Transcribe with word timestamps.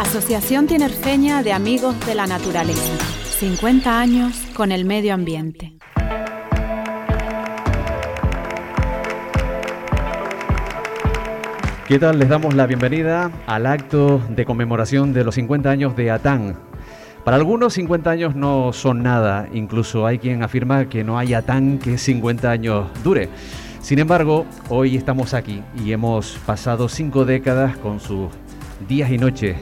Asociación 0.00 0.66
Tinerfeña 0.66 1.42
de 1.42 1.52
Amigos 1.52 1.94
de 2.06 2.14
la 2.14 2.26
Naturaleza. 2.26 2.96
50 3.38 4.00
años 4.00 4.46
con 4.56 4.72
el 4.72 4.86
medio 4.86 5.12
ambiente. 5.12 5.74
¿Qué 11.86 11.98
tal? 11.98 12.18
Les 12.18 12.30
damos 12.30 12.54
la 12.54 12.66
bienvenida 12.66 13.30
al 13.46 13.66
acto 13.66 14.22
de 14.30 14.46
conmemoración 14.46 15.12
de 15.12 15.22
los 15.22 15.34
50 15.34 15.68
años 15.68 15.94
de 15.94 16.10
Atán. 16.10 16.56
Para 17.22 17.36
algunos 17.36 17.74
50 17.74 18.10
años 18.10 18.34
no 18.34 18.72
son 18.72 19.02
nada, 19.02 19.50
incluso 19.52 20.06
hay 20.06 20.18
quien 20.18 20.42
afirma 20.42 20.88
que 20.88 21.04
no 21.04 21.18
hay 21.18 21.34
Atán 21.34 21.78
que 21.78 21.98
50 21.98 22.50
años 22.50 22.86
dure. 23.04 23.28
Sin 23.82 23.98
embargo, 23.98 24.46
hoy 24.70 24.96
estamos 24.96 25.34
aquí 25.34 25.62
y 25.84 25.92
hemos 25.92 26.38
pasado 26.46 26.88
cinco 26.88 27.26
décadas 27.26 27.76
con 27.76 28.00
sus 28.00 28.30
días 28.88 29.10
y 29.10 29.18
noches 29.18 29.58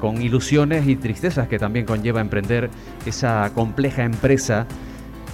con 0.00 0.20
ilusiones 0.22 0.86
y 0.86 0.96
tristezas 0.96 1.48
que 1.48 1.58
también 1.58 1.86
conlleva 1.86 2.20
emprender 2.20 2.70
esa 3.04 3.50
compleja 3.54 4.04
empresa 4.04 4.66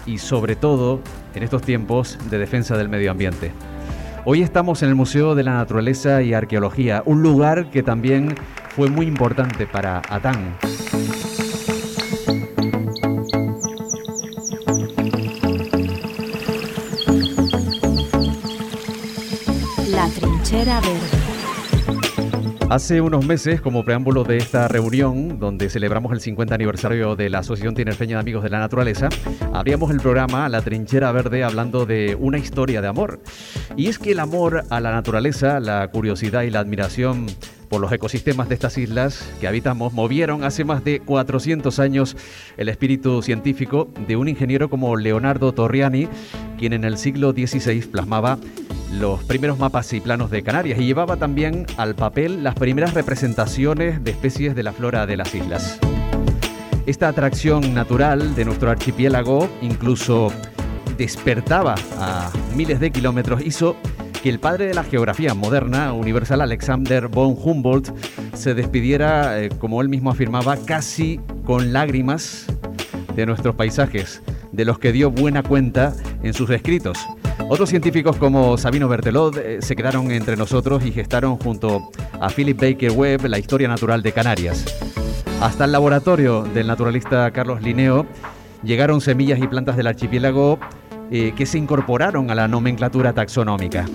y 0.06 0.18
sobre 0.18 0.56
todo 0.56 1.00
en 1.34 1.42
estos 1.42 1.62
tiempos 1.62 2.18
de 2.30 2.38
defensa 2.38 2.76
del 2.76 2.88
medio 2.88 3.10
ambiente. 3.10 3.52
Hoy 4.24 4.42
estamos 4.42 4.82
en 4.82 4.88
el 4.88 4.94
Museo 4.94 5.34
de 5.34 5.42
la 5.42 5.54
Naturaleza 5.54 6.22
y 6.22 6.32
Arqueología, 6.32 7.02
un 7.06 7.22
lugar 7.22 7.70
que 7.70 7.82
también 7.82 8.34
fue 8.68 8.88
muy 8.88 9.06
importante 9.06 9.66
para 9.66 10.00
Atán. 10.08 10.56
La 19.90 20.08
trinchera 20.08 20.80
verde. 20.80 21.21
Hace 22.72 23.02
unos 23.02 23.26
meses, 23.26 23.60
como 23.60 23.84
preámbulo 23.84 24.24
de 24.24 24.38
esta 24.38 24.66
reunión, 24.66 25.38
donde 25.38 25.68
celebramos 25.68 26.10
el 26.10 26.22
50 26.22 26.54
aniversario 26.54 27.16
de 27.16 27.28
la 27.28 27.40
Asociación 27.40 27.74
Tinerfeña 27.74 28.16
de 28.16 28.20
Amigos 28.20 28.42
de 28.42 28.48
la 28.48 28.60
Naturaleza, 28.60 29.10
abríamos 29.52 29.90
el 29.90 30.00
programa 30.00 30.48
La 30.48 30.62
Trinchera 30.62 31.12
Verde 31.12 31.44
hablando 31.44 31.84
de 31.84 32.16
una 32.18 32.38
historia 32.38 32.80
de 32.80 32.88
amor. 32.88 33.20
Y 33.76 33.88
es 33.88 33.98
que 33.98 34.12
el 34.12 34.20
amor 34.20 34.64
a 34.70 34.80
la 34.80 34.90
naturaleza, 34.90 35.60
la 35.60 35.86
curiosidad 35.88 36.44
y 36.44 36.50
la 36.50 36.60
admiración 36.60 37.26
por 37.68 37.80
los 37.80 37.92
ecosistemas 37.92 38.48
de 38.50 38.54
estas 38.54 38.76
islas 38.76 39.30
que 39.40 39.48
habitamos 39.48 39.94
movieron 39.94 40.44
hace 40.44 40.62
más 40.62 40.84
de 40.84 41.00
400 41.00 41.78
años 41.78 42.16
el 42.58 42.68
espíritu 42.68 43.22
científico 43.22 43.88
de 44.06 44.16
un 44.16 44.28
ingeniero 44.28 44.68
como 44.68 44.96
Leonardo 44.96 45.52
Torriani, 45.52 46.06
quien 46.62 46.74
en 46.74 46.84
el 46.84 46.96
siglo 46.96 47.32
XVI 47.32 47.80
plasmaba 47.90 48.38
los 48.92 49.24
primeros 49.24 49.58
mapas 49.58 49.92
y 49.94 50.00
planos 50.00 50.30
de 50.30 50.44
Canarias 50.44 50.78
y 50.78 50.84
llevaba 50.84 51.16
también 51.16 51.66
al 51.76 51.96
papel 51.96 52.44
las 52.44 52.54
primeras 52.54 52.94
representaciones 52.94 54.04
de 54.04 54.12
especies 54.12 54.54
de 54.54 54.62
la 54.62 54.72
flora 54.72 55.04
de 55.04 55.16
las 55.16 55.34
islas. 55.34 55.80
Esta 56.86 57.08
atracción 57.08 57.74
natural 57.74 58.36
de 58.36 58.44
nuestro 58.44 58.70
archipiélago 58.70 59.48
incluso 59.60 60.32
despertaba 60.96 61.74
a 61.98 62.30
miles 62.54 62.78
de 62.78 62.92
kilómetros, 62.92 63.44
hizo 63.44 63.74
que 64.22 64.28
el 64.28 64.38
padre 64.38 64.66
de 64.66 64.74
la 64.74 64.84
geografía 64.84 65.34
moderna, 65.34 65.92
universal 65.92 66.42
Alexander 66.42 67.08
von 67.08 67.36
Humboldt, 67.36 67.92
se 68.34 68.54
despidiera, 68.54 69.42
eh, 69.42 69.48
como 69.48 69.82
él 69.82 69.88
mismo 69.88 70.12
afirmaba, 70.12 70.56
casi 70.58 71.18
con 71.44 71.72
lágrimas 71.72 72.46
de 73.14 73.26
nuestros 73.26 73.54
paisajes, 73.54 74.22
de 74.52 74.64
los 74.64 74.78
que 74.78 74.92
dio 74.92 75.10
buena 75.10 75.42
cuenta 75.42 75.94
en 76.22 76.34
sus 76.34 76.50
escritos. 76.50 76.98
Otros 77.48 77.70
científicos 77.70 78.16
como 78.16 78.56
Sabino 78.56 78.88
Bertelot 78.88 79.36
eh, 79.36 79.58
se 79.60 79.76
quedaron 79.76 80.10
entre 80.10 80.36
nosotros 80.36 80.84
y 80.84 80.92
gestaron 80.92 81.36
junto 81.36 81.90
a 82.20 82.28
Philip 82.28 82.60
Baker 82.60 82.92
Webb 82.92 83.26
la 83.26 83.38
historia 83.38 83.68
natural 83.68 84.02
de 84.02 84.12
Canarias. 84.12 84.64
Hasta 85.40 85.64
el 85.64 85.72
laboratorio 85.72 86.44
del 86.44 86.66
naturalista 86.66 87.30
Carlos 87.30 87.62
Linneo 87.62 88.06
llegaron 88.62 89.00
semillas 89.00 89.40
y 89.40 89.46
plantas 89.46 89.76
del 89.76 89.88
archipiélago 89.88 90.58
eh, 91.10 91.32
que 91.36 91.46
se 91.46 91.58
incorporaron 91.58 92.30
a 92.30 92.34
la 92.34 92.48
nomenclatura 92.48 93.12
taxonómica. 93.12 93.86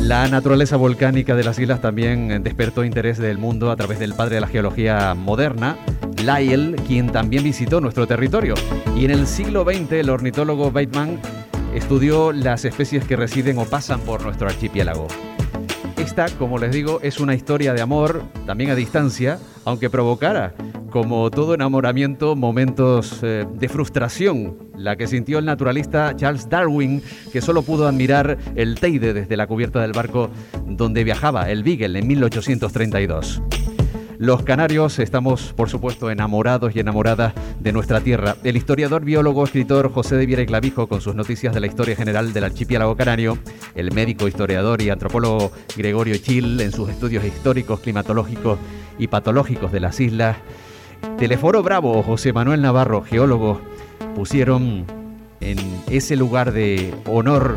La 0.00 0.26
naturaleza 0.28 0.76
volcánica 0.76 1.34
de 1.36 1.44
las 1.44 1.58
islas 1.58 1.80
también 1.80 2.42
despertó 2.42 2.84
interés 2.84 3.18
del 3.18 3.38
mundo 3.38 3.70
a 3.70 3.76
través 3.76 3.98
del 3.98 4.14
padre 4.14 4.36
de 4.36 4.40
la 4.40 4.46
geología 4.46 5.14
moderna, 5.14 5.76
Lyell, 6.24 6.76
quien 6.86 7.10
también 7.10 7.44
visitó 7.44 7.80
nuestro 7.80 8.06
territorio. 8.06 8.54
Y 8.96 9.04
en 9.04 9.10
el 9.10 9.26
siglo 9.26 9.64
XX 9.64 9.92
el 9.92 10.10
ornitólogo 10.10 10.70
Bateman 10.70 11.18
estudió 11.74 12.32
las 12.32 12.64
especies 12.64 13.04
que 13.04 13.16
residen 13.16 13.58
o 13.58 13.64
pasan 13.64 14.00
por 14.00 14.22
nuestro 14.22 14.48
archipiélago. 14.48 15.06
Esta, 15.96 16.28
como 16.38 16.58
les 16.58 16.72
digo, 16.72 17.00
es 17.02 17.20
una 17.20 17.34
historia 17.34 17.74
de 17.74 17.82
amor, 17.82 18.22
también 18.46 18.70
a 18.70 18.74
distancia, 18.74 19.38
aunque 19.64 19.90
provocara, 19.90 20.54
como 20.90 21.30
todo 21.30 21.54
enamoramiento, 21.54 22.34
momentos 22.36 23.20
eh, 23.22 23.46
de 23.54 23.68
frustración, 23.68 24.56
la 24.76 24.96
que 24.96 25.06
sintió 25.06 25.38
el 25.38 25.44
naturalista 25.44 26.16
Charles 26.16 26.48
Darwin, 26.48 27.02
que 27.32 27.40
solo 27.40 27.62
pudo 27.62 27.86
admirar 27.86 28.38
el 28.56 28.80
Teide 28.80 29.12
desde 29.12 29.36
la 29.36 29.46
cubierta 29.46 29.80
del 29.80 29.92
barco 29.92 30.30
donde 30.66 31.04
viajaba 31.04 31.50
el 31.50 31.62
Beagle 31.62 31.98
en 31.98 32.06
1832. 32.08 33.42
Los 34.20 34.42
canarios 34.42 34.98
estamos, 34.98 35.54
por 35.54 35.70
supuesto, 35.70 36.10
enamorados 36.10 36.76
y 36.76 36.80
enamoradas 36.80 37.32
de 37.58 37.72
nuestra 37.72 38.02
tierra. 38.02 38.36
El 38.44 38.54
historiador, 38.54 39.02
biólogo, 39.02 39.44
escritor 39.44 39.90
José 39.90 40.16
de 40.16 40.26
Viera 40.26 40.42
y 40.42 40.46
Clavijo, 40.46 40.88
con 40.88 41.00
sus 41.00 41.14
noticias 41.14 41.54
de 41.54 41.60
la 41.60 41.68
historia 41.68 41.96
general 41.96 42.34
del 42.34 42.44
archipiélago 42.44 42.94
canario, 42.96 43.38
el 43.74 43.92
médico, 43.92 44.28
historiador 44.28 44.82
y 44.82 44.90
antropólogo 44.90 45.52
Gregorio 45.74 46.18
Chil, 46.18 46.60
en 46.60 46.70
sus 46.70 46.90
estudios 46.90 47.24
históricos, 47.24 47.80
climatológicos 47.80 48.58
y 48.98 49.06
patológicos 49.06 49.72
de 49.72 49.80
las 49.80 49.98
islas, 50.00 50.36
Teleforo 51.16 51.62
Bravo, 51.62 52.02
José 52.02 52.34
Manuel 52.34 52.60
Navarro, 52.60 53.00
geólogo, 53.00 53.62
pusieron 54.14 54.84
en 55.40 55.56
ese 55.88 56.16
lugar 56.16 56.52
de 56.52 56.92
honor 57.06 57.56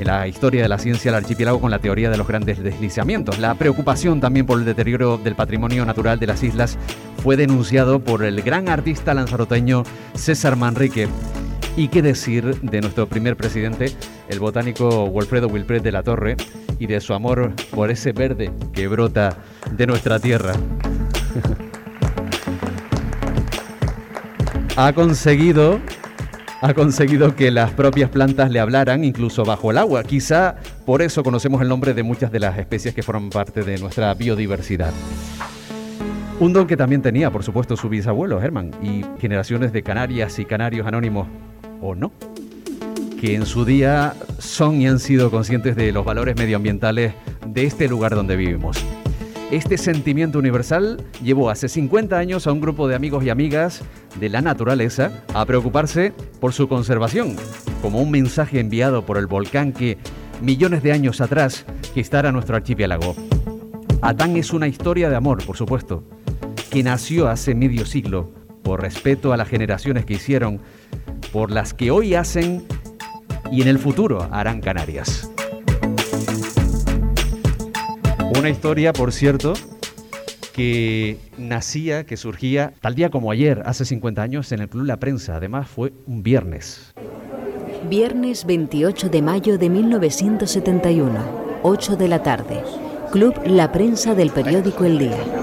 en 0.00 0.06
la 0.06 0.26
historia 0.26 0.62
de 0.62 0.68
la 0.68 0.78
ciencia 0.78 1.10
del 1.10 1.22
archipiélago 1.22 1.60
con 1.60 1.70
la 1.70 1.78
teoría 1.78 2.08
de 2.10 2.16
los 2.16 2.26
grandes 2.26 2.62
deslizamientos. 2.62 3.38
La 3.38 3.54
preocupación 3.54 4.20
también 4.20 4.46
por 4.46 4.58
el 4.58 4.64
deterioro 4.64 5.18
del 5.18 5.34
patrimonio 5.34 5.84
natural 5.84 6.18
de 6.18 6.26
las 6.26 6.42
islas 6.42 6.78
fue 7.22 7.36
denunciado 7.36 8.00
por 8.00 8.24
el 8.24 8.40
gran 8.40 8.70
artista 8.70 9.12
lanzaroteño 9.12 9.82
César 10.14 10.56
Manrique. 10.56 11.06
¿Y 11.76 11.88
qué 11.88 12.00
decir 12.00 12.60
de 12.62 12.80
nuestro 12.80 13.06
primer 13.06 13.36
presidente, 13.36 13.92
el 14.28 14.40
botánico 14.40 15.04
Wilfredo 15.04 15.48
Wilfred 15.48 15.82
de 15.82 15.92
la 15.92 16.02
Torre, 16.02 16.36
y 16.78 16.86
de 16.86 17.00
su 17.00 17.12
amor 17.12 17.52
por 17.70 17.90
ese 17.90 18.12
verde 18.12 18.50
que 18.72 18.88
brota 18.88 19.36
de 19.70 19.86
nuestra 19.86 20.18
tierra? 20.18 20.54
ha 24.76 24.92
conseguido 24.94 25.78
ha 26.70 26.74
conseguido 26.74 27.34
que 27.34 27.50
las 27.50 27.70
propias 27.72 28.10
plantas 28.10 28.50
le 28.50 28.60
hablaran 28.60 29.04
incluso 29.04 29.44
bajo 29.44 29.70
el 29.70 29.78
agua. 29.78 30.02
Quizá 30.02 30.56
por 30.84 31.02
eso 31.02 31.22
conocemos 31.22 31.62
el 31.62 31.68
nombre 31.68 31.94
de 31.94 32.02
muchas 32.02 32.30
de 32.30 32.40
las 32.40 32.58
especies 32.58 32.94
que 32.94 33.02
forman 33.02 33.30
parte 33.30 33.62
de 33.62 33.78
nuestra 33.78 34.12
biodiversidad. 34.14 34.92
Un 36.38 36.52
don 36.52 36.66
que 36.66 36.76
también 36.76 37.02
tenía, 37.02 37.30
por 37.30 37.42
supuesto, 37.42 37.76
su 37.76 37.88
bisabuelo, 37.88 38.40
Herman, 38.40 38.70
y 38.82 39.04
generaciones 39.20 39.72
de 39.72 39.82
canarias 39.82 40.38
y 40.38 40.46
canarios 40.46 40.86
anónimos, 40.86 41.28
o 41.82 41.94
no, 41.94 42.12
que 43.20 43.34
en 43.34 43.44
su 43.44 43.66
día 43.66 44.14
son 44.38 44.80
y 44.80 44.86
han 44.86 44.98
sido 44.98 45.30
conscientes 45.30 45.76
de 45.76 45.92
los 45.92 46.04
valores 46.04 46.36
medioambientales 46.36 47.12
de 47.46 47.64
este 47.64 47.88
lugar 47.88 48.14
donde 48.14 48.36
vivimos. 48.36 48.82
Este 49.50 49.78
sentimiento 49.78 50.38
universal 50.38 51.02
llevó 51.24 51.50
hace 51.50 51.68
50 51.68 52.16
años 52.16 52.46
a 52.46 52.52
un 52.52 52.60
grupo 52.60 52.86
de 52.86 52.94
amigos 52.94 53.24
y 53.24 53.30
amigas 53.30 53.82
de 54.20 54.28
la 54.28 54.40
naturaleza 54.40 55.24
a 55.34 55.44
preocuparse 55.44 56.12
por 56.40 56.52
su 56.52 56.68
conservación, 56.68 57.34
como 57.82 58.00
un 58.00 58.12
mensaje 58.12 58.60
enviado 58.60 59.04
por 59.04 59.18
el 59.18 59.26
volcán 59.26 59.72
que 59.72 59.98
millones 60.40 60.84
de 60.84 60.92
años 60.92 61.20
atrás 61.20 61.66
gestara 61.94 62.30
nuestro 62.30 62.54
archipiélago. 62.54 63.16
Atán 64.02 64.36
es 64.36 64.52
una 64.52 64.68
historia 64.68 65.10
de 65.10 65.16
amor, 65.16 65.44
por 65.44 65.56
supuesto, 65.56 66.04
que 66.70 66.84
nació 66.84 67.28
hace 67.28 67.56
medio 67.56 67.86
siglo 67.86 68.30
por 68.62 68.80
respeto 68.80 69.32
a 69.32 69.36
las 69.36 69.48
generaciones 69.48 70.04
que 70.04 70.14
hicieron, 70.14 70.60
por 71.32 71.50
las 71.50 71.74
que 71.74 71.90
hoy 71.90 72.14
hacen 72.14 72.62
y 73.50 73.62
en 73.62 73.68
el 73.68 73.80
futuro 73.80 74.28
harán 74.30 74.60
Canarias. 74.60 75.28
Una 78.38 78.48
historia, 78.48 78.92
por 78.92 79.12
cierto, 79.12 79.54
que 80.54 81.18
nacía, 81.36 82.04
que 82.06 82.16
surgía 82.16 82.72
tal 82.80 82.94
día 82.94 83.10
como 83.10 83.32
ayer, 83.32 83.62
hace 83.66 83.84
50 83.84 84.22
años, 84.22 84.52
en 84.52 84.60
el 84.60 84.68
Club 84.68 84.84
La 84.84 84.98
Prensa. 84.98 85.36
Además, 85.36 85.68
fue 85.68 85.92
un 86.06 86.22
viernes. 86.22 86.94
Viernes 87.88 88.46
28 88.46 89.08
de 89.08 89.22
mayo 89.22 89.58
de 89.58 89.68
1971, 89.68 91.60
8 91.62 91.96
de 91.96 92.08
la 92.08 92.22
tarde. 92.22 92.62
Club 93.10 93.34
La 93.46 93.72
Prensa 93.72 94.14
del 94.14 94.30
periódico 94.30 94.84
El 94.84 94.98
Día. 94.98 95.39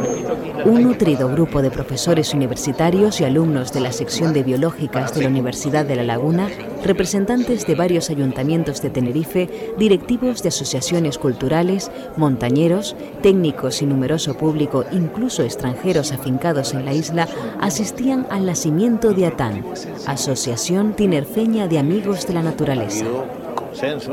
Un 0.66 0.84
nutrido 0.84 1.30
grupo 1.30 1.62
de 1.62 1.72
profesores 1.72 2.34
universitarios 2.34 3.22
y 3.22 3.24
alumnos 3.24 3.72
de 3.72 3.80
la 3.80 3.92
sección 3.92 4.34
de 4.34 4.44
biológicas 4.44 5.14
de 5.14 5.22
la 5.22 5.30
Universidad 5.30 5.86
de 5.86 5.96
La 5.96 6.04
Laguna, 6.04 6.50
representantes 6.84 7.66
de 7.68 7.76
varios 7.76 8.10
ayuntamientos 8.10 8.82
de 8.82 8.90
Tenerife, 8.90 9.74
directivos 9.78 10.44
de 10.44 10.50
asociaciones 10.50 11.18
culturales, 11.18 11.92
montañeros, 12.18 12.96
técnicos 13.22 13.82
y 13.82 13.86
numeroso 13.86 14.38
público, 14.38 14.86
incluso 14.92 15.44
extranjeros 15.44 16.12
afincados 16.12 16.74
en 16.74 16.86
la 16.86 16.94
isla, 16.94 17.28
asistían 17.60 18.28
al 18.30 18.46
nacimiento 18.46 19.14
de 19.14 19.28
ATAN, 19.28 19.66
Asociación 20.06 20.94
Tinerfeña 20.94 21.68
de 21.68 21.80
Amigos 21.80 22.28
de 22.28 22.34
la 22.34 22.44
Naturaleza. 22.44 23.06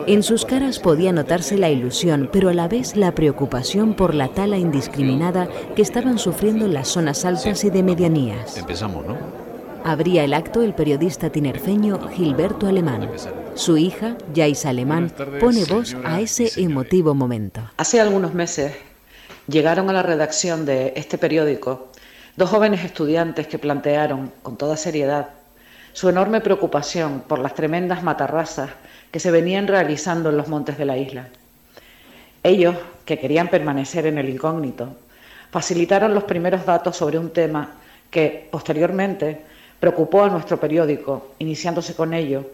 En 0.06 0.22
sus 0.22 0.44
caras 0.44 0.78
podía 0.78 1.12
notarse 1.12 1.56
la 1.56 1.70
ilusión, 1.70 2.28
pero 2.32 2.48
a 2.48 2.54
la 2.54 2.68
vez 2.68 2.96
la 2.96 3.14
preocupación 3.14 3.94
por 3.94 4.14
la 4.14 4.28
tala 4.28 4.58
indiscriminada 4.58 5.48
que 5.74 5.82
estaban 5.82 6.18
sufriendo 6.18 6.68
las 6.68 6.88
zonas 6.88 7.24
altas 7.24 7.64
y 7.64 7.70
de 7.70 7.82
medianías. 7.82 8.56
Empezamos, 8.56 9.06
¿no? 9.06 9.16
Abría 9.84 10.24
el 10.24 10.32
acto 10.32 10.62
el 10.62 10.74
periodista 10.74 11.30
tinerfeño 11.30 12.08
Gilberto 12.08 12.66
Alemán. 12.66 13.10
Su 13.54 13.76
hija, 13.76 14.16
Yais 14.32 14.64
Alemán, 14.64 15.12
pone 15.40 15.64
voz 15.66 15.94
a 16.04 16.20
ese 16.20 16.50
emotivo 16.60 17.14
momento. 17.14 17.60
Hace 17.76 18.00
algunos 18.00 18.32
meses 18.32 18.72
llegaron 19.46 19.90
a 19.90 19.92
la 19.92 20.02
redacción 20.02 20.64
de 20.64 20.94
este 20.96 21.18
periódico 21.18 21.88
dos 22.36 22.50
jóvenes 22.50 22.84
estudiantes 22.84 23.46
que 23.46 23.58
plantearon, 23.58 24.32
con 24.42 24.56
toda 24.56 24.76
seriedad, 24.76 25.28
su 25.94 26.08
enorme 26.08 26.40
preocupación 26.40 27.22
por 27.26 27.38
las 27.38 27.54
tremendas 27.54 28.02
matarrasas 28.02 28.68
que 29.12 29.20
se 29.20 29.30
venían 29.30 29.68
realizando 29.68 30.30
en 30.30 30.36
los 30.36 30.48
montes 30.48 30.76
de 30.76 30.84
la 30.84 30.98
isla. 30.98 31.28
Ellos, 32.42 32.74
que 33.04 33.18
querían 33.18 33.46
permanecer 33.46 34.06
en 34.06 34.18
el 34.18 34.28
incógnito, 34.28 34.96
facilitaron 35.52 36.12
los 36.12 36.24
primeros 36.24 36.66
datos 36.66 36.96
sobre 36.96 37.16
un 37.16 37.30
tema 37.30 37.74
que, 38.10 38.48
posteriormente, 38.50 39.40
preocupó 39.78 40.24
a 40.24 40.30
nuestro 40.30 40.58
periódico, 40.58 41.34
iniciándose 41.38 41.94
con 41.94 42.12
ello 42.12 42.50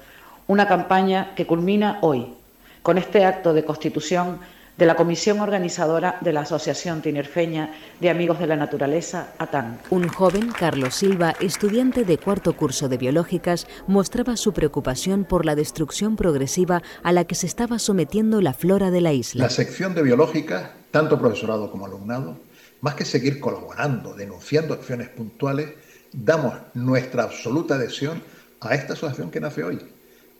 una 0.47 0.69
campaña 0.69 1.35
que 1.35 1.47
culmina 1.47 1.99
hoy, 2.03 2.35
con 2.83 2.99
este 2.99 3.25
acto 3.25 3.55
de 3.55 3.65
constitución 3.65 4.39
de 4.81 4.87
la 4.87 4.97
comisión 4.97 5.41
organizadora 5.41 6.17
de 6.23 6.33
la 6.33 6.41
Asociación 6.41 7.03
Tinerfeña 7.03 7.75
de 8.01 8.09
Amigos 8.09 8.39
de 8.39 8.47
la 8.47 8.57
Naturaleza, 8.57 9.35
ATAN. 9.37 9.79
Un 9.91 10.09
joven, 10.09 10.51
Carlos 10.59 10.95
Silva, 10.95 11.37
estudiante 11.39 12.05
de 12.05 12.17
cuarto 12.17 12.57
curso 12.57 12.89
de 12.89 12.97
biológicas, 12.97 13.67
mostraba 13.87 14.39
su 14.39 14.55
preocupación 14.55 15.25
por 15.25 15.45
la 15.45 15.55
destrucción 15.55 16.17
progresiva 16.17 16.83
a 17.03 17.13
la 17.13 17.27
que 17.27 17.35
se 17.35 17.47
estaba 17.47 17.79
sometiendo 17.79 18.41
la 18.41 18.55
flora 18.55 18.91
de 18.91 19.03
la 19.03 19.13
isla. 19.13 19.45
La 19.45 19.51
sección 19.51 19.95
de 19.95 20.03
biológicas, 20.03 20.71
tanto 20.91 21.19
profesorado 21.19 21.71
como 21.71 21.85
alumnado, 21.85 22.39
más 22.81 22.95
que 22.95 23.05
seguir 23.05 23.39
colaborando, 23.39 24.15
denunciando 24.15 24.73
acciones 24.73 25.11
puntuales, 25.11 25.75
damos 26.11 26.55
nuestra 26.73 27.25
absoluta 27.25 27.75
adhesión 27.75 28.23
a 28.61 28.75
esta 28.75 28.95
asociación 28.95 29.31
que 29.31 29.41
nace 29.41 29.63
hoy. 29.63 29.79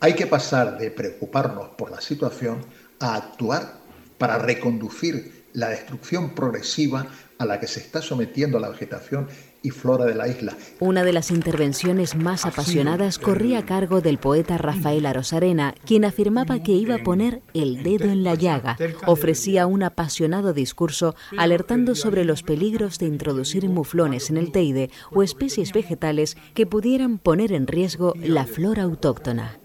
Hay 0.01 0.15
que 0.15 0.27
pasar 0.27 0.79
de 0.79 0.91
preocuparnos 0.91 1.69
por 1.77 1.91
la 1.91 2.01
situación 2.01 2.65
a 3.01 3.17
actuar 3.17 3.80
para 4.21 4.37
reconducir 4.37 5.47
la 5.55 5.71
destrucción 5.71 6.35
progresiva 6.35 7.07
a 7.39 7.47
la 7.47 7.59
que 7.59 7.67
se 7.67 7.81
está 7.81 8.03
sometiendo 8.03 8.61
la 8.61 8.69
vegetación 8.69 9.29
y 9.63 9.71
flora 9.71 10.05
de 10.05 10.15
la 10.15 10.29
isla. 10.29 10.55
Una 10.79 11.05
de 11.05 11.15
las 11.15 11.31
intervenciones 11.31 12.15
más 12.15 12.45
apasionadas 12.45 13.19
corría 13.19 13.61
a 13.61 13.65
cargo 13.65 14.03
del 14.03 14.19
poeta 14.19 14.59
Rafael 14.59 15.07
Arosarena, 15.07 15.75
quien 15.87 16.05
afirmaba 16.05 16.63
que 16.63 16.73
iba 16.73 16.97
a 16.97 17.03
poner 17.03 17.41
el 17.55 17.83
dedo 17.83 18.11
en 18.11 18.23
la 18.23 18.35
llaga. 18.35 18.77
Ofrecía 19.07 19.67
un 19.67 19.83
apasionado 19.83 20.53
discurso 20.53 21.17
alertando 21.39 21.95
sobre 21.95 22.27
los 22.27 22.43
peligros 22.43 22.99
de 22.99 23.07
introducir 23.07 23.67
muflones 23.71 24.29
en 24.29 24.37
el 24.37 24.53
Teide 24.53 24.91
o 25.13 25.23
especies 25.23 25.73
vegetales 25.73 26.37
que 26.53 26.67
pudieran 26.67 27.17
poner 27.17 27.53
en 27.53 27.67
riesgo 27.67 28.13
la 28.19 28.45
flora 28.45 28.83
autóctona. 28.83 29.59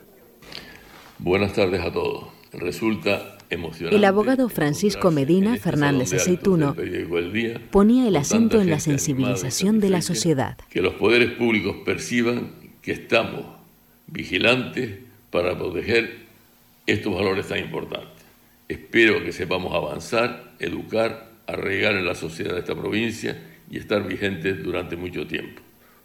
Buenas 1.19 1.51
tardes 1.51 1.83
a 1.83 1.91
todos. 1.91 2.29
Resulta 2.53 3.34
el 3.49 4.05
abogado 4.05 4.49
Francisco 4.49 5.11
Medina 5.11 5.57
Fernández 5.57 6.13
Aceituno 6.13 6.75
ponía 7.71 8.07
el 8.07 8.15
acento 8.15 8.61
en 8.61 8.69
la 8.69 8.79
sensibilización 8.79 9.79
de 9.79 9.89
la 9.89 10.01
sociedad. 10.01 10.57
Que 10.69 10.81
los 10.81 10.93
poderes 10.95 11.31
públicos 11.31 11.77
perciban 11.85 12.51
que 12.81 12.91
estamos 12.91 13.45
vigilantes 14.07 14.99
para 15.29 15.57
proteger 15.57 16.25
estos 16.85 17.13
valores 17.13 17.47
tan 17.47 17.59
importantes. 17.59 18.23
Espero 18.67 19.23
que 19.23 19.31
sepamos 19.31 19.73
avanzar, 19.73 20.53
educar, 20.59 21.31
arraigar 21.47 21.95
en 21.95 22.05
la 22.05 22.15
sociedad 22.15 22.53
de 22.53 22.59
esta 22.59 22.75
provincia 22.75 23.41
y 23.69 23.77
estar 23.77 24.07
vigentes 24.07 24.63
durante 24.63 24.95
mucho 24.95 25.27
tiempo. 25.27 25.61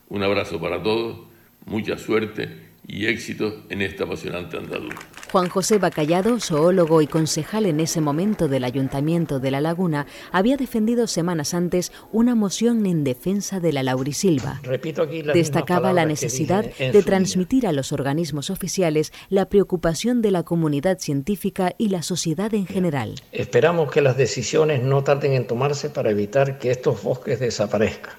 Un 0.08 0.22
abrazo 0.22 0.60
para 0.60 0.82
todos, 0.82 1.20
mucha 1.66 1.96
suerte 1.98 2.69
y 2.90 3.06
éxito 3.06 3.62
en 3.69 3.82
esta 3.82 4.04
apasionante 4.04 4.56
andadura. 4.56 4.96
Juan 5.31 5.48
José 5.48 5.78
Bacallado, 5.78 6.40
zoólogo 6.40 7.02
y 7.02 7.06
concejal 7.06 7.66
en 7.66 7.78
ese 7.78 8.00
momento 8.00 8.48
del 8.48 8.64
Ayuntamiento 8.64 9.38
de 9.38 9.52
La 9.52 9.60
Laguna, 9.60 10.06
había 10.32 10.56
defendido 10.56 11.06
semanas 11.06 11.54
antes 11.54 11.92
una 12.10 12.34
moción 12.34 12.84
en 12.87 13.04
defensa 13.04 13.60
de 13.60 13.72
la 13.72 13.84
laurisilva. 13.84 14.60
Repito 14.64 15.02
aquí 15.02 15.22
Destacaba 15.22 15.92
la 15.92 16.04
necesidad 16.04 16.64
de 16.64 17.02
transmitir 17.02 17.66
a 17.66 17.72
los 17.72 17.92
organismos 17.92 18.50
oficiales 18.50 19.12
la 19.28 19.48
preocupación 19.48 20.20
de 20.20 20.32
la 20.32 20.42
comunidad 20.42 20.98
científica 20.98 21.75
y 21.78 21.90
la 21.90 22.02
sociedad 22.02 22.52
en 22.54 22.66
general. 22.66 23.14
Esperamos 23.31 23.92
que 23.92 24.00
las 24.00 24.16
decisiones 24.16 24.82
no 24.82 25.04
tarden 25.04 25.34
en 25.34 25.46
tomarse 25.46 25.90
para 25.90 26.10
evitar 26.10 26.58
que 26.58 26.72
estos 26.72 27.02
bosques 27.04 27.38
desaparezcan. 27.38 28.14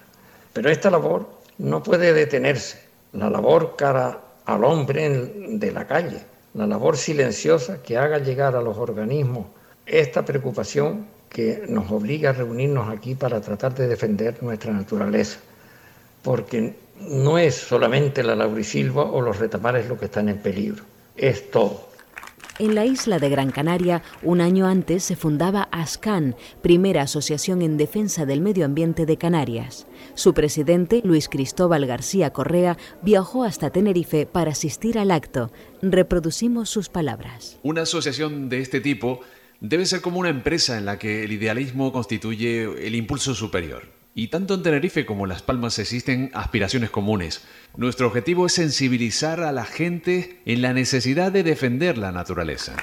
Pero 0.53 0.69
esta 0.69 0.89
labor 0.89 1.29
no 1.57 1.83
puede 1.83 2.13
detenerse. 2.13 2.81
La 3.13 3.29
labor 3.29 3.75
cara 3.77 4.30
al 4.45 4.63
hombre 4.63 5.09
de 5.09 5.71
la 5.71 5.87
calle, 5.87 6.21
la 6.53 6.67
labor 6.67 6.97
silenciosa 6.97 7.81
que 7.81 7.97
haga 7.97 8.19
llegar 8.19 8.55
a 8.55 8.61
los 8.61 8.77
organismos 8.77 9.45
esta 9.85 10.23
preocupación 10.25 11.07
que 11.29 11.63
nos 11.67 11.89
obliga 11.91 12.31
a 12.31 12.33
reunirnos 12.33 12.89
aquí 12.89 13.15
para 13.15 13.39
tratar 13.39 13.73
de 13.73 13.87
defender 13.87 14.41
nuestra 14.41 14.73
naturaleza, 14.73 15.39
porque 16.23 16.75
no 16.99 17.37
es 17.37 17.55
solamente 17.55 18.21
la 18.21 18.35
laurisilva 18.35 19.03
o 19.03 19.21
los 19.21 19.39
retamares 19.39 19.87
lo 19.87 19.97
que 19.97 20.05
están 20.05 20.29
en 20.29 20.39
peligro, 20.39 20.83
es 21.15 21.49
todo. 21.49 21.90
En 22.61 22.75
la 22.75 22.85
isla 22.85 23.17
de 23.17 23.27
Gran 23.27 23.49
Canaria, 23.49 24.03
un 24.21 24.39
año 24.39 24.67
antes 24.67 25.03
se 25.03 25.15
fundaba 25.15 25.63
ASCAN, 25.71 26.35
primera 26.61 27.01
asociación 27.01 27.63
en 27.63 27.75
defensa 27.75 28.27
del 28.27 28.39
medio 28.39 28.65
ambiente 28.65 29.07
de 29.07 29.17
Canarias. 29.17 29.87
Su 30.13 30.35
presidente, 30.35 31.01
Luis 31.03 31.27
Cristóbal 31.27 31.87
García 31.87 32.33
Correa, 32.33 32.77
viajó 33.01 33.45
hasta 33.45 33.71
Tenerife 33.71 34.27
para 34.27 34.51
asistir 34.51 34.99
al 34.99 35.09
acto. 35.09 35.51
Reproducimos 35.81 36.69
sus 36.69 36.89
palabras. 36.89 37.57
Una 37.63 37.81
asociación 37.81 38.47
de 38.47 38.59
este 38.59 38.79
tipo 38.79 39.21
debe 39.59 39.87
ser 39.87 40.01
como 40.01 40.19
una 40.19 40.29
empresa 40.29 40.77
en 40.77 40.85
la 40.85 40.99
que 40.99 41.23
el 41.23 41.31
idealismo 41.31 41.91
constituye 41.91 42.85
el 42.85 42.93
impulso 42.93 43.33
superior. 43.33 44.00
Y 44.13 44.27
tanto 44.27 44.55
en 44.55 44.63
Tenerife 44.63 45.05
como 45.05 45.25
en 45.25 45.29
Las 45.29 45.41
Palmas 45.41 45.79
existen 45.79 46.31
aspiraciones 46.33 46.89
comunes. 46.89 47.45
Nuestro 47.77 48.07
objetivo 48.07 48.45
es 48.45 48.53
sensibilizar 48.53 49.41
a 49.41 49.53
la 49.53 49.63
gente 49.63 50.41
en 50.45 50.61
la 50.61 50.73
necesidad 50.73 51.31
de 51.31 51.43
defender 51.43 51.97
la 51.97 52.11
naturaleza. 52.11 52.75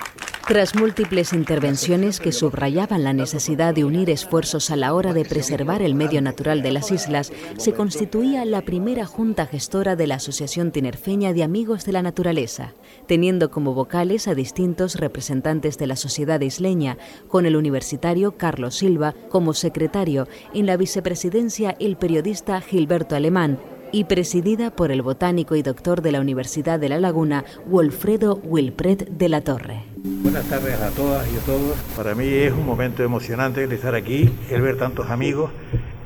Tras 0.48 0.74
múltiples 0.74 1.34
intervenciones 1.34 2.20
que 2.20 2.32
subrayaban 2.32 3.04
la 3.04 3.12
necesidad 3.12 3.74
de 3.74 3.84
unir 3.84 4.08
esfuerzos 4.08 4.70
a 4.70 4.76
la 4.76 4.94
hora 4.94 5.12
de 5.12 5.26
preservar 5.26 5.82
el 5.82 5.94
medio 5.94 6.22
natural 6.22 6.62
de 6.62 6.72
las 6.72 6.90
islas, 6.90 7.34
se 7.58 7.74
constituía 7.74 8.46
la 8.46 8.62
primera 8.62 9.04
junta 9.04 9.44
gestora 9.44 9.94
de 9.94 10.06
la 10.06 10.14
Asociación 10.14 10.72
Tinerfeña 10.72 11.34
de 11.34 11.42
Amigos 11.42 11.84
de 11.84 11.92
la 11.92 12.00
Naturaleza, 12.00 12.72
teniendo 13.06 13.50
como 13.50 13.74
vocales 13.74 14.26
a 14.26 14.34
distintos 14.34 14.94
representantes 14.94 15.76
de 15.76 15.86
la 15.86 15.96
sociedad 15.96 16.40
isleña, 16.40 16.96
con 17.28 17.44
el 17.44 17.54
universitario 17.54 18.38
Carlos 18.38 18.74
Silva 18.76 19.14
como 19.28 19.52
secretario, 19.52 20.28
en 20.54 20.64
la 20.64 20.78
vicepresidencia 20.78 21.76
el 21.78 21.98
periodista 21.98 22.58
Gilberto 22.62 23.16
Alemán, 23.16 23.58
y 23.92 24.04
presidida 24.04 24.74
por 24.74 24.92
el 24.92 25.02
botánico 25.02 25.56
y 25.56 25.62
doctor 25.62 26.00
de 26.00 26.12
la 26.12 26.22
Universidad 26.22 26.80
de 26.80 26.88
La 26.88 26.98
Laguna, 26.98 27.44
Wolfredo 27.66 28.40
Wilpret 28.44 29.10
de 29.10 29.28
la 29.28 29.42
Torre. 29.42 29.87
Buenas 30.04 30.44
tardes 30.46 30.80
a 30.80 30.90
todas 30.90 31.26
y 31.32 31.36
a 31.36 31.40
todos. 31.40 31.76
Para 31.96 32.14
mí 32.14 32.26
es 32.28 32.52
un 32.52 32.64
momento 32.64 33.02
emocionante 33.02 33.64
el 33.64 33.72
estar 33.72 33.96
aquí, 33.96 34.32
el 34.48 34.62
ver 34.62 34.78
tantos 34.78 35.10
amigos 35.10 35.50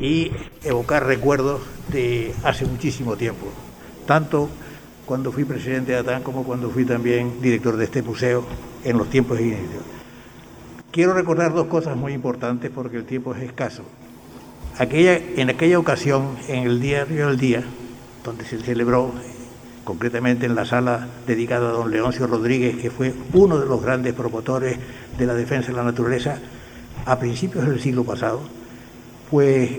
y 0.00 0.32
evocar 0.64 1.04
recuerdos 1.04 1.60
de 1.92 2.32
hace 2.42 2.64
muchísimo 2.64 3.16
tiempo, 3.16 3.48
tanto 4.06 4.48
cuando 5.04 5.30
fui 5.30 5.44
presidente 5.44 5.92
de 5.92 5.98
ATAN 5.98 6.22
como 6.22 6.44
cuando 6.44 6.70
fui 6.70 6.86
también 6.86 7.42
director 7.42 7.76
de 7.76 7.84
este 7.84 8.02
museo 8.02 8.46
en 8.82 8.96
los 8.96 9.10
tiempos 9.10 9.36
de. 9.36 9.58
Quiero 10.90 11.12
recordar 11.12 11.52
dos 11.52 11.66
cosas 11.66 11.94
muy 11.94 12.14
importantes 12.14 12.70
porque 12.74 12.96
el 12.96 13.04
tiempo 13.04 13.34
es 13.34 13.42
escaso. 13.42 13.82
Aquella, 14.78 15.18
en 15.36 15.50
aquella 15.50 15.78
ocasión, 15.78 16.36
en 16.48 16.64
el 16.64 16.80
diario 16.80 17.28
El 17.28 17.38
Día, 17.38 17.62
donde 18.24 18.46
se 18.46 18.58
celebró 18.58 19.12
concretamente 19.84 20.46
en 20.46 20.54
la 20.54 20.64
sala 20.64 21.06
dedicada 21.26 21.68
a 21.68 21.72
don 21.72 21.90
Leoncio 21.90 22.26
Rodríguez, 22.26 22.76
que 22.76 22.90
fue 22.90 23.12
uno 23.32 23.58
de 23.58 23.66
los 23.66 23.82
grandes 23.82 24.14
promotores 24.14 24.78
de 25.18 25.26
la 25.26 25.34
defensa 25.34 25.68
de 25.68 25.76
la 25.76 25.84
naturaleza 25.84 26.38
a 27.04 27.18
principios 27.18 27.66
del 27.66 27.80
siglo 27.80 28.04
pasado, 28.04 28.40
pues 29.30 29.70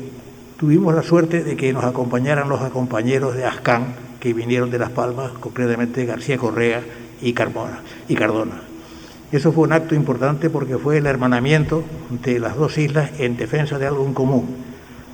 tuvimos 0.58 0.94
la 0.94 1.04
suerte 1.04 1.44
de 1.44 1.56
que 1.56 1.74
nos 1.74 1.84
acompañaran 1.84 2.50
los 2.50 2.60
compañeros 2.70 3.36
de 3.36 3.46
Ascán, 3.46 3.96
que 4.20 4.34
vinieron 4.34 4.72
de 4.72 4.80
Las 4.80 4.92
Palmas, 4.92 5.32
concretamente 5.34 6.06
García 6.06 6.38
Correa 6.38 6.82
y, 7.22 7.34
Carmona, 7.34 7.80
y 8.08 8.16
Cardona. 8.16 8.62
Eso 9.32 9.52
fue 9.52 9.64
un 9.64 9.74
acto 9.74 9.96
importante 9.96 10.50
porque 10.50 10.78
fue 10.78 10.98
el 10.98 11.08
hermanamiento 11.08 11.84
de 12.24 12.40
las 12.40 12.56
dos 12.56 12.78
islas 12.78 13.12
en 13.20 13.36
defensa 13.36 13.80
de 13.80 13.88
algo 13.88 14.06
en 14.06 14.14
común. 14.14 14.56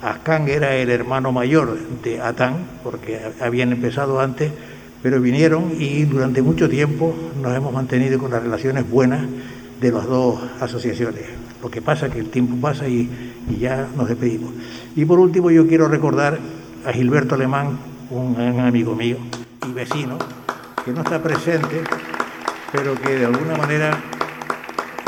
Ascán 0.01 0.48
era 0.48 0.75
el 0.75 0.89
hermano 0.89 1.31
mayor 1.31 1.77
de 2.03 2.22
Atán, 2.22 2.67
porque 2.84 3.19
habían 3.41 3.72
empezado 3.72 4.19
antes, 4.19 4.51
pero 5.01 5.22
vinieron 5.22 5.72
y 5.77 6.03
durante 6.03 6.41
mucho 6.41 6.70
tiempo 6.70 7.15
nos 7.41 7.56
hemos 7.56 7.74
mantenido 7.74 8.20
con 8.20 8.32
las 8.32 8.44
relaciones 8.44 8.89
buenas 8.89 9.25
de 9.79 9.91
las 9.91 10.06
dos 10.06 10.39
asociaciones. 10.60 11.24
Lo 11.62 11.70
que 11.70 11.82
pasa 11.82 12.08
es 12.08 12.13
que 12.13 12.20
el 12.20 12.29
tiempo 12.29 12.56
pasa 12.62 12.88
y, 12.88 13.10
ya 13.60 13.88
nos 13.98 14.08
despedimos. 14.08 14.51
Y 14.96 15.06
por 15.06 15.20
último 15.20 15.50
yo 15.50 15.68
quiero 15.68 15.88
recordar 15.88 16.38
a 16.86 16.91
Gilberto 16.91 17.36
Alemán, 17.36 17.79
un, 18.12 18.36
amigo 18.60 18.96
mío 18.96 19.18
y 19.68 19.72
vecino, 19.72 20.18
que 20.86 20.91
no 20.91 21.01
está 21.01 21.22
presente, 21.22 21.82
pero 22.72 22.94
que 22.96 23.15
de 23.15 23.25
alguna 23.25 23.58
manera 23.58 23.98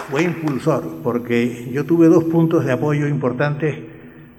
fue 0.10 0.24
impulsor, 0.24 1.01
porque 1.03 1.69
yo 1.71 1.86
tuve 1.86 2.07
dos 2.07 2.24
puntos 2.25 2.65
de 2.65 2.71
apoyo 2.71 3.07
importantes 3.07 3.77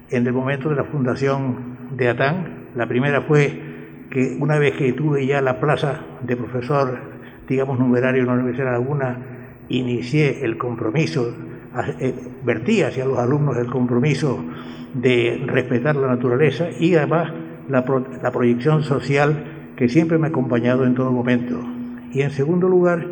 en 0.09 0.27
el 0.27 0.33
momento 0.33 0.69
de 0.69 0.75
la 0.75 0.83
fundación 0.83 1.77
de 1.95 2.09
ATAN. 2.09 2.67
La 2.75 2.87
primera 2.87 3.21
fue 3.21 3.72
que 4.13 4.37
una 4.39 4.59
vez 4.59 4.75
que 4.75 4.93
tuve 4.93 5.25
ya 5.25 5.41
la 5.41 5.59
plaza 5.59 6.01
de 6.21 6.37
profesor, 6.37 6.99
digamos, 7.49 7.79
numerario 7.79 8.21
en 8.21 8.27
la 8.27 8.33
Universidad 8.33 8.67
de 8.67 8.71
Laguna, 8.73 9.17
inicié 9.69 10.45
el 10.45 10.55
compromiso, 10.55 11.33
eh, 11.99 12.13
vertí 12.45 12.83
hacia 12.83 13.05
los 13.05 13.17
alumnos 13.17 13.57
el 13.57 13.65
compromiso 13.65 14.45
de 14.93 15.43
respetar 15.47 15.95
la 15.95 16.09
naturaleza 16.09 16.67
y 16.79 16.93
además 16.93 17.33
la, 17.67 17.83
la 18.21 18.31
proyección 18.31 18.83
social 18.83 19.45
que 19.75 19.89
siempre 19.89 20.19
me 20.19 20.27
ha 20.27 20.29
acompañado 20.29 20.85
en 20.85 20.93
todo 20.93 21.11
momento. 21.11 21.59
Y 22.11 22.21
en 22.21 22.29
segundo 22.29 22.69
lugar, 22.69 23.07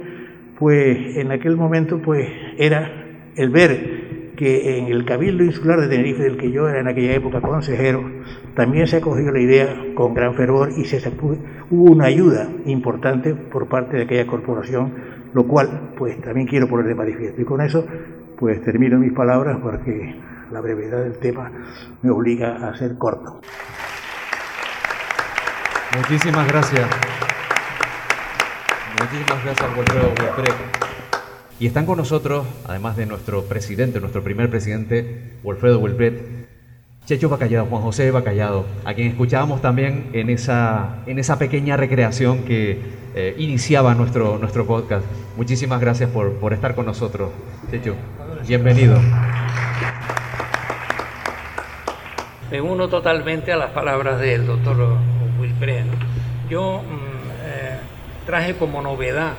pues 0.60 1.18
en 1.18 1.32
aquel 1.32 1.58
momento 1.58 2.00
pues 2.00 2.30
era 2.60 2.92
el 3.36 3.50
ver 3.50 4.01
que 4.42 4.80
en 4.80 4.88
el 4.88 5.06
Cabildo 5.06 5.44
Insular 5.44 5.80
de 5.80 5.88
Tenerife, 5.88 6.24
del 6.24 6.36
que 6.36 6.50
yo 6.50 6.68
era 6.68 6.80
en 6.80 6.88
aquella 6.88 7.14
época 7.14 7.42
consejero, 7.42 8.04
también 8.56 8.88
se 8.88 8.98
acogió 8.98 9.32
la 9.32 9.40
idea 9.40 9.68
con 9.94 10.16
gran 10.16 10.34
fervor 10.34 10.72
y 10.76 10.86
se, 10.86 11.00
hubo 11.70 11.92
una 11.92 12.06
ayuda 12.06 12.50
importante 12.66 13.36
por 13.36 13.68
parte 13.68 13.98
de 13.98 14.04
aquella 14.06 14.26
corporación, 14.26 14.94
lo 15.36 15.46
cual 15.46 15.94
pues 15.96 16.20
también 16.22 16.48
quiero 16.48 16.68
poner 16.68 16.88
de 16.88 16.96
manifiesto. 16.96 17.40
Y 17.40 17.46
con 17.46 17.62
eso 17.62 17.86
pues 18.40 18.60
termino 18.64 18.98
mis 18.98 19.14
palabras 19.14 19.60
porque 19.62 20.16
la 20.52 20.60
brevedad 20.60 21.04
del 21.04 21.20
tema 21.20 21.52
me 22.02 22.10
obliga 22.10 22.68
a 22.68 22.76
ser 22.76 22.98
corto. 22.98 23.42
Muchísimas 25.98 26.48
gracias. 26.48 26.90
Muchísimas 29.00 29.44
gracias, 29.44 29.78
Wilfredo 29.78 30.91
y 31.62 31.68
están 31.68 31.86
con 31.86 31.96
nosotros, 31.96 32.48
además 32.68 32.98
de 32.98 33.06
nuestro 33.06 33.44
presidente, 33.44 34.00
nuestro 34.00 34.24
primer 34.24 34.50
presidente, 34.50 35.34
Wilfredo 35.44 35.78
Wilbret, 35.78 36.48
Checho 37.06 37.30
Bacallado, 37.30 37.68
Juan 37.68 37.84
José 37.84 38.10
Bacallado, 38.10 38.66
a 38.84 38.96
quien 38.96 39.10
escuchábamos 39.10 39.62
también 39.62 40.10
en 40.14 40.32
esa, 40.32 41.04
en 41.06 41.20
esa 41.20 41.38
pequeña 41.38 41.78
recreación 41.78 42.46
que 42.46 42.82
eh, 43.14 43.36
iniciaba 43.38 43.94
nuestro, 43.94 44.40
nuestro 44.40 44.66
podcast. 44.66 45.06
Muchísimas 45.38 45.80
gracias 45.80 46.10
por, 46.10 46.34
por 46.38 46.52
estar 46.52 46.74
con 46.74 46.88
nosotros, 46.88 47.30
Checho. 47.70 47.94
Bienvenido. 48.48 49.00
Me 52.50 52.60
uno 52.60 52.90
totalmente 52.90 53.52
a 53.52 53.58
las 53.58 53.70
palabras 53.70 54.20
del 54.20 54.48
doctor 54.48 54.98
Wilfredo. 55.40 55.92
Yo 56.50 56.82
mm, 56.82 57.30
eh, 57.44 57.78
traje 58.26 58.56
como 58.56 58.82
novedad 58.82 59.34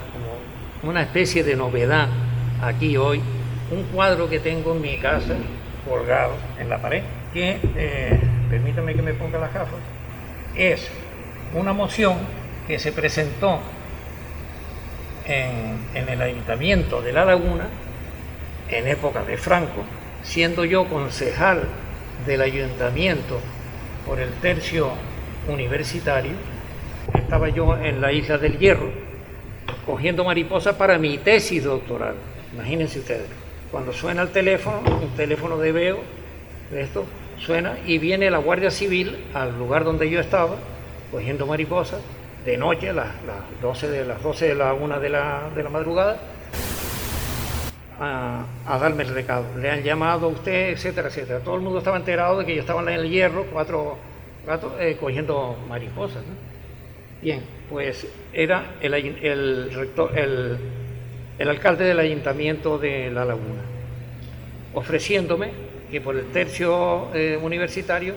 una 0.83 1.03
especie 1.03 1.45
de 1.45 1.57
novedad 1.57 2.09
aquí 2.61 2.97
hoy, 2.97 3.21
un 3.71 3.85
cuadro 3.85 4.29
que 4.29 4.41
tengo 4.41 4.73
en 4.73 4.81
mi 4.81 4.97
casa 4.97 5.35
colgado 5.89 6.35
en 6.59 6.69
la 6.69 6.79
pared, 6.79 7.03
que, 7.33 7.59
eh, 7.77 8.21
permítame 8.51 8.95
que 8.95 9.03
me 9.03 9.15
ponga 9.15 9.39
las 9.39 9.53
gafas, 9.53 9.79
es 10.57 10.89
una 11.55 11.73
moción 11.73 12.17
que 12.67 12.79
se 12.79 12.93
presentó 12.93 13.61
en, 15.25 15.87
en 15.95 16.09
el 16.09 16.21
ayuntamiento 16.21 17.01
de 17.01 17.13
La 17.13 17.25
Laguna 17.25 17.69
en 18.69 18.89
época 18.89 19.23
de 19.25 19.37
Franco, 19.37 19.85
siendo 20.23 20.65
yo 20.65 20.89
concejal 20.89 21.63
del 22.27 22.41
ayuntamiento 22.41 23.41
por 24.07 24.21
el 24.21 24.31
tercio 24.35 24.91
universitario, 25.49 26.33
estaba 27.15 27.49
yo 27.49 27.77
en 27.77 28.01
la 28.01 28.13
isla 28.13 28.39
del 28.39 28.59
Hierro, 28.59 29.12
cogiendo 29.87 30.25
mariposas 30.25 30.77
para 30.77 30.99
mi 30.99 31.19
tesis 31.19 31.65
doctoral. 31.65 32.15
Imagínense 32.53 32.99
ustedes, 32.99 33.29
cuando 33.71 33.93
suena 33.93 34.23
el 34.23 34.29
teléfono, 34.29 34.81
un 35.01 35.17
teléfono 35.17 35.57
de 35.59 35.73
veo, 35.73 35.99
esto, 36.73 37.05
suena 37.39 37.79
y 37.87 37.99
viene 37.99 38.31
la 38.31 38.39
Guardia 38.39 38.71
Civil 38.71 39.17
al 39.35 39.59
lugar 39.59 39.85
donde 39.85 40.09
yo 40.09 40.21
estaba, 40.21 40.57
cogiendo 41.11 41.47
mariposas, 41.47 42.01
de 42.45 42.57
noche, 42.57 42.91
a 42.91 42.93
las, 42.93 43.09
12 43.61 43.89
de 43.89 44.05
las 44.05 44.23
12 44.23 44.49
de 44.49 44.55
la 44.55 44.75
1 44.75 45.01
de 45.01 45.09
la, 45.09 45.51
de 45.55 45.63
la 45.63 45.71
madrugada, 45.71 46.19
a, 48.01 48.79
darme 48.79 49.05
el 49.05 49.15
recado. 49.15 49.45
Le 49.59 49.71
han 49.71 49.83
llamado 49.83 50.27
a 50.27 50.29
usted, 50.31 50.71
etcétera, 50.71 51.09
etcétera. 51.09 51.41
Todo 51.41 51.55
el 51.55 51.61
mundo 51.61 51.79
estaba 51.79 51.97
enterado 51.97 52.39
de 52.39 52.47
que 52.47 52.55
yo 52.55 52.61
estaba 52.61 52.83
en 52.83 52.89
el 52.89 53.09
hierro, 53.09 53.47
cuatro 53.53 53.97
gatos, 54.47 54.73
eh, 54.81 54.97
cogiendo 54.99 55.57
mariposas. 55.69 56.23
Bien, 57.23 57.41
pues 57.71 58.05
era 58.33 58.75
el, 58.81 58.95
el, 58.95 60.59
el, 61.39 61.49
alcalde 61.49 61.85
del 61.85 62.01
ayuntamiento 62.01 62.79
de 62.79 63.13
La 63.13 63.25
Laguna, 63.25 63.63
ofreciéndome 64.75 65.53
que 65.89 66.01
por 66.01 66.17
el 66.17 66.27
tercio 66.33 67.15
eh, 67.15 67.39
universitario 67.41 68.15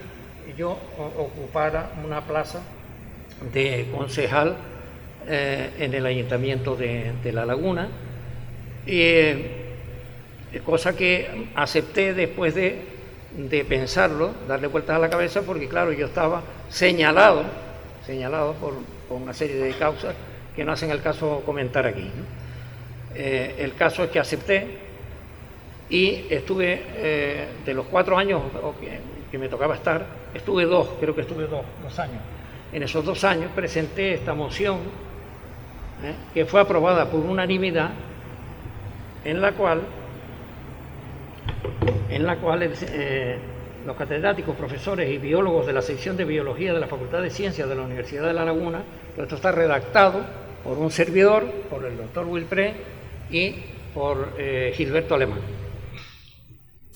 yo 0.58 0.72
ocupara 1.20 1.92
una 2.04 2.22
plaza 2.22 2.64
de 3.54 3.88
concejal 3.96 4.56
eh, 5.28 5.70
en 5.78 5.94
el 5.94 6.06
ayuntamiento 6.08 6.76
de, 6.76 7.14
La 7.32 7.46
Laguna, 7.46 7.88
eh, 8.88 9.52
cosa 10.66 10.96
que 10.96 11.50
acepté 11.54 12.16
después 12.16 12.56
de, 12.56 12.82
de 13.38 13.66
pensarlo, 13.66 14.34
darle 14.48 14.66
vueltas 14.66 14.96
a 14.96 15.00
la 15.00 15.12
cabeza, 15.12 15.44
porque 15.44 15.68
claro, 15.68 15.92
yo 15.92 16.08
estaba 16.08 16.42
señalado, 16.70 17.44
señalado 18.08 18.54
por, 18.54 18.74
con 19.08 19.22
una 19.22 19.34
serie 19.34 19.56
de 19.56 19.74
causas 19.74 20.16
que 20.56 20.64
no 20.64 20.72
hacen 20.72 20.92
el 20.92 21.02
caso 21.02 21.42
comentar 21.46 21.86
aquí. 21.86 22.10
Eh, 23.14 23.56
el 23.60 23.76
caso 23.76 24.04
es 24.04 24.10
que 24.10 24.20
acepté 24.20 24.68
y 25.90 26.26
estuve, 26.30 26.84
eh, 26.96 27.48
de 27.66 27.74
los 27.74 27.86
cuatro 27.86 28.18
años 28.18 28.42
que, 29.32 29.38
me 29.38 29.50
tocaba 29.50 29.76
estar, 29.76 30.06
estuve 30.34 30.64
dos, 30.64 30.88
creo 30.98 31.14
que 31.14 31.22
estuve 31.22 31.46
dos, 31.48 31.66
dos 31.84 32.00
años. 32.00 32.22
En 32.72 32.84
esos 32.84 33.04
dos 33.04 33.24
años 33.26 33.52
presenté 33.54 34.14
esta 34.14 34.34
moción 34.34 34.78
¿eh? 36.04 36.14
que 36.34 36.46
fue 36.46 36.62
aprobada 36.62 37.10
por 37.10 37.20
unanimidad, 37.20 37.92
en 39.26 39.42
la 39.42 39.52
cual, 39.52 39.82
en 42.10 42.26
la 42.26 42.38
cual 42.38 42.64
los 43.86 43.96
catedráticos, 43.96 44.56
profesores 44.56 45.10
y 45.10 45.18
biólogos 45.18 45.68
de 45.68 45.74
la 45.74 45.82
sección 45.82 46.18
de 46.18 46.26
biología 46.26 46.74
de 46.74 46.80
la 46.80 46.88
Facultad 46.88 47.22
de 47.22 47.30
Ciencias 47.30 47.70
de 47.70 47.76
la 47.76 47.84
Universidad 47.84 48.26
de 48.26 48.34
La 48.34 48.44
Laguna, 48.44 48.84
esto 49.16 49.36
está 49.36 49.52
redactado 49.52 50.22
por 50.64 50.78
un 50.78 50.90
servidor, 50.90 51.44
por 51.70 51.86
el 51.86 51.96
doctor 51.96 52.26
Wilpré 52.26 52.74
y 53.30 53.56
por 53.94 54.34
eh, 54.38 54.74
Gilberto 54.76 55.16
Alemán. 55.16 55.40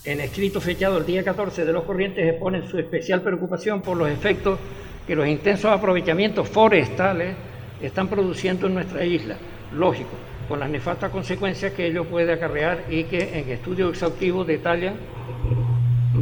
En 0.05 0.19
escrito 0.21 0.59
fechado 0.59 0.97
el 0.97 1.05
día 1.05 1.23
14 1.23 1.65
de 1.65 1.73
los 1.73 1.83
corrientes 1.83 2.27
exponen 2.27 2.67
su 2.67 2.79
especial 2.79 3.21
preocupación 3.21 3.81
por 3.81 3.95
los 3.95 4.09
efectos 4.09 4.57
que 5.05 5.15
los 5.15 5.27
intensos 5.27 5.71
aprovechamientos 5.71 6.47
forestales 6.49 7.35
están 7.81 8.07
produciendo 8.07 8.67
en 8.67 8.75
nuestra 8.75 9.05
isla. 9.05 9.35
Lógico, 9.73 10.11
con 10.47 10.59
las 10.59 10.69
nefastas 10.69 11.11
consecuencias 11.11 11.73
que 11.73 11.85
ello 11.85 12.05
puede 12.05 12.33
acarrear 12.33 12.85
y 12.89 13.03
que 13.03 13.39
en 13.39 13.49
estudios 13.49 13.91
exhaustivos 13.91 14.47
detallan 14.47 14.95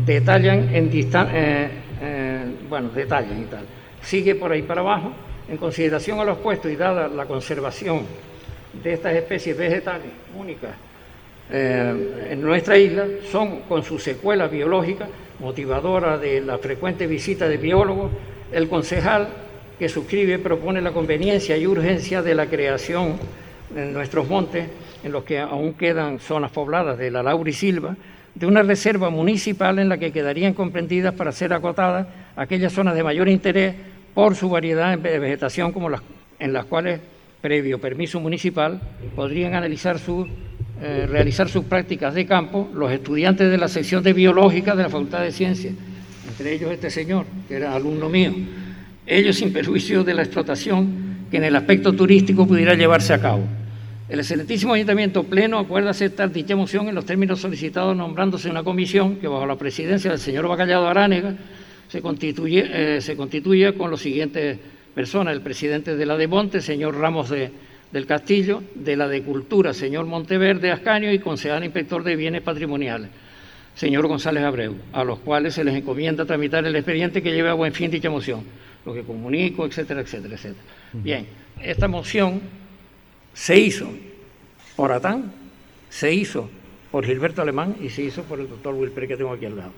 detallan 0.06 0.74
en 0.74 0.90
eh, 0.94 1.70
eh, 2.02 2.46
bueno, 2.70 2.90
detallan 2.90 3.42
y 3.42 3.46
tal. 3.46 3.66
Sigue 4.02 4.36
por 4.36 4.52
ahí 4.52 4.62
para 4.62 4.82
abajo, 4.82 5.12
en 5.50 5.58
consideración 5.58 6.20
a 6.20 6.24
los 6.24 6.38
puestos 6.38 6.72
y 6.72 6.76
dada 6.76 7.08
la 7.08 7.26
conservación 7.26 8.04
de 8.84 8.94
estas 8.94 9.16
especies 9.16 9.58
vegetales 9.58 10.08
únicas 10.38 10.72
eh, 11.50 12.28
en 12.32 12.42
nuestra 12.42 12.78
isla, 12.78 13.06
son 13.32 13.62
con 13.62 13.84
su 13.84 13.98
secuela 14.00 14.48
biológica, 14.48 15.08
motivadora 15.40 16.18
de 16.18 16.42
la 16.42 16.58
frecuente 16.58 17.08
visita 17.08 17.48
de 17.48 17.58
biólogos, 17.58 18.12
el 18.52 18.68
concejal 18.68 19.30
que 19.80 19.88
suscribe 19.88 20.40
propone 20.40 20.82
la 20.82 20.92
conveniencia 20.92 21.56
y 21.56 21.66
urgencia 21.66 22.22
de 22.22 22.36
la 22.36 22.48
creación 22.48 23.18
en 23.76 23.94
nuestros 23.94 24.28
montes, 24.28 24.68
en 25.04 25.12
los 25.12 25.24
que 25.24 25.40
aún 25.40 25.74
quedan 25.74 26.20
zonas 26.20 26.52
pobladas 26.52 26.98
de 26.98 27.12
la 27.12 27.24
laurisilva, 27.24 27.96
de 28.40 28.46
una 28.46 28.62
reserva 28.62 29.10
municipal 29.10 29.80
en 29.80 29.90
la 29.90 29.98
que 29.98 30.12
quedarían 30.12 30.54
comprendidas 30.54 31.14
para 31.14 31.32
ser 31.32 31.54
acotadas 31.54 32.08
aquellas 32.36 32.74
zonas 32.74 32.96
de 32.96 33.04
mayor 33.04 33.28
interés 33.28 33.74
por 34.14 34.36
su 34.36 34.50
variedad 34.50 34.98
de 34.98 35.20
vegetación 35.20 35.72
como 35.72 35.90
las 35.90 36.02
en 36.40 36.54
las 36.54 36.66
cuales, 36.66 37.00
previo 37.42 37.80
permiso 37.80 38.20
municipal, 38.20 38.80
podrían 39.16 39.56
analizar 39.56 40.00
su, 40.00 40.28
eh, 40.82 41.08
realizar 41.10 41.50
sus 41.50 41.66
prácticas 41.66 42.14
de 42.14 42.26
campo 42.26 42.70
los 42.74 42.92
estudiantes 42.92 43.50
de 43.50 43.58
la 43.58 43.68
sección 43.68 44.04
de 44.04 44.14
biológica 44.14 44.76
de 44.76 44.84
la 44.84 44.90
Facultad 44.90 45.22
de 45.22 45.32
Ciencias, 45.32 45.74
entre 46.28 46.54
ellos 46.54 46.72
este 46.72 46.90
señor, 46.90 47.26
que 47.48 47.56
era 47.56 47.74
alumno 47.74 48.10
mío, 48.10 48.34
ellos 49.06 49.38
sin 49.38 49.52
perjuicio 49.52 50.04
de 50.04 50.14
la 50.14 50.24
explotación 50.24 51.18
que 51.32 51.38
en 51.38 51.46
el 51.46 51.56
aspecto 51.56 51.94
turístico 51.94 52.48
pudiera 52.48 52.76
llevarse 52.76 53.14
a 53.14 53.22
cabo. 53.22 53.44
El 54.10 54.20
excelentísimo 54.20 54.74
Ayuntamiento 54.74 55.24
Pleno 55.24 55.60
acuerda 55.60 55.90
aceptar 55.90 56.32
dicha 56.32 56.56
moción 56.56 56.88
en 56.88 56.96
los 56.96 57.06
términos 57.06 57.42
solicitados 57.42 57.96
nombrándose 57.96 58.50
una 58.50 58.64
comisión 58.64 59.18
que 59.18 59.28
bajo 59.28 59.46
la 59.46 59.58
presidencia 59.58 60.12
del 60.12 60.20
señor 60.20 60.48
Bacallado 60.48 60.88
Aránega 60.88 61.36
se 61.90 62.02
constituye, 62.02 62.70
eh, 62.72 63.02
se 63.02 63.18
constituye 63.18 63.74
con 63.74 63.92
los 63.92 64.00
siguientes 64.00 64.58
personas, 64.96 65.34
el 65.34 65.42
presidente 65.42 65.98
de 65.98 66.06
la 66.06 66.16
de 66.16 66.26
Monte, 66.26 66.62
señor 66.62 66.96
Ramos 66.96 67.30
de, 67.30 67.52
del 67.92 68.06
Castillo, 68.06 68.64
de 68.76 68.96
la 68.96 69.10
de 69.10 69.24
Cultura, 69.24 69.74
señor 69.74 70.06
Monteverde 70.06 70.72
Ascaño 70.72 71.12
y 71.12 71.20
concejal 71.20 71.66
inspector 71.66 72.02
de 72.02 72.16
bienes 72.16 72.44
patrimoniales, 72.44 73.10
señor 73.76 74.08
González 74.08 74.44
Abreu, 74.44 74.76
a 74.94 75.04
los 75.04 75.20
cuales 75.20 75.54
se 75.54 75.66
les 75.66 75.76
encomienda 75.76 76.24
tramitar 76.24 76.66
el 76.66 76.76
expediente 76.78 77.22
que 77.22 77.34
lleve 77.34 77.50
a 77.50 77.56
buen 77.56 77.74
fin 77.74 77.92
dicha 77.92 78.10
moción, 78.10 78.40
lo 78.86 78.94
que 78.94 79.04
comunico, 79.04 79.66
etcétera, 79.66 80.00
etcétera, 80.00 80.36
etcétera. 80.36 80.64
Bien, 80.94 81.28
esta 81.62 81.90
moción 81.90 82.40
se 83.38 83.60
hizo 83.60 83.88
por 84.76 84.92
Atán, 84.92 85.32
se 85.90 86.12
hizo 86.12 86.50
por 86.92 87.06
Gilberto 87.06 87.44
Alemán 87.44 87.76
y 87.80 87.90
se 87.90 88.02
hizo 88.02 88.24
por 88.24 88.40
el 88.40 88.50
doctor 88.50 88.74
Wilper 88.74 89.08
que 89.08 89.16
tengo 89.16 89.32
aquí 89.32 89.46
al 89.46 89.56
lado. 89.56 89.72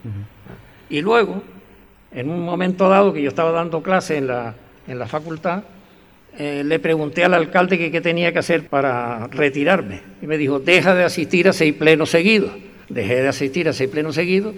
Y 0.89 1.01
luego, 1.01 1.43
en 2.13 2.29
un 2.29 2.41
momento 2.41 2.87
dado 2.87 3.11
que 3.11 3.21
yo 3.21 3.27
estaba 3.27 3.51
dando 3.51 3.83
clase 3.83 4.15
en 4.15 4.27
la, 4.27 4.55
en 4.87 4.97
la 4.97 5.07
facultad, 5.07 5.63
eh, 6.37 6.63
le 6.65 6.79
pregunté 6.79 7.25
al 7.25 7.33
alcalde 7.33 7.91
qué 7.91 8.01
tenía 8.01 8.31
que 8.31 8.39
hacer 8.39 8.67
para 8.67 9.27
retirarme. 9.27 9.99
Y 10.21 10.27
me 10.27 10.37
dijo, 10.37 10.59
deja 10.59 10.95
de 10.95 11.03
asistir 11.03 11.49
a 11.49 11.53
seis 11.53 11.73
plenos 11.73 12.11
seguidos. 12.11 12.53
Dejé 12.87 13.15
de 13.21 13.27
asistir 13.27 13.67
a 13.67 13.73
seis 13.73 13.89
plenos 13.89 14.15
seguidos 14.15 14.55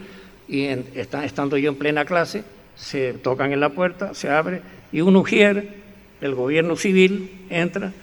y 0.48 0.68
estando 0.68 1.58
yo 1.58 1.72
en 1.72 1.76
plena 1.76 2.06
clase, 2.06 2.44
se 2.76 3.14
tocan 3.14 3.52
en 3.52 3.62
la 3.62 3.70
puerta, 3.70 4.14
se 4.14 4.30
abre 4.30 4.62
y 4.92 5.02
un 5.02 5.16
ujier 5.16 5.70
del 6.22 6.36
gobierno 6.36 6.76
civil 6.76 7.32
entra 7.50 7.94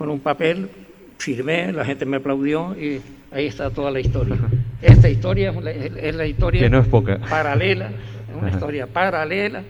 con 0.00 0.08
un 0.08 0.20
papel, 0.20 0.70
firmé, 1.18 1.74
la 1.74 1.84
gente 1.84 2.06
me 2.06 2.16
aplaudió 2.16 2.74
y 2.74 3.02
ahí 3.30 3.48
está 3.48 3.68
toda 3.68 3.90
la 3.90 4.00
historia. 4.00 4.34
Esta 4.80 5.10
historia 5.10 5.50
es 5.50 6.14
la, 6.14 6.26
historia 6.26 6.62
que 6.62 6.70
no 6.70 6.78
es 6.78 6.88
poca. 6.88 7.18
paralela, 7.28 7.88
es 7.90 8.34
una 8.34 8.48
historia 8.48 8.86
paralela 8.86 9.62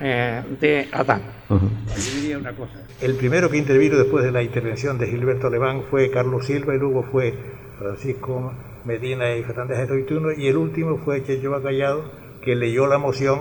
eh, 0.00 0.42
de 0.58 0.88
Adán. 0.90 1.20
diría 2.14 2.38
una 2.38 2.52
cosa. 2.52 2.72
El 3.02 3.16
primero 3.16 3.50
que 3.50 3.58
intervino 3.58 3.98
después 3.98 4.24
de 4.24 4.32
la 4.32 4.42
intervención 4.42 4.96
de 4.96 5.08
Gilberto 5.08 5.48
Alemán 5.48 5.82
fue 5.90 6.10
Carlos 6.10 6.46
Silva 6.46 6.74
y 6.74 6.78
luego 6.78 7.02
fue 7.02 7.34
Francisco 7.78 8.50
Medina 8.86 9.36
y 9.36 9.42
Fernández 9.42 9.86
de 9.86 10.34
y 10.38 10.46
el 10.46 10.56
último 10.56 10.96
fue 11.04 11.22
Checho 11.22 11.50
Bacallado 11.50 12.10
que 12.40 12.56
leyó 12.56 12.86
la 12.86 12.96
moción 12.96 13.40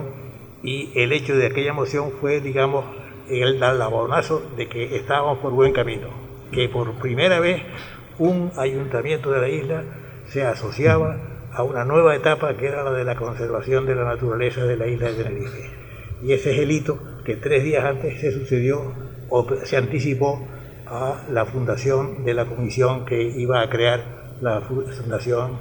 y 0.64 0.92
el 0.96 1.14
hecho 1.14 1.34
de 1.34 1.46
aquella 1.46 1.72
moción 1.72 2.12
fue, 2.20 2.42
digamos, 2.42 2.84
el 3.30 3.60
labonazo 3.60 4.44
de 4.58 4.68
que 4.68 4.96
estábamos 4.96 5.39
por 5.39 5.51
buen 5.53 5.74
camino, 5.74 6.08
que 6.51 6.70
por 6.70 6.92
primera 6.94 7.39
vez 7.39 7.62
un 8.20 8.51
ayuntamiento 8.58 9.32
de 9.32 9.42
la 9.42 9.50
isla 9.50 9.84
se 10.27 10.44
asociaba 10.44 11.18
a 11.51 11.63
una 11.63 11.86
nueva 11.86 12.15
etapa 12.15 12.56
que 12.58 12.68
era 12.68 12.84
la 12.84 12.92
de 12.92 13.03
la 13.03 13.15
conservación 13.15 13.86
de 13.86 13.96
la 13.96 14.06
naturaleza 14.06 14.63
de 14.63 14.77
la 14.77 14.88
isla 14.88 15.12
de 15.12 15.24
Tenerife. 15.24 15.70
Y 16.24 16.34
ese 16.34 16.51
es 16.51 16.60
el 16.60 16.72
hito 16.72 17.00
que 17.24 17.36
tres 17.36 17.63
días 17.63 17.84
antes 17.84 18.20
se 18.20 18.32
sucedió 18.32 18.94
o 19.30 19.48
se 19.63 19.77
anticipó 19.77 20.48
a 20.88 21.24
la 21.32 21.46
fundación 21.46 22.24
de 22.25 22.34
la 22.34 22.46
comisión 22.46 23.06
que 23.06 23.22
iba 23.22 23.62
a 23.62 23.70
crear 23.70 24.03
la 24.42 24.62
fundación, 24.62 25.58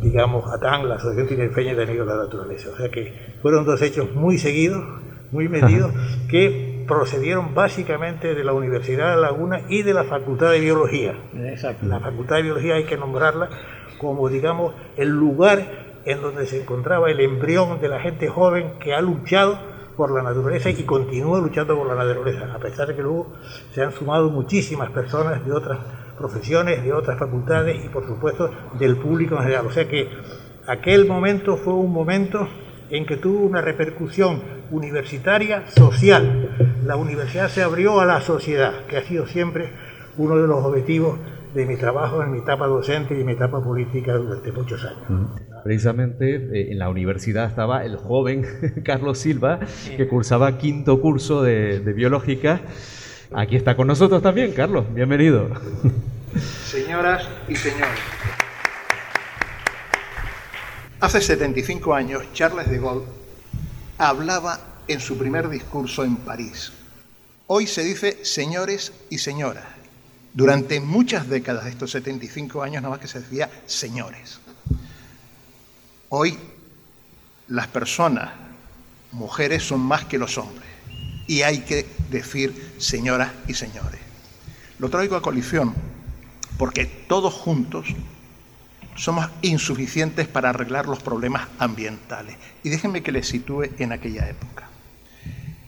digamos, 0.00 0.52
ATAN, 0.52 0.88
la 0.88 0.96
Asociación 0.96 1.28
Tinerfeña 1.28 1.74
de 1.74 1.82
Amigos 1.82 2.06
de 2.06 2.14
la 2.14 2.22
Naturaleza. 2.24 2.70
O 2.72 2.76
sea 2.76 2.88
que 2.90 3.12
fueron 3.42 3.64
dos 3.64 3.80
hechos 3.82 4.14
muy 4.14 4.38
seguidos, 4.38 4.84
muy 5.30 5.48
medidos, 5.48 5.92
que 6.28 6.71
procedieron 6.92 7.54
básicamente 7.54 8.34
de 8.34 8.44
la 8.44 8.52
Universidad 8.52 9.14
de 9.14 9.20
Laguna 9.20 9.62
y 9.68 9.82
de 9.82 9.94
la 9.94 10.04
Facultad 10.04 10.50
de 10.50 10.60
Biología. 10.60 11.14
La 11.82 12.00
Facultad 12.00 12.36
de 12.36 12.42
Biología 12.42 12.74
hay 12.74 12.84
que 12.84 12.98
nombrarla 12.98 13.48
como, 13.98 14.28
digamos, 14.28 14.74
el 14.96 15.08
lugar 15.08 16.02
en 16.04 16.20
donde 16.20 16.46
se 16.46 16.60
encontraba 16.60 17.10
el 17.10 17.20
embrión 17.20 17.80
de 17.80 17.88
la 17.88 18.00
gente 18.00 18.28
joven 18.28 18.74
que 18.78 18.92
ha 18.92 19.00
luchado 19.00 19.58
por 19.96 20.10
la 20.10 20.22
naturaleza 20.22 20.68
y 20.68 20.82
continúa 20.82 21.40
luchando 21.40 21.76
por 21.76 21.86
la 21.86 21.94
naturaleza, 21.94 22.52
a 22.54 22.58
pesar 22.58 22.88
de 22.88 22.96
que 22.96 23.02
luego 23.02 23.32
se 23.72 23.82
han 23.82 23.92
sumado 23.92 24.28
muchísimas 24.28 24.90
personas 24.90 25.44
de 25.46 25.52
otras 25.52 25.78
profesiones, 26.18 26.84
de 26.84 26.92
otras 26.92 27.18
facultades 27.18 27.82
y 27.84 27.88
por 27.88 28.06
supuesto 28.06 28.50
del 28.78 28.96
público 28.96 29.36
en 29.36 29.42
general. 29.42 29.66
O 29.66 29.70
sea 29.70 29.88
que 29.88 30.10
aquel 30.66 31.06
momento 31.06 31.56
fue 31.56 31.72
un 31.72 31.92
momento 31.92 32.48
en 32.92 33.06
que 33.06 33.16
tuvo 33.16 33.46
una 33.46 33.62
repercusión 33.62 34.42
universitaria 34.70 35.64
social. 35.68 36.50
La 36.84 36.96
universidad 36.96 37.48
se 37.48 37.62
abrió 37.62 38.00
a 38.00 38.06
la 38.06 38.20
sociedad, 38.20 38.84
que 38.86 38.98
ha 38.98 39.02
sido 39.02 39.26
siempre 39.26 39.70
uno 40.18 40.36
de 40.36 40.46
los 40.46 40.62
objetivos 40.62 41.18
de 41.54 41.64
mi 41.64 41.76
trabajo 41.76 42.22
en 42.22 42.32
mi 42.32 42.38
etapa 42.38 42.66
docente 42.66 43.16
y 43.16 43.20
en 43.20 43.26
mi 43.26 43.32
etapa 43.32 43.64
política 43.64 44.12
durante 44.14 44.52
muchos 44.52 44.84
años. 44.84 45.30
Precisamente 45.64 46.34
eh, 46.34 46.72
en 46.72 46.78
la 46.78 46.90
universidad 46.90 47.46
estaba 47.46 47.82
el 47.84 47.96
joven 47.96 48.44
Carlos 48.84 49.18
Silva, 49.18 49.60
que 49.96 50.06
cursaba 50.06 50.58
quinto 50.58 51.00
curso 51.00 51.42
de, 51.42 51.80
de 51.80 51.92
biológica. 51.94 52.60
Aquí 53.34 53.56
está 53.56 53.74
con 53.74 53.86
nosotros 53.86 54.22
también, 54.22 54.52
Carlos, 54.52 54.84
bienvenido. 54.92 55.48
Señoras 56.36 57.26
y 57.48 57.56
señores, 57.56 57.98
Hace 61.02 61.20
75 61.20 61.96
años, 61.96 62.22
Charles 62.32 62.70
de 62.70 62.78
Gaulle 62.78 63.06
hablaba 63.98 64.60
en 64.86 65.00
su 65.00 65.18
primer 65.18 65.48
discurso 65.48 66.04
en 66.04 66.14
París. 66.14 66.70
Hoy 67.48 67.66
se 67.66 67.82
dice 67.82 68.24
señores 68.24 68.92
y 69.10 69.18
señoras. 69.18 69.64
Durante 70.32 70.78
muchas 70.78 71.28
décadas 71.28 71.64
de 71.64 71.70
estos 71.70 71.90
75 71.90 72.62
años 72.62 72.82
nada 72.82 72.90
más 72.90 73.00
que 73.00 73.08
se 73.08 73.18
decía 73.18 73.50
señores. 73.66 74.38
Hoy 76.08 76.38
las 77.48 77.66
personas, 77.66 78.30
mujeres, 79.10 79.64
son 79.64 79.80
más 79.80 80.04
que 80.04 80.18
los 80.18 80.38
hombres 80.38 80.68
y 81.26 81.42
hay 81.42 81.62
que 81.62 81.84
decir 82.10 82.76
señoras 82.78 83.32
y 83.48 83.54
señores. 83.54 84.00
Lo 84.78 84.88
traigo 84.88 85.16
a 85.16 85.22
colisión 85.22 85.74
porque 86.58 86.84
todos 86.86 87.34
juntos 87.34 87.88
somos 88.94 89.28
insuficientes 89.42 90.28
para 90.28 90.50
arreglar 90.50 90.86
los 90.86 91.02
problemas 91.02 91.48
ambientales. 91.58 92.36
Y 92.62 92.68
déjenme 92.68 93.02
que 93.02 93.12
les 93.12 93.28
sitúe 93.28 93.64
en 93.78 93.92
aquella 93.92 94.28
época. 94.28 94.68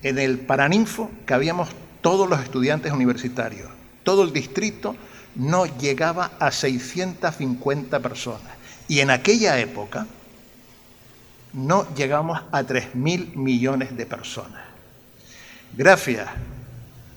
En 0.03 0.19
el 0.19 0.39
Paraninfo 0.39 1.09
cabíamos 1.25 1.69
todos 2.01 2.29
los 2.29 2.39
estudiantes 2.41 2.91
universitarios. 2.91 3.69
Todo 4.03 4.23
el 4.23 4.31
distrito 4.31 4.95
no 5.35 5.65
llegaba 5.65 6.31
a 6.39 6.51
650 6.51 7.99
personas. 7.99 8.53
Y 8.87 8.99
en 8.99 9.09
aquella 9.09 9.59
época 9.59 10.05
no 11.53 11.87
llegamos 11.95 12.39
a 12.51 12.61
3.000 12.61 13.35
millones 13.35 13.97
de 13.97 14.05
personas. 14.05 14.63
Gracias, 15.75 16.27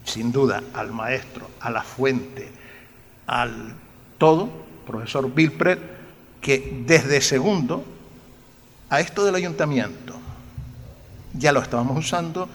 sin 0.04 0.32
duda, 0.32 0.62
al 0.72 0.92
maestro, 0.92 1.50
a 1.60 1.70
la 1.70 1.82
fuente, 1.82 2.48
al 3.26 3.74
todo, 4.16 4.48
profesor 4.86 5.26
Wilpret, 5.26 5.97
que 6.40 6.84
desde 6.86 7.20
segundo 7.20 7.84
a 8.90 9.00
esto 9.00 9.24
del 9.24 9.34
ayuntamiento 9.34 10.14
ya 11.34 11.52
lo 11.52 11.60
estábamos 11.60 11.98
usando 11.98 12.48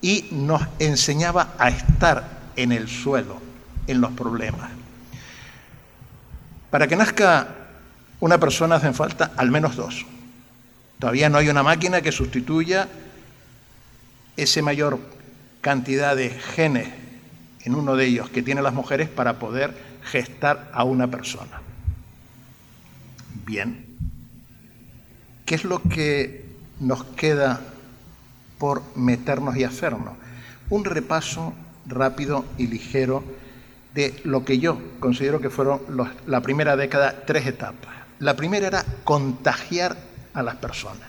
y 0.00 0.28
nos 0.30 0.62
enseñaba 0.78 1.54
a 1.58 1.70
estar 1.70 2.50
en 2.56 2.72
el 2.72 2.88
suelo, 2.88 3.40
en 3.86 4.00
los 4.00 4.12
problemas. 4.12 4.70
Para 6.70 6.86
que 6.86 6.96
nazca 6.96 7.54
una 8.20 8.38
persona 8.38 8.76
hacen 8.76 8.94
falta 8.94 9.32
al 9.36 9.50
menos 9.50 9.76
dos. 9.76 10.04
Todavía 10.98 11.28
no 11.28 11.38
hay 11.38 11.48
una 11.48 11.62
máquina 11.62 12.00
que 12.02 12.12
sustituya 12.12 12.88
esa 14.36 14.62
mayor 14.62 14.98
cantidad 15.60 16.16
de 16.16 16.30
genes 16.30 16.88
en 17.64 17.74
uno 17.74 17.96
de 17.96 18.06
ellos 18.06 18.30
que 18.30 18.42
tienen 18.42 18.64
las 18.64 18.74
mujeres 18.74 19.08
para 19.08 19.38
poder 19.38 19.74
gestar 20.02 20.70
a 20.72 20.84
una 20.84 21.08
persona. 21.08 21.60
Bien. 23.48 23.82
¿Qué 25.46 25.54
es 25.54 25.64
lo 25.64 25.80
que 25.80 26.44
nos 26.80 27.02
queda 27.04 27.62
por 28.58 28.82
meternos 28.94 29.56
y 29.56 29.64
hacernos? 29.64 30.12
Un 30.68 30.84
repaso 30.84 31.54
rápido 31.86 32.44
y 32.58 32.66
ligero 32.66 33.24
de 33.94 34.20
lo 34.24 34.44
que 34.44 34.58
yo 34.58 34.78
considero 35.00 35.40
que 35.40 35.48
fueron 35.48 35.80
la 36.26 36.42
primera 36.42 36.76
década, 36.76 37.24
tres 37.26 37.46
etapas. 37.46 37.90
La 38.18 38.36
primera 38.36 38.66
era 38.66 38.84
contagiar 39.04 39.96
a 40.34 40.42
las 40.42 40.56
personas, 40.56 41.08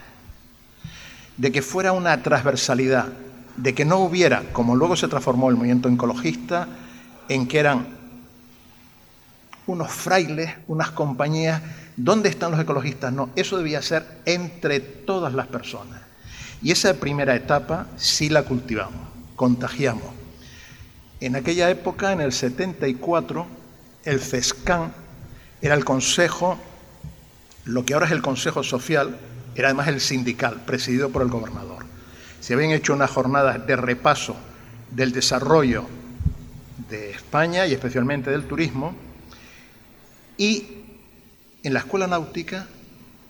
de 1.35 1.51
que 1.51 1.61
fuera 1.61 1.91
una 1.91 2.23
transversalidad, 2.23 3.09
de 3.57 3.75
que 3.75 3.83
no 3.83 3.97
hubiera, 3.97 4.43
como 4.53 4.77
luego 4.77 4.95
se 4.95 5.09
transformó 5.09 5.49
el 5.49 5.57
movimiento 5.57 5.89
ecologista, 5.89 6.69
en 7.27 7.49
que 7.49 7.59
eran 7.59 7.99
unos 9.67 9.91
frailes, 9.91 10.55
unas 10.69 10.91
compañías, 10.91 11.61
¿dónde 11.99 12.29
están 12.29 12.51
los 12.51 12.59
ecologistas? 12.59 13.11
No, 13.11 13.29
eso 13.35 13.57
debía 13.57 13.81
ser 13.81 14.05
entre 14.25 14.79
todas 14.79 15.33
las 15.33 15.47
personas. 15.47 16.01
Y 16.61 16.71
esa 16.71 16.93
primera 16.93 17.35
etapa 17.35 17.87
sí 17.97 18.29
la 18.29 18.43
cultivamos, 18.43 19.07
contagiamos. 19.35 20.07
En 21.19 21.35
aquella 21.35 21.69
época, 21.69 22.13
en 22.13 22.21
el 22.21 22.31
74, 22.31 23.45
el 24.05 24.19
CESCAN 24.21 24.93
era 25.61 25.75
el 25.75 25.83
Consejo, 25.83 26.57
lo 27.65 27.85
que 27.85 27.93
ahora 27.93 28.05
es 28.05 28.13
el 28.13 28.21
Consejo 28.21 28.63
Social, 28.63 29.17
era 29.55 29.67
además 29.67 29.89
el 29.89 29.99
sindical, 29.99 30.61
presidido 30.65 31.09
por 31.09 31.21
el 31.21 31.27
gobernador. 31.27 31.85
Se 32.39 32.53
habían 32.53 32.71
hecho 32.71 32.93
unas 32.93 33.11
jornadas 33.11 33.67
de 33.67 33.75
repaso 33.75 34.37
del 34.91 35.11
desarrollo 35.11 35.85
de 36.89 37.11
España 37.11 37.67
y 37.67 37.73
especialmente 37.73 38.31
del 38.31 38.45
turismo, 38.45 38.95
y 40.37 40.78
en 41.69 41.75
la 41.75 41.81
escuela 41.81 42.07
náutica, 42.07 42.65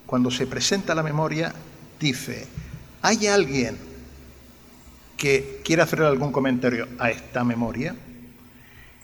cuando 0.06 0.32
se 0.32 0.48
presenta 0.48 0.96
la 0.96 1.04
memoria, 1.04 1.54
dice, 2.00 2.48
¿hay 3.02 3.28
alguien 3.28 3.78
que 5.18 5.60
quiera 5.66 5.84
hacer 5.84 6.04
algún 6.04 6.32
comentario 6.32 6.88
a 7.00 7.12
esta 7.12 7.44
memoria? 7.44 7.94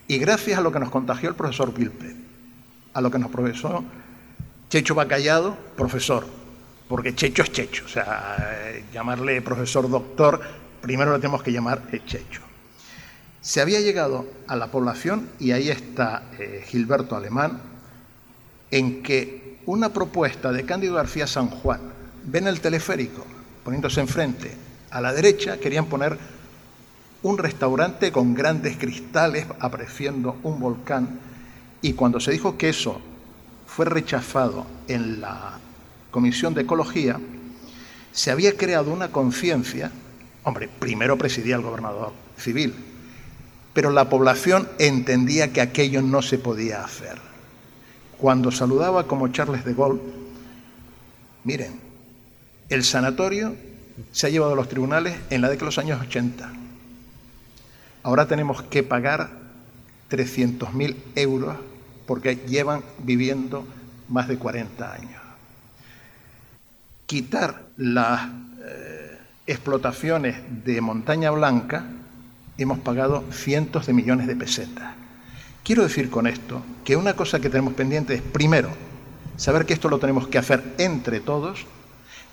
Y 0.08 0.17
gracias 0.19 0.58
a 0.58 0.62
lo 0.62 0.71
que 0.71 0.80
nos 0.80 0.89
contagió 0.89 1.28
el 1.28 1.36
profesor 1.36 1.74
Wilpred, 1.78 2.15
a 2.93 3.02
lo 3.02 3.12
que 3.12 3.19
nos 3.19 3.30
profesó 3.30 3.84
Checho 4.69 4.95
Bacallado, 4.95 5.58
profesor, 5.76 6.26
porque 6.88 7.13
Checho 7.13 7.43
es 7.43 7.52
Checho, 7.52 7.84
o 7.86 7.89
sea, 7.89 8.71
llamarle 8.93 9.41
profesor 9.41 9.89
doctor, 9.89 10.39
primero 10.82 11.12
lo 11.12 11.19
tenemos 11.19 11.43
que 11.43 11.52
llamar 11.52 11.82
Checho. 12.06 12.41
Se 13.41 13.60
había 13.60 13.82
llegado 13.82 14.26
a 14.48 14.56
la 14.56 14.71
población, 14.71 15.30
y 15.39 15.52
ahí 15.52 15.69
está 15.69 16.24
eh, 16.39 16.63
Gilberto 16.65 17.17
Alemán, 17.17 17.75
en 18.76 19.02
que 19.02 19.56
una 19.68 19.94
propuesta 19.94 20.52
de 20.52 20.66
Cándido 20.66 20.96
García 20.96 21.28
San 21.28 21.48
Juan, 21.48 21.80
ven 22.26 22.46
el 22.46 22.60
teleférico, 22.60 23.26
poniéndose 23.64 24.02
enfrente, 24.02 24.52
a 24.92 25.00
la 25.00 25.14
derecha 25.14 25.62
querían 25.62 25.86
poner 25.86 26.18
un 27.24 27.38
restaurante 27.38 28.12
con 28.12 28.34
grandes 28.34 28.76
cristales 28.76 29.46
apreciando 29.62 30.36
un 30.44 30.60
volcán, 30.60 31.22
y 31.82 31.94
cuando 31.94 32.20
se 32.20 32.32
dijo 32.32 32.58
que 32.58 32.68
eso 32.68 33.00
fue 33.66 33.86
rechazado 33.86 34.68
en 34.90 35.22
la 35.22 35.54
Comisión 36.12 36.54
de 36.54 36.64
Ecología, 36.64 37.18
se 38.12 38.30
había 38.30 38.58
creado 38.58 38.92
una 38.92 39.08
conciencia, 39.10 39.90
hombre, 40.44 40.68
primero 40.68 41.18
presidía 41.18 41.56
el 41.56 41.62
gobernador 41.62 42.12
civil, 42.38 42.74
pero 43.74 43.90
la 43.90 44.10
población 44.10 44.68
entendía 44.80 45.54
que 45.54 45.62
aquello 45.62 46.02
no 46.02 46.22
se 46.22 46.38
podía 46.38 46.84
hacer. 46.84 47.35
Cuando 48.17 48.51
saludaba 48.51 49.08
como 49.08 49.28
Charles 49.30 49.65
de 49.65 49.73
Gaulle, 49.73 50.01
miren, 51.43 51.80
el 52.69 52.84
sanatorio 52.84 53.56
se 54.12 54.28
ha 54.28 54.30
llevado 54.30 54.54
a 54.54 54.56
los 54.56 54.69
tribunales 54.69 55.17
en 55.30 55.41
la 55.41 55.49
década 55.49 55.65
de 55.65 55.75
los 55.75 55.78
años 55.78 56.01
80. 56.01 56.51
Ahora 58.04 58.28
tenemos 58.28 58.62
que 58.63 58.84
pagar 58.84 59.30
300.000 60.10 60.95
euros 61.15 61.58
porque 62.06 62.36
llevan 62.47 62.84
viviendo 62.99 63.65
más 64.10 64.28
de 64.28 64.38
40 64.38 64.93
años 64.93 65.25
quitar 67.06 67.62
las 67.78 68.28
eh, 68.63 69.17
explotaciones 69.47 70.38
de 70.65 70.82
Montaña 70.82 71.32
Blanca, 71.32 71.86
hemos 72.58 72.80
pagado 72.80 73.23
cientos 73.32 73.86
de 73.86 73.93
millones 73.93 74.28
de 74.28 74.36
pesetas. 74.36 74.95
Quiero 75.65 75.82
decir 75.82 76.12
con 76.12 76.28
esto 76.28 76.63
que 76.84 76.95
una 76.95 77.15
cosa 77.15 77.39
que 77.39 77.49
tenemos 77.49 77.73
pendiente 77.73 78.13
es, 78.13 78.21
primero, 78.21 78.69
saber 79.36 79.65
que 79.65 79.73
esto 79.73 79.89
lo 79.89 79.97
tenemos 79.97 80.28
que 80.28 80.38
hacer 80.38 80.63
entre 80.78 81.19
todos, 81.19 81.65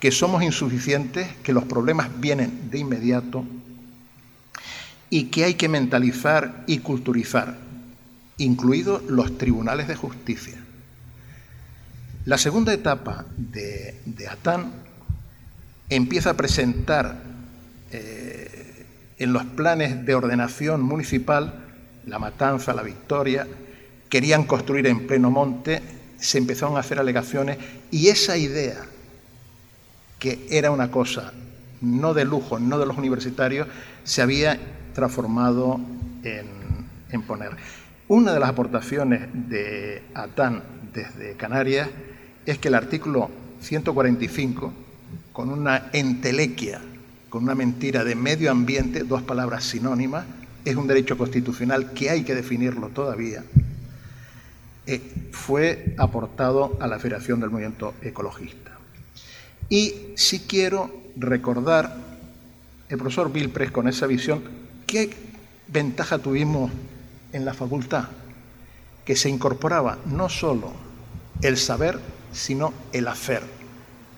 que 0.00 0.12
somos 0.12 0.42
insuficientes, 0.42 1.28
que 1.42 1.54
los 1.54 1.64
problemas 1.64 2.10
vienen 2.20 2.70
de 2.70 2.80
inmediato 2.80 3.46
y 5.08 5.30
que 5.30 5.44
hay 5.44 5.54
que 5.54 5.70
mentalizar 5.70 6.62
y 6.66 6.80
culturizar, 6.80 7.56
incluidos 8.36 9.02
los 9.04 9.38
tribunales 9.38 9.88
de 9.88 9.96
justicia. 9.96 10.58
La 12.26 12.36
segunda 12.36 12.74
etapa 12.74 13.24
de, 13.38 13.98
Atán 14.30 14.74
empieza 15.88 16.30
a 16.30 16.36
presentar 16.36 17.22
eh, 17.92 18.84
en 19.18 19.32
los 19.32 19.44
planes 19.44 20.04
de 20.04 20.14
ordenación 20.14 20.82
municipal 20.82 21.61
la 22.06 22.18
matanza, 22.18 22.72
la 22.72 22.82
victoria, 22.82 23.46
querían 24.08 24.44
construir 24.44 24.86
en 24.86 25.06
pleno 25.06 25.30
monte, 25.30 25.80
se 26.18 26.38
empezaron 26.38 26.76
a 26.76 26.80
hacer 26.80 26.98
alegaciones 26.98 27.58
y 27.90 28.08
esa 28.08 28.36
idea, 28.36 28.84
que 30.18 30.46
era 30.50 30.70
una 30.70 30.90
cosa 30.90 31.32
no 31.80 32.14
de 32.14 32.24
lujo, 32.24 32.58
no 32.58 32.78
de 32.78 32.86
los 32.86 32.96
universitarios, 32.96 33.66
se 34.04 34.22
había 34.22 34.58
transformado 34.94 35.80
en, 36.22 36.46
en 37.10 37.22
poner. 37.22 37.56
Una 38.08 38.32
de 38.32 38.40
las 38.40 38.50
aportaciones 38.50 39.28
de 39.32 40.02
Atán 40.14 40.62
desde 40.92 41.34
Canarias 41.34 41.88
es 42.46 42.58
que 42.58 42.68
el 42.68 42.74
artículo 42.74 43.30
145, 43.60 44.72
con 45.32 45.50
una 45.50 45.90
entelequia, 45.92 46.80
con 47.30 47.44
una 47.44 47.54
mentira 47.54 48.04
de 48.04 48.14
medio 48.14 48.50
ambiente, 48.50 49.04
dos 49.04 49.22
palabras 49.22 49.64
sinónimas, 49.64 50.26
es 50.64 50.76
un 50.76 50.86
derecho 50.86 51.18
constitucional 51.18 51.92
que 51.92 52.10
hay 52.10 52.22
que 52.22 52.34
definirlo 52.34 52.88
todavía, 52.88 53.44
eh, 54.86 55.00
fue 55.32 55.94
aportado 55.98 56.76
a 56.80 56.86
la 56.86 56.98
Federación 56.98 57.40
del 57.40 57.50
Movimiento 57.50 57.94
Ecologista. 58.02 58.72
Y 59.68 60.12
si 60.16 60.40
quiero 60.40 60.90
recordar, 61.16 61.96
el 62.88 62.98
profesor 62.98 63.32
Vilpres 63.32 63.70
con 63.70 63.88
esa 63.88 64.06
visión, 64.06 64.42
¿qué 64.86 65.10
ventaja 65.68 66.18
tuvimos 66.18 66.70
en 67.32 67.44
la 67.44 67.54
facultad? 67.54 68.08
Que 69.04 69.16
se 69.16 69.30
incorporaba 69.30 69.98
no 70.04 70.28
solo 70.28 70.72
el 71.42 71.56
saber, 71.56 71.98
sino 72.32 72.74
el 72.92 73.08
hacer. 73.08 73.42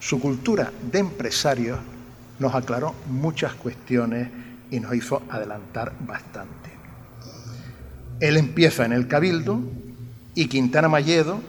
Su 0.00 0.20
cultura 0.20 0.72
de 0.90 0.98
empresario 0.98 1.78
nos 2.38 2.54
aclaró 2.54 2.94
muchas 3.09 3.54
cuestiones 3.54 4.28
y 4.75 4.81
nos 4.81 4.95
hizo 4.95 5.23
adelantar 5.31 5.93
bastante. 6.01 6.71
Él 8.21 8.37
empieza 8.37 8.85
en 8.85 8.93
el 8.93 9.07
Cabildo 9.07 9.61
y 10.35 10.47
Quintana 10.47 10.89
Malledo, 10.89 11.41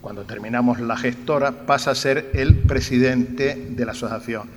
cuando 0.00 0.24
terminamos 0.24 0.80
la 0.80 0.96
gestora, 0.96 1.66
pasa 1.66 1.90
a 1.90 1.94
ser 1.94 2.30
el 2.34 2.56
presidente 2.56 3.54
de 3.70 3.84
la 3.84 3.92
asociación. 3.92 4.48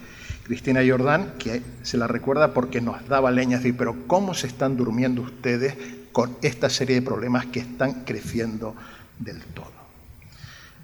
Cristina 0.44 0.82
Jordán, 0.86 1.34
que 1.38 1.62
se 1.84 1.98
la 1.98 2.08
recuerda 2.08 2.54
porque 2.54 2.82
nos 2.82 3.08
daba 3.08 3.32
leñas, 3.32 3.66
y 3.66 3.72
pero 3.74 4.08
¿cómo 4.08 4.34
se 4.34 4.48
están 4.48 4.78
durmiendo 4.78 5.22
ustedes 5.22 5.76
con 6.12 6.38
esta 6.42 6.70
serie 6.70 6.96
de 6.96 7.02
problemas 7.02 7.46
que 7.48 7.60
están 7.60 8.04
creciendo 8.06 8.76
del 9.20 9.42
todo? 9.54 9.84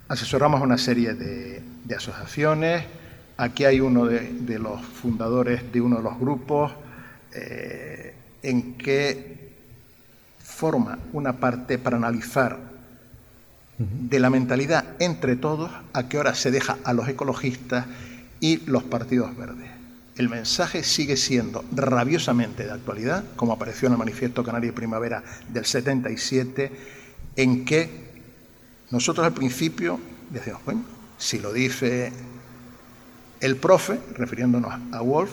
asesoramos 0.10 0.62
una 0.62 0.78
serie 0.78 1.14
de, 1.14 1.64
asociaciones. 1.96 2.84
Aquí 3.38 3.64
hay 3.64 3.80
uno 3.80 4.06
de, 4.06 4.60
los 4.60 4.82
fundadores 4.82 5.72
de 5.72 5.80
uno 5.80 5.98
de 5.98 6.04
los 6.04 6.20
grupos 6.20 6.74
eh, 7.34 8.14
en 8.42 8.74
que 8.78 9.50
forma 10.44 11.00
una 11.14 11.38
parte 11.40 11.78
para 11.78 11.98
analizar 11.98 12.58
de 13.78 14.20
la 14.20 14.30
mentalidad 14.30 14.84
entre 15.00 15.38
todos 15.38 15.72
a 15.94 16.10
qué 16.10 16.18
hora 16.18 16.36
se 16.36 16.52
deja 16.52 16.78
a 16.84 16.92
los 16.92 17.08
ecologistas 17.08 17.86
y 18.42 18.58
los 18.66 18.84
partidos 18.84 19.36
verdes. 19.38 19.70
El 20.18 20.28
mensaje 20.28 20.84
sigue 20.84 21.16
siendo 21.16 21.64
rabiosamente 21.74 22.66
de 22.66 22.72
actualidad, 22.72 23.24
como 23.38 23.54
apareció 23.54 23.88
en 23.88 23.94
el 23.94 24.00
Manifiesto 24.00 24.44
Canario 24.44 24.76
Primavera 24.76 25.24
del 25.48 25.64
77, 25.64 26.72
en 27.38 27.64
que 27.64 27.90
nosotros 28.92 29.26
al 29.26 29.34
principio 29.34 29.98
decíamos, 30.30 30.66
bueno, 30.66 30.84
si 31.18 31.40
lo 31.40 31.54
dice 31.54 32.12
el 33.40 33.56
profe, 33.56 33.98
refiriéndonos 34.16 34.74
a 34.92 35.00
Wolf, 35.00 35.32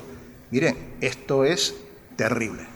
miren, 0.52 0.76
esto 1.00 1.44
es 1.44 1.74
terrible. 2.16 2.66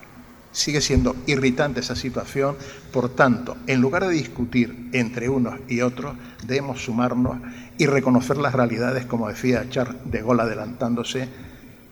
Sigue 0.53 0.81
siendo 0.81 1.15
irritante 1.27 1.81
esa 1.81 1.95
situación, 1.95 2.57
por 2.93 3.09
tanto, 3.11 3.57
en 3.67 3.81
lugar 3.81 4.07
de 4.07 4.13
discutir 4.13 4.89
entre 4.93 5.29
unos 5.29 5.61
y 5.69 5.81
otros, 5.81 6.17
debemos 6.45 6.85
sumarnos 6.85 7.39
y 7.79 7.87
reconocer 7.87 8.37
las 8.37 8.53
realidades, 8.53 9.07
como 9.07 9.29
decía 9.29 9.69
Charles 9.71 9.97
de 10.05 10.23
Gaulle 10.23 10.43
adelantándose, 10.43 11.29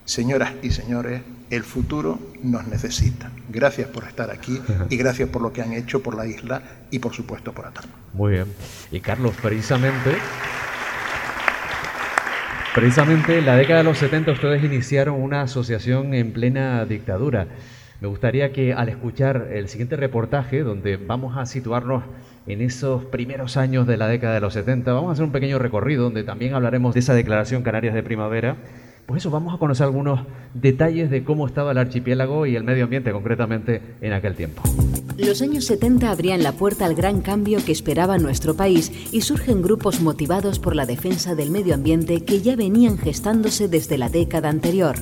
señoras 0.05 0.55
y 0.63 0.71
señores, 0.71 1.23
el 1.51 1.63
futuro 1.63 2.19
nos 2.43 2.67
necesita. 2.67 3.31
Gracias 3.49 3.89
por 3.89 4.05
estar 4.05 4.31
aquí 4.31 4.61
y 4.91 4.97
gracias 4.99 5.29
por 5.29 5.43
lo 5.43 5.53
que 5.53 5.63
han 5.63 5.73
hecho 5.73 6.03
por 6.03 6.17
la 6.17 6.27
isla 6.27 6.63
y 6.91 6.99
por 6.99 7.15
supuesto 7.15 7.53
por 7.53 7.67
Atarno. 7.67 7.93
Muy 8.13 8.33
bien. 8.33 8.47
Y 8.91 9.01
Carlos, 9.01 9.35
precisamente 9.41 10.17
Precisamente 12.79 13.39
en 13.39 13.45
la 13.45 13.57
década 13.57 13.79
de 13.79 13.85
los 13.85 13.99
70 13.99 14.31
ustedes 14.31 14.63
iniciaron 14.63 15.21
una 15.21 15.43
asociación 15.43 16.15
en 16.15 16.31
plena 16.33 16.85
dictadura. 16.85 17.49
Me 18.01 18.07
gustaría 18.07 18.53
que 18.53 18.73
al 18.73 18.89
escuchar 18.89 19.49
el 19.51 19.69
siguiente 19.69 19.97
reportaje, 19.97 20.63
donde 20.63 20.97
vamos 20.97 21.37
a 21.37 21.45
situarnos 21.47 22.05
en 22.47 22.61
esos 22.61 23.05
primeros 23.07 23.57
años 23.57 23.89
de 23.89 23.97
la 23.97 24.07
década 24.07 24.35
de 24.35 24.41
los 24.43 24.53
70, 24.53 24.93
vamos 24.93 25.09
a 25.09 25.13
hacer 25.15 25.25
un 25.25 25.33
pequeño 25.33 25.59
recorrido 25.59 26.05
donde 26.05 26.23
también 26.23 26.55
hablaremos 26.55 26.95
de 26.95 27.01
esa 27.01 27.15
declaración 27.15 27.65
Canarias 27.65 27.95
de 27.95 28.05
Primavera. 28.05 28.55
Pues 29.09 29.23
eso, 29.23 29.31
vamos 29.31 29.55
a 29.55 29.57
conocer 29.57 29.85
algunos 29.85 30.21
detalles 30.53 31.09
de 31.09 31.25
cómo 31.25 31.47
estaba 31.47 31.73
el 31.73 31.79
archipiélago 31.79 32.45
y 32.45 32.57
el 32.57 32.63
medio 32.63 32.85
ambiente 32.85 33.11
concretamente 33.11 33.81
en 34.03 34.13
aquel 34.13 34.35
tiempo. 34.35 34.61
Los 35.17 35.41
años 35.41 35.65
70 35.65 36.11
abrían 36.11 36.43
la 36.43 36.53
puerta 36.53 36.85
al 36.85 36.95
gran 36.95 37.23
cambio 37.23 37.65
que 37.65 37.73
esperaba 37.73 38.19
nuestro 38.19 38.55
país 38.55 38.93
y 39.11 39.23
surgen 39.23 39.63
grupos 39.63 40.03
motivados 40.03 40.59
por 40.59 40.77
la 40.77 40.85
defensa 40.85 41.35
del 41.35 41.49
medio 41.49 41.75
ambiente 41.75 42.23
que 42.23 42.43
ya 42.43 42.55
venían 42.55 42.99
gestándose 42.99 43.67
desde 43.67 43.97
la 43.97 44.11
década 44.11 44.51
anterior. 44.51 44.97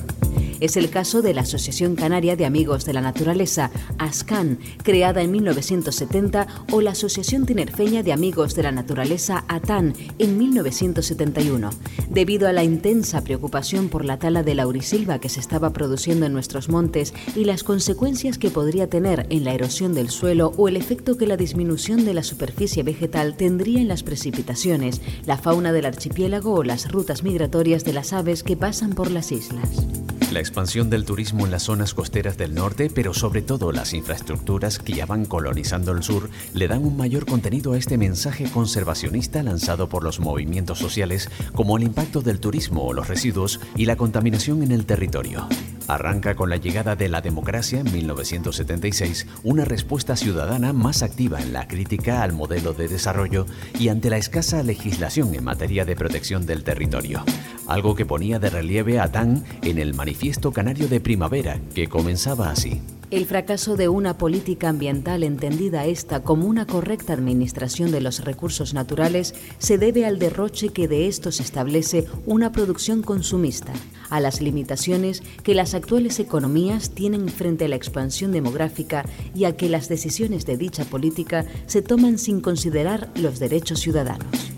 Es 0.59 0.75
el 0.75 0.89
caso 0.89 1.21
de 1.21 1.35
la 1.35 1.41
Asociación 1.41 1.95
Canaria 1.95 2.35
de 2.35 2.45
Amigos 2.45 2.83
de 2.85 2.93
la 2.93 3.01
Naturaleza, 3.01 3.69
ASCAN, 3.99 4.57
creada 4.81 5.21
en 5.21 5.31
1970, 5.31 6.47
o 6.71 6.81
la 6.81 6.91
Asociación 6.91 7.45
Tinerfeña 7.45 8.01
de 8.01 8.11
Amigos 8.11 8.55
de 8.55 8.63
la 8.63 8.71
Naturaleza, 8.71 9.43
ATAN, 9.47 9.93
en 10.17 10.37
1971. 10.37 11.69
Debido 12.09 12.47
a 12.47 12.53
la 12.53 12.63
intensa 12.63 13.23
preocupación 13.23 13.89
por 13.89 13.96
la 14.05 14.19
tala 14.19 14.43
de 14.43 14.55
laurisilva 14.55 15.19
que 15.19 15.29
se 15.29 15.39
estaba 15.39 15.71
produciendo 15.71 16.25
en 16.25 16.33
nuestros 16.33 16.69
montes 16.69 17.13
y 17.35 17.45
las 17.45 17.63
consecuencias 17.63 18.37
que 18.37 18.49
podría 18.49 18.89
tener 18.89 19.25
en 19.29 19.43
la 19.43 19.53
erosión 19.53 19.93
del 19.93 20.09
suelo 20.09 20.53
o 20.57 20.67
el 20.67 20.77
efecto 20.77 21.17
que 21.17 21.27
la 21.27 21.37
disminución 21.37 22.05
de 22.05 22.13
la 22.13 22.23
superficie 22.23 22.83
vegetal 22.83 23.35
tendría 23.37 23.81
en 23.81 23.87
las 23.87 24.03
precipitaciones, 24.03 25.01
la 25.25 25.37
fauna 25.37 25.71
del 25.71 25.85
archipiélago 25.85 26.53
o 26.53 26.63
las 26.63 26.91
rutas 26.91 27.23
migratorias 27.23 27.83
de 27.83 27.93
las 27.93 28.13
aves 28.13 28.43
que 28.43 28.57
pasan 28.57 28.91
por 28.91 29.11
las 29.11 29.31
islas. 29.31 29.87
La 30.31 30.39
expansión 30.39 30.89
del 30.89 31.05
turismo 31.05 31.45
en 31.45 31.51
las 31.51 31.63
zonas 31.63 31.93
costeras 31.93 32.37
del 32.37 32.53
norte, 32.53 32.91
pero 32.93 33.13
sobre 33.13 33.41
todo 33.41 33.71
las 33.71 33.93
infraestructuras 33.93 34.77
que 34.77 34.91
ya 34.91 35.05
van 35.05 35.23
colonizando 35.23 35.93
el 35.93 36.03
sur, 36.03 36.29
le 36.53 36.67
dan 36.67 36.83
un 36.83 36.97
mayor 36.97 37.25
contenido 37.25 37.71
a 37.71 37.77
este 37.77 37.97
mensaje 37.97 38.43
conservacionista 38.51 39.41
lanzado 39.41 39.87
por 39.87 40.03
los 40.03 40.19
movimientos 40.19 40.79
sociales, 40.79 41.29
como 41.53 41.77
el 41.77 41.83
impacto 41.83 42.21
del 42.21 42.41
turismo 42.41 42.83
o 42.83 42.93
los 42.93 43.07
residuos 43.07 43.61
y 43.77 43.85
la 43.85 43.95
contaminación 43.95 44.63
en 44.63 44.73
el 44.73 44.85
territorio. 44.85 45.47
Arranca 45.87 46.35
con 46.35 46.49
la 46.49 46.57
llegada 46.57 46.97
de 46.97 47.07
la 47.07 47.21
democracia 47.21 47.79
en 47.79 47.89
1976, 47.89 49.27
una 49.43 49.63
respuesta 49.63 50.17
ciudadana 50.17 50.73
más 50.73 51.01
activa 51.01 51.41
en 51.41 51.53
la 51.53 51.69
crítica 51.69 52.23
al 52.23 52.33
modelo 52.33 52.73
de 52.73 52.89
desarrollo 52.89 53.45
y 53.79 53.87
ante 53.87 54.09
la 54.09 54.17
escasa 54.17 54.61
legislación 54.63 55.33
en 55.33 55.45
materia 55.45 55.85
de 55.85 55.95
protección 55.95 56.45
del 56.45 56.65
territorio, 56.65 57.23
algo 57.67 57.95
que 57.95 58.05
ponía 58.05 58.39
de 58.39 58.49
relieve 58.49 58.99
a 58.99 59.11
TAN 59.11 59.43
en 59.61 59.77
el 59.77 59.93
Manifiesto 59.93 60.51
Canario 60.51 60.87
de 60.87 60.99
Primavera, 60.99 61.59
que 61.73 61.87
comenzaba 61.87 62.49
así. 62.49 62.81
El 63.09 63.25
fracaso 63.25 63.77
de 63.77 63.87
una 63.87 64.17
política 64.17 64.67
ambiental 64.67 65.23
entendida 65.23 65.85
esta 65.85 66.23
como 66.23 66.45
una 66.45 66.65
correcta 66.67 67.13
administración 67.13 67.89
de 67.89 68.01
los 68.01 68.25
recursos 68.25 68.73
naturales 68.73 69.33
se 69.59 69.77
debe 69.77 70.05
al 70.05 70.19
derroche 70.19 70.69
que 70.69 70.89
de 70.89 71.07
estos 71.07 71.39
establece 71.39 72.05
una 72.25 72.51
producción 72.51 73.03
consumista, 73.03 73.71
a 74.09 74.19
las 74.19 74.41
limitaciones 74.41 75.23
que 75.43 75.55
las 75.55 75.73
actuales 75.73 76.19
economías 76.19 76.89
tienen 76.89 77.29
frente 77.29 77.63
a 77.63 77.67
la 77.69 77.77
expansión 77.77 78.33
demográfica 78.33 79.05
y 79.33 79.45
a 79.45 79.55
que 79.55 79.69
las 79.69 79.87
decisiones 79.87 80.45
de 80.45 80.57
dicha 80.57 80.83
política 80.83 81.45
se 81.65 81.81
toman 81.81 82.17
sin 82.17 82.41
considerar 82.41 83.09
los 83.15 83.39
derechos 83.39 83.79
ciudadanos. 83.79 84.56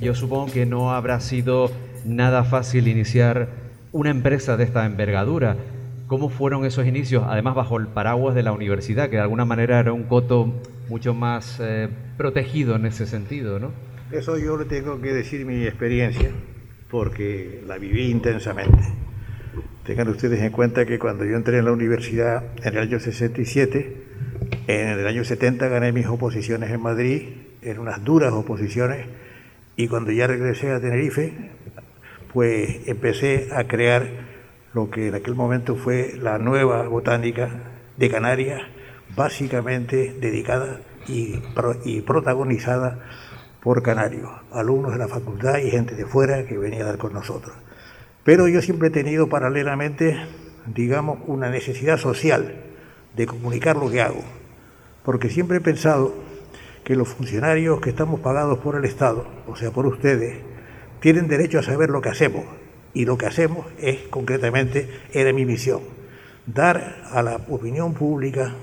Yo 0.00 0.14
supongo 0.14 0.52
que 0.52 0.66
no 0.66 0.92
habrá 0.92 1.20
sido 1.20 1.70
nada 2.04 2.44
fácil 2.44 2.88
iniciar 2.88 3.48
una 3.92 4.10
empresa 4.10 4.56
de 4.56 4.64
esta 4.64 4.86
envergadura 4.86 5.56
¿Cómo 6.10 6.28
fueron 6.28 6.64
esos 6.64 6.88
inicios? 6.88 7.22
Además, 7.24 7.54
bajo 7.54 7.78
el 7.78 7.86
paraguas 7.86 8.34
de 8.34 8.42
la 8.42 8.50
universidad, 8.50 9.10
que 9.10 9.14
de 9.14 9.22
alguna 9.22 9.44
manera 9.44 9.78
era 9.78 9.92
un 9.92 10.02
coto 10.02 10.52
mucho 10.88 11.14
más 11.14 11.60
eh, 11.60 11.88
protegido 12.16 12.74
en 12.74 12.84
ese 12.84 13.06
sentido, 13.06 13.60
¿no? 13.60 13.70
Eso 14.10 14.36
yo 14.36 14.56
le 14.56 14.64
tengo 14.64 15.00
que 15.00 15.12
decir 15.12 15.46
mi 15.46 15.64
experiencia, 15.64 16.32
porque 16.90 17.62
la 17.64 17.78
viví 17.78 18.10
intensamente. 18.10 18.82
Tengan 19.86 20.08
ustedes 20.08 20.40
en 20.40 20.50
cuenta 20.50 20.84
que 20.84 20.98
cuando 20.98 21.24
yo 21.24 21.36
entré 21.36 21.58
en 21.58 21.66
la 21.66 21.70
universidad 21.70 22.42
en 22.64 22.76
el 22.76 22.78
año 22.80 22.98
67, 22.98 24.02
en 24.66 24.88
el 24.88 25.06
año 25.06 25.22
70 25.22 25.68
gané 25.68 25.92
mis 25.92 26.06
oposiciones 26.06 26.72
en 26.72 26.82
Madrid, 26.82 27.22
en 27.62 27.78
unas 27.78 28.02
duras 28.02 28.32
oposiciones, 28.32 29.06
y 29.80 29.88
cuando 29.88 30.12
ya 30.12 30.26
regresé 30.26 30.72
a 30.72 30.78
Tenerife, 30.78 31.32
pues 32.34 32.86
empecé 32.86 33.48
a 33.50 33.64
crear 33.64 34.10
lo 34.74 34.90
que 34.90 35.08
en 35.08 35.14
aquel 35.14 35.34
momento 35.34 35.74
fue 35.74 36.12
la 36.20 36.36
nueva 36.36 36.86
botánica 36.86 37.48
de 37.96 38.10
Canarias, 38.10 38.60
básicamente 39.16 40.14
dedicada 40.20 40.80
y, 41.08 41.40
protagonizada 42.02 42.98
por 43.62 43.82
canarios, 43.82 44.28
alumnos 44.52 44.92
de 44.92 44.98
la 44.98 45.08
facultad 45.08 45.56
y 45.56 45.70
gente 45.70 45.94
de 45.94 46.04
fuera 46.04 46.44
que 46.44 46.58
venía 46.58 46.82
a 46.82 46.88
dar 46.88 46.98
con 46.98 47.14
nosotros. 47.14 47.56
Pero 48.22 48.48
yo 48.48 48.60
siempre 48.60 48.88
he 48.88 48.90
tenido 48.90 49.30
paralelamente, 49.30 50.14
digamos, 50.66 51.20
una 51.26 51.48
necesidad 51.48 51.96
social 51.96 52.54
de 53.16 53.26
comunicar 53.26 53.76
lo 53.76 53.90
que 53.90 54.02
hago, 54.02 54.24
porque 55.04 55.30
siempre 55.30 55.56
he 55.56 55.62
pensado 55.62 56.29
que 56.84 56.96
los 56.96 57.08
funcionarios 57.08 57.80
que 57.80 57.90
estamos 57.90 58.20
pagados 58.20 58.58
por 58.58 58.76
el 58.76 58.84
Estado, 58.84 59.26
o 59.46 59.56
sea, 59.56 59.70
por 59.70 59.86
ustedes, 59.86 60.38
tienen 61.00 61.28
derecho 61.28 61.58
a 61.58 61.62
saber 61.62 61.90
lo 61.90 62.00
que 62.00 62.08
hacemos, 62.08 62.44
y 62.92 63.04
lo 63.04 63.16
que 63.16 63.26
hacemos 63.26 63.66
es, 63.78 63.98
concretamente, 64.10 64.88
era 65.12 65.32
mi 65.32 65.44
misión, 65.44 65.80
dar 66.46 67.02
a 67.10 67.22
la 67.22 67.36
opinión 67.48 67.94
pública 67.94 68.54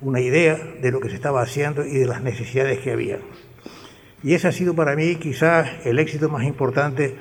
una 0.00 0.20
idea 0.20 0.58
de 0.80 0.90
lo 0.90 1.00
que 1.00 1.10
se 1.10 1.14
estaba 1.14 1.42
haciendo 1.42 1.84
y 1.84 1.98
de 1.98 2.06
las 2.06 2.22
necesidades 2.22 2.78
que 2.80 2.92
había. 2.92 3.18
Y 4.22 4.34
ese 4.34 4.48
ha 4.48 4.52
sido 4.52 4.74
para 4.74 4.96
mí 4.96 5.16
quizás 5.16 5.68
el 5.84 5.98
éxito 5.98 6.28
más 6.28 6.44
importante 6.44 7.16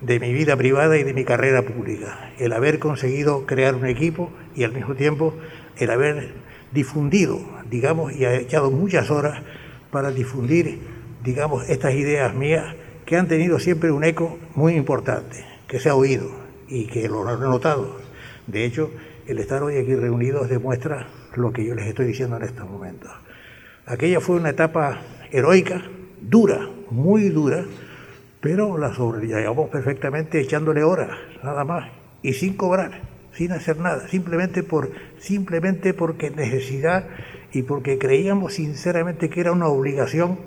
de 0.00 0.18
mi 0.18 0.32
vida 0.32 0.56
privada 0.56 0.96
y 0.96 1.04
de 1.04 1.12
mi 1.12 1.24
carrera 1.24 1.62
pública, 1.62 2.32
el 2.38 2.52
haber 2.52 2.78
conseguido 2.78 3.46
crear 3.46 3.74
un 3.74 3.86
equipo 3.86 4.30
y 4.56 4.64
al 4.64 4.72
mismo 4.72 4.94
tiempo 4.94 5.34
el 5.76 5.90
haber 5.90 6.32
difundido, 6.72 7.40
digamos, 7.68 8.14
y 8.14 8.24
ha 8.24 8.34
echado 8.34 8.70
muchas 8.70 9.10
horas 9.10 9.42
para 9.90 10.10
difundir, 10.10 10.80
digamos, 11.24 11.68
estas 11.68 11.94
ideas 11.94 12.34
mías 12.34 12.74
que 13.06 13.16
han 13.16 13.28
tenido 13.28 13.58
siempre 13.58 13.90
un 13.90 14.04
eco 14.04 14.38
muy 14.54 14.74
importante 14.74 15.44
que 15.66 15.80
se 15.80 15.88
ha 15.88 15.94
oído 15.94 16.30
y 16.68 16.86
que 16.86 17.08
lo 17.08 17.26
han 17.28 17.40
notado. 17.40 17.96
De 18.46 18.64
hecho, 18.64 18.90
el 19.26 19.38
estar 19.38 19.62
hoy 19.62 19.76
aquí 19.76 19.94
reunidos 19.94 20.48
demuestra 20.48 21.06
lo 21.36 21.52
que 21.52 21.64
yo 21.64 21.74
les 21.74 21.86
estoy 21.86 22.06
diciendo 22.06 22.36
en 22.36 22.42
estos 22.42 22.68
momentos. 22.68 23.10
Aquella 23.86 24.20
fue 24.20 24.36
una 24.36 24.50
etapa 24.50 25.00
heroica, 25.30 25.82
dura, 26.20 26.68
muy 26.90 27.28
dura, 27.28 27.64
pero 28.40 28.78
la 28.78 28.94
sobrellevamos 28.94 29.70
perfectamente 29.70 30.40
echándole 30.40 30.82
horas, 30.82 31.10
nada 31.42 31.64
más, 31.64 31.90
y 32.22 32.32
sin 32.32 32.54
cobrar, 32.54 33.02
sin 33.32 33.52
hacer 33.52 33.78
nada, 33.78 34.08
simplemente, 34.08 34.62
por, 34.62 34.90
simplemente 35.18 35.94
porque 35.94 36.30
necesidad 36.30 37.06
y 37.52 37.62
porque 37.62 37.98
creíamos 37.98 38.54
sinceramente 38.54 39.30
que 39.30 39.40
era 39.40 39.52
una 39.52 39.68
obligación 39.68 40.38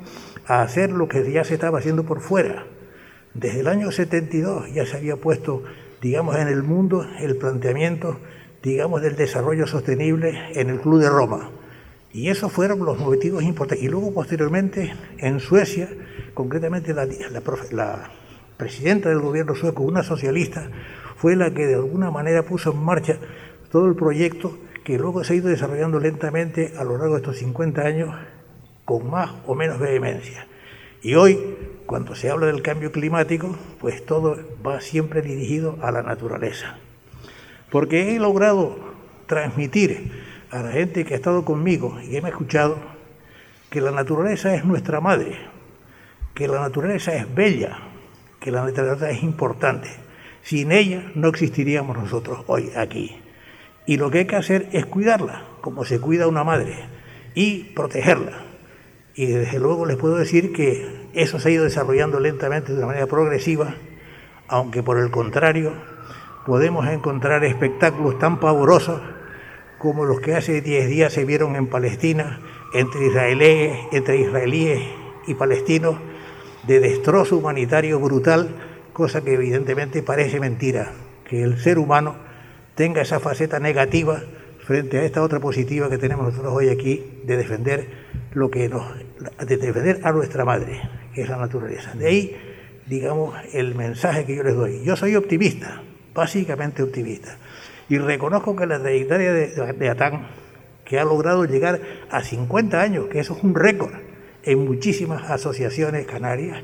a 0.46 0.62
hacer 0.62 0.92
lo 0.92 1.08
que 1.08 1.32
ya 1.32 1.44
se 1.44 1.56
estaba 1.56 1.80
haciendo 1.80 2.04
por 2.04 2.22
fuera. 2.22 2.66
Desde 3.34 3.62
el 3.62 3.68
año 3.68 3.92
72 3.92 4.74
ya 4.74 4.86
se 4.86 4.98
había 4.98 5.16
puesto, 5.18 5.64
digamos, 6.02 6.38
en 6.38 6.48
el 6.48 6.64
mundo 6.64 7.06
el 7.20 7.36
planteamiento, 7.38 8.20
digamos, 8.62 9.02
del 9.02 9.16
desarrollo 9.16 9.68
sostenible 9.68 10.38
en 10.54 10.70
el 10.70 10.80
Club 10.80 11.00
de 11.02 11.10
Roma. 11.10 11.50
Y 12.12 12.30
esos 12.30 12.52
fueron 12.52 12.86
los 12.86 13.00
motivos 13.00 13.44
importantes. 13.44 13.84
Y 13.84 13.90
luego, 13.90 14.14
posteriormente, 14.14 14.94
en 15.18 15.40
Suecia, 15.40 15.90
concretamente 16.36 16.94
la, 16.94 17.08
la 17.72 18.12
presidenta 18.56 19.10
del 19.10 19.20
gobierno 19.20 19.56
sueco, 19.56 19.82
una 19.82 20.04
socialista, 20.04 20.70
fue 21.18 21.36
la 21.36 21.54
que 21.54 21.66
de 21.66 21.76
alguna 21.76 22.12
manera 22.12 22.44
puso 22.44 22.72
en 22.72 22.84
marcha 22.84 23.18
todo 23.72 23.88
el 23.88 23.96
proyecto 23.96 24.58
que 24.84 24.98
luego 24.98 25.24
se 25.24 25.34
ha 25.34 25.36
ido 25.38 25.50
desarrollando 25.50 26.00
lentamente 26.00 26.74
a 26.78 26.84
lo 26.84 26.98
largo 26.98 27.16
de 27.16 27.22
estos 27.22 27.38
50 27.38 27.82
años 27.82 28.16
con 28.86 29.10
más 29.10 29.32
o 29.46 29.56
menos 29.56 29.80
vehemencia. 29.80 30.48
Y 31.02 31.16
hoy 31.16 31.40
cuando 31.86 32.16
se 32.16 32.30
habla 32.30 32.48
del 32.48 32.62
cambio 32.62 32.92
climático, 32.92 33.56
pues 33.80 34.06
todo 34.06 34.38
va 34.66 34.82
siempre 34.82 35.22
dirigido 35.22 35.78
a 35.82 35.92
la 35.92 36.02
naturaleza. 36.02 36.78
Porque 37.70 38.16
he 38.16 38.20
logrado 38.20 38.78
transmitir 39.28 40.12
a 40.50 40.62
la 40.64 40.72
gente 40.72 41.06
que 41.06 41.14
ha 41.14 41.18
estado 41.18 41.44
conmigo 41.46 41.98
y 42.04 42.12
que 42.12 42.22
me 42.22 42.28
ha 42.28 42.32
escuchado 42.32 42.78
que 43.70 43.82
la 43.82 43.92
naturaleza 43.92 44.54
es 44.56 44.66
nuestra 44.66 45.02
madre, 45.02 45.38
que 46.34 46.48
la 46.48 46.62
naturaleza 46.62 47.16
es 47.16 47.34
bella, 47.34 47.80
que 48.40 48.52
la 48.52 48.64
naturaleza 48.64 49.10
es 49.10 49.24
importante. 49.24 49.90
Sin 50.44 50.72
ella 50.72 51.12
no 51.16 51.30
existiríamos 51.30 51.98
nosotros 51.98 52.44
hoy 52.48 52.72
aquí. 52.76 53.23
Y 53.86 53.98
lo 53.98 54.10
que 54.12 54.20
hay 54.20 54.26
que 54.26 54.36
hacer 54.36 54.70
es 54.72 54.86
cuidarla, 54.86 55.44
como 55.62 55.86
se 55.86 56.00
cuida 56.00 56.28
una 56.28 56.44
madre, 56.44 56.76
y 57.36 57.66
protegerla. 57.76 58.44
Y 59.16 59.28
desde 59.28 59.60
luego 59.60 59.86
les 59.86 59.98
puedo 59.98 60.16
decir 60.16 60.54
que 60.54 61.08
eso 61.14 61.40
se 61.40 61.50
ha 61.50 61.52
ido 61.52 61.64
desarrollando 61.64 62.20
lentamente 62.20 62.72
de 62.72 62.78
una 62.80 62.88
manera 62.88 63.08
progresiva, 63.08 63.76
aunque 64.48 64.82
por 64.82 64.98
el 64.98 65.12
contrario 65.12 65.74
podemos 66.46 66.88
encontrar 66.88 67.44
espectáculos 67.44 68.20
tan 68.20 68.40
pavorosos 68.40 69.02
como 69.78 70.06
los 70.06 70.20
que 70.20 70.36
hace 70.36 70.62
10 70.62 70.88
días 70.90 71.14
se 71.14 71.26
vieron 71.26 71.56
en 71.56 71.68
Palestina 71.68 72.40
entre 72.74 73.08
israelíes, 73.08 73.78
entre 73.92 74.18
israelíes 74.18 74.82
y 75.28 75.36
palestinos 75.36 75.96
de 76.66 76.80
destrozo 76.80 77.38
humanitario 77.38 78.00
brutal, 78.00 78.50
cosa 78.94 79.24
que 79.24 79.34
evidentemente 79.34 80.02
parece 80.02 80.40
mentira, 80.40 80.94
que 81.26 81.44
el 81.44 81.60
ser 81.60 81.78
humano 81.78 82.16
tenga 82.76 83.02
esa 83.02 83.20
faceta 83.20 83.60
negativa 83.60 84.22
frente 84.66 85.00
a 85.00 85.04
esta 85.04 85.22
otra 85.22 85.40
positiva 85.40 85.90
que 85.90 85.98
tenemos 85.98 86.26
nosotros 86.26 86.54
hoy 86.54 86.70
aquí 86.70 87.04
de 87.26 87.38
defender 87.38 87.88
lo 88.34 88.50
que 88.50 88.70
nos 88.70 88.84
de 89.46 89.58
defender 89.58 90.02
a 90.04 90.12
nuestra 90.12 90.46
madre, 90.46 90.82
que 91.14 91.22
es 91.22 91.30
la 91.30 91.38
naturaleza. 91.38 91.94
De 91.94 92.08
ahí, 92.08 92.38
digamos, 92.88 93.36
el 93.54 93.76
mensaje 93.76 94.26
que 94.26 94.36
yo 94.36 94.44
les 94.44 94.56
doy. 94.56 94.84
Yo 94.84 94.96
soy 94.96 95.16
optimista, 95.16 95.82
básicamente 96.14 96.84
optimista, 96.84 97.38
y 97.90 97.98
reconozco 97.98 98.56
que 98.56 98.66
la 98.66 98.80
trayectoria 98.80 99.32
de, 99.34 99.74
de 99.74 99.90
Atán, 99.90 100.28
que 100.86 101.00
ha 101.00 101.04
logrado 101.04 101.46
llegar 101.46 101.80
a 102.10 102.24
50 102.24 102.82
años, 102.82 103.08
que 103.08 103.20
eso 103.20 103.36
es 103.38 103.44
un 103.44 103.56
récord 103.56 103.94
en 104.44 104.66
muchísimas 104.66 105.30
asociaciones 105.30 106.06
canarias, 106.06 106.62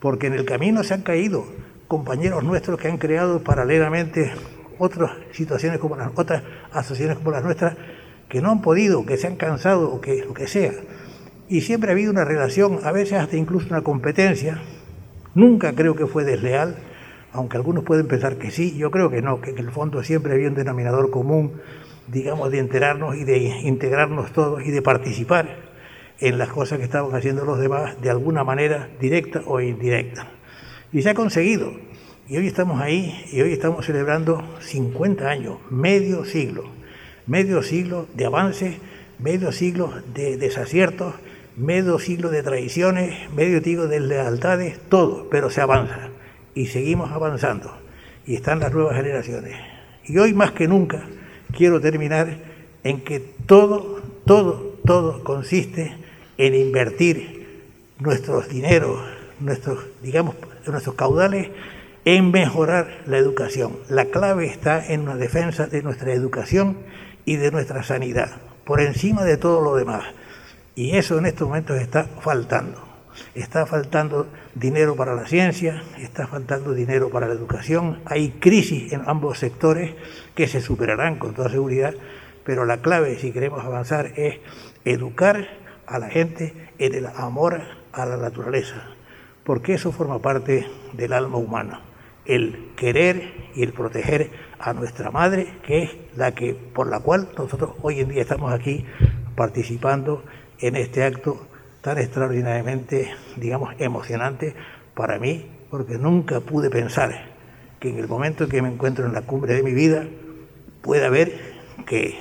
porque 0.00 0.26
en 0.26 0.34
el 0.34 0.44
camino 0.44 0.82
se 0.82 0.94
han 0.94 1.02
caído 1.02 1.46
compañeros 1.86 2.42
nuestros 2.42 2.80
que 2.80 2.88
han 2.88 2.98
creado 2.98 3.42
paralelamente 3.42 4.32
otras 4.80 5.12
situaciones 5.32 5.78
como 5.78 5.94
las 5.94 6.10
otras 6.16 6.42
asociaciones 6.72 7.18
como 7.18 7.30
las 7.30 7.44
nuestras 7.44 7.76
que 8.28 8.40
no 8.40 8.50
han 8.50 8.62
podido, 8.62 9.04
que 9.04 9.16
se 9.16 9.26
han 9.26 9.36
cansado 9.36 9.92
o 9.92 10.00
que 10.00 10.24
lo 10.24 10.32
que 10.32 10.46
sea. 10.46 10.72
Y 11.48 11.60
siempre 11.60 11.90
ha 11.90 11.92
habido 11.92 12.12
una 12.12 12.24
relación, 12.24 12.78
a 12.84 12.92
veces 12.92 13.18
hasta 13.18 13.36
incluso 13.36 13.66
una 13.68 13.82
competencia. 13.82 14.62
Nunca 15.34 15.74
creo 15.74 15.94
que 15.94 16.06
fue 16.06 16.24
desleal, 16.24 16.76
aunque 17.32 17.56
algunos 17.56 17.84
pueden 17.84 18.08
pensar 18.08 18.36
que 18.36 18.50
sí, 18.50 18.76
yo 18.76 18.90
creo 18.90 19.10
que 19.10 19.20
no, 19.20 19.40
que 19.40 19.50
en 19.50 19.58
el 19.58 19.70
fondo 19.70 20.02
siempre 20.02 20.32
había 20.32 20.48
un 20.48 20.54
denominador 20.54 21.10
común, 21.10 21.60
digamos, 22.06 22.50
de 22.50 22.58
enterarnos 22.58 23.16
y 23.16 23.24
de 23.24 23.38
integrarnos 23.62 24.32
todos 24.32 24.64
y 24.64 24.70
de 24.70 24.80
participar 24.80 25.56
en 26.20 26.38
las 26.38 26.48
cosas 26.48 26.78
que 26.78 26.84
estaban 26.84 27.14
haciendo 27.14 27.44
los 27.44 27.58
demás 27.58 28.00
de 28.00 28.10
alguna 28.10 28.44
manera 28.44 28.88
directa 29.00 29.42
o 29.44 29.60
indirecta. 29.60 30.28
Y 30.92 31.02
se 31.02 31.10
ha 31.10 31.14
conseguido. 31.14 31.89
Y 32.30 32.36
hoy 32.36 32.46
estamos 32.46 32.80
ahí 32.80 33.24
y 33.32 33.40
hoy 33.40 33.52
estamos 33.52 33.84
celebrando 33.84 34.40
50 34.60 35.28
años, 35.28 35.58
medio 35.68 36.24
siglo, 36.24 36.62
medio 37.26 37.60
siglo 37.64 38.06
de 38.14 38.24
avances, 38.24 38.76
medio 39.18 39.50
siglo 39.50 39.92
de 40.14 40.36
desaciertos, 40.36 41.16
medio 41.56 41.98
siglo 41.98 42.30
de 42.30 42.44
traiciones, 42.44 43.28
medio 43.32 43.60
siglo 43.60 43.88
de 43.88 43.98
lealtades, 43.98 44.78
todo, 44.88 45.26
pero 45.28 45.50
se 45.50 45.60
avanza 45.60 46.10
y 46.54 46.66
seguimos 46.66 47.10
avanzando 47.10 47.76
y 48.24 48.36
están 48.36 48.60
las 48.60 48.72
nuevas 48.72 48.94
generaciones. 48.94 49.56
Y 50.06 50.16
hoy 50.18 50.32
más 50.32 50.52
que 50.52 50.68
nunca 50.68 51.02
quiero 51.52 51.80
terminar 51.80 52.36
en 52.84 53.00
que 53.00 53.18
todo, 53.18 54.00
todo, 54.24 54.78
todo 54.86 55.24
consiste 55.24 55.96
en 56.38 56.54
invertir 56.54 57.64
nuestros 57.98 58.48
dineros, 58.48 59.00
nuestros, 59.40 59.80
digamos, 60.00 60.36
nuestros 60.64 60.94
caudales 60.94 61.48
en 62.04 62.30
mejorar 62.30 63.02
la 63.06 63.18
educación. 63.18 63.76
La 63.88 64.06
clave 64.06 64.46
está 64.46 64.86
en 64.92 65.04
la 65.04 65.16
defensa 65.16 65.66
de 65.66 65.82
nuestra 65.82 66.12
educación 66.12 66.78
y 67.24 67.36
de 67.36 67.50
nuestra 67.50 67.82
sanidad, 67.82 68.30
por 68.64 68.80
encima 68.80 69.24
de 69.24 69.36
todo 69.36 69.60
lo 69.60 69.76
demás. 69.76 70.04
Y 70.74 70.96
eso 70.96 71.18
en 71.18 71.26
estos 71.26 71.48
momentos 71.48 71.80
está 71.80 72.04
faltando. 72.04 72.88
Está 73.34 73.66
faltando 73.66 74.28
dinero 74.54 74.96
para 74.96 75.14
la 75.14 75.26
ciencia, 75.26 75.82
está 75.98 76.26
faltando 76.26 76.72
dinero 76.72 77.10
para 77.10 77.28
la 77.28 77.34
educación. 77.34 78.00
Hay 78.06 78.30
crisis 78.30 78.92
en 78.92 79.02
ambos 79.06 79.38
sectores 79.38 79.94
que 80.34 80.48
se 80.48 80.62
superarán 80.62 81.16
con 81.16 81.34
toda 81.34 81.50
seguridad, 81.50 81.94
pero 82.44 82.64
la 82.64 82.78
clave 82.78 83.18
si 83.18 83.32
queremos 83.32 83.62
avanzar 83.62 84.12
es 84.16 84.38
educar 84.86 85.48
a 85.86 85.98
la 85.98 86.08
gente 86.08 86.54
en 86.78 86.94
el 86.94 87.06
amor 87.06 87.60
a 87.92 88.06
la 88.06 88.16
naturaleza, 88.16 88.86
porque 89.44 89.74
eso 89.74 89.92
forma 89.92 90.20
parte 90.20 90.66
del 90.94 91.12
alma 91.12 91.36
humana 91.36 91.80
el 92.26 92.72
querer 92.76 93.50
y 93.54 93.62
el 93.62 93.72
proteger 93.72 94.30
a 94.58 94.72
nuestra 94.72 95.10
madre, 95.10 95.54
que 95.66 95.82
es 95.84 95.90
la 96.16 96.32
que 96.32 96.54
por 96.54 96.88
la 96.88 97.00
cual 97.00 97.28
nosotros 97.36 97.72
hoy 97.82 98.00
en 98.00 98.08
día 98.08 98.22
estamos 98.22 98.52
aquí 98.52 98.84
participando 99.36 100.22
en 100.58 100.76
este 100.76 101.04
acto 101.04 101.46
tan 101.80 101.98
extraordinariamente, 101.98 103.10
digamos, 103.36 103.74
emocionante 103.78 104.54
para 104.94 105.18
mí, 105.18 105.46
porque 105.70 105.96
nunca 105.96 106.40
pude 106.40 106.68
pensar 106.68 107.30
que 107.78 107.88
en 107.88 107.98
el 107.98 108.08
momento 108.08 108.44
en 108.44 108.50
que 108.50 108.60
me 108.60 108.68
encuentro 108.68 109.06
en 109.06 109.14
la 109.14 109.22
cumbre 109.22 109.54
de 109.54 109.62
mi 109.62 109.72
vida 109.72 110.06
pueda 110.82 111.08
ver 111.08 111.32
que 111.86 112.18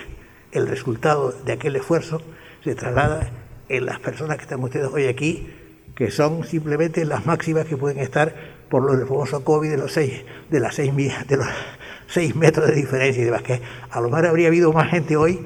el 0.51 0.67
resultado 0.67 1.31
de 1.31 1.53
aquel 1.53 1.75
esfuerzo 1.75 2.21
se 2.63 2.75
traslada 2.75 3.29
en 3.67 3.85
las 3.85 3.99
personas 3.99 4.37
que 4.37 4.43
están 4.43 4.63
ustedes 4.63 4.87
hoy 4.87 5.07
aquí, 5.07 5.49
que 5.95 6.11
son 6.11 6.45
simplemente 6.45 7.03
las 7.05 7.25
máximas 7.25 7.65
que 7.65 7.77
pueden 7.77 7.99
estar 7.99 8.33
por 8.69 8.83
lo 8.83 8.95
del 8.95 9.07
famoso 9.07 9.43
COVID 9.43 9.69
de 9.69 9.77
los 9.77 9.91
seis, 9.91 10.23
de 10.49 10.59
las 10.59 10.75
seis, 10.75 10.93
de 11.27 11.37
los 11.37 11.47
seis 12.07 12.35
metros 12.35 12.67
de 12.67 12.75
diferencia 12.75 13.21
y 13.21 13.25
demás, 13.25 13.41
que 13.41 13.61
a 13.89 14.01
lo 14.01 14.09
mejor 14.09 14.27
habría 14.27 14.47
habido 14.47 14.71
más 14.71 14.89
gente 14.89 15.17
hoy 15.17 15.45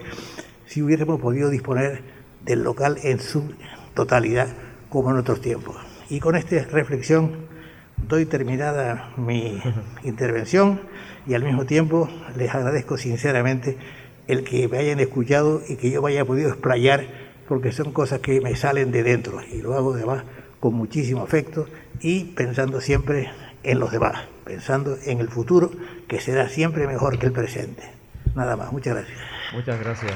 si 0.68 0.82
hubiéramos 0.82 1.22
podido 1.22 1.50
disponer 1.50 2.02
del 2.44 2.64
local 2.64 2.98
en 3.04 3.20
su 3.20 3.54
totalidad 3.94 4.48
como 4.90 5.12
en 5.12 5.18
otros 5.18 5.42
tiempos. 5.42 5.76
Y 6.10 6.20
con 6.20 6.36
esta 6.36 6.64
reflexión 6.66 7.48
doy 8.08 8.26
terminada 8.26 9.12
mi 9.18 9.62
intervención 10.04 10.82
y 11.26 11.34
al 11.36 11.44
mismo 11.44 11.66
tiempo 11.66 12.10
les 12.36 12.54
agradezco 12.54 12.98
sinceramente 12.98 13.78
el 14.28 14.44
que 14.44 14.68
me 14.68 14.78
hayan 14.78 15.00
escuchado 15.00 15.62
y 15.68 15.76
que 15.76 15.90
yo 15.90 16.02
me 16.02 16.12
haya 16.12 16.26
podido 16.26 16.50
explayar 16.50 17.06
porque 17.48 17.72
son 17.72 17.92
cosas 17.92 18.20
que 18.20 18.42
me 18.42 18.56
salen 18.56 18.92
de 18.92 19.04
dentro 19.04 19.42
y 19.52 19.62
lo 19.62 19.74
hago 19.76 19.94
además 19.94 20.24
con 20.64 20.76
muchísimo 20.76 21.24
afecto 21.24 21.68
y 22.00 22.24
pensando 22.24 22.80
siempre 22.80 23.30
en 23.64 23.80
los 23.80 23.92
demás, 23.92 24.30
pensando 24.46 24.96
en 25.06 25.20
el 25.20 25.28
futuro 25.28 25.70
que 26.08 26.22
será 26.22 26.48
siempre 26.48 26.88
mejor 26.88 27.20
que 27.20 27.26
el 27.26 27.34
presente. 27.34 27.84
Nada 28.34 28.56
más, 28.56 28.72
muchas 28.72 28.96
gracias. 28.96 29.20
Muchas 29.52 29.78
gracias 29.78 30.14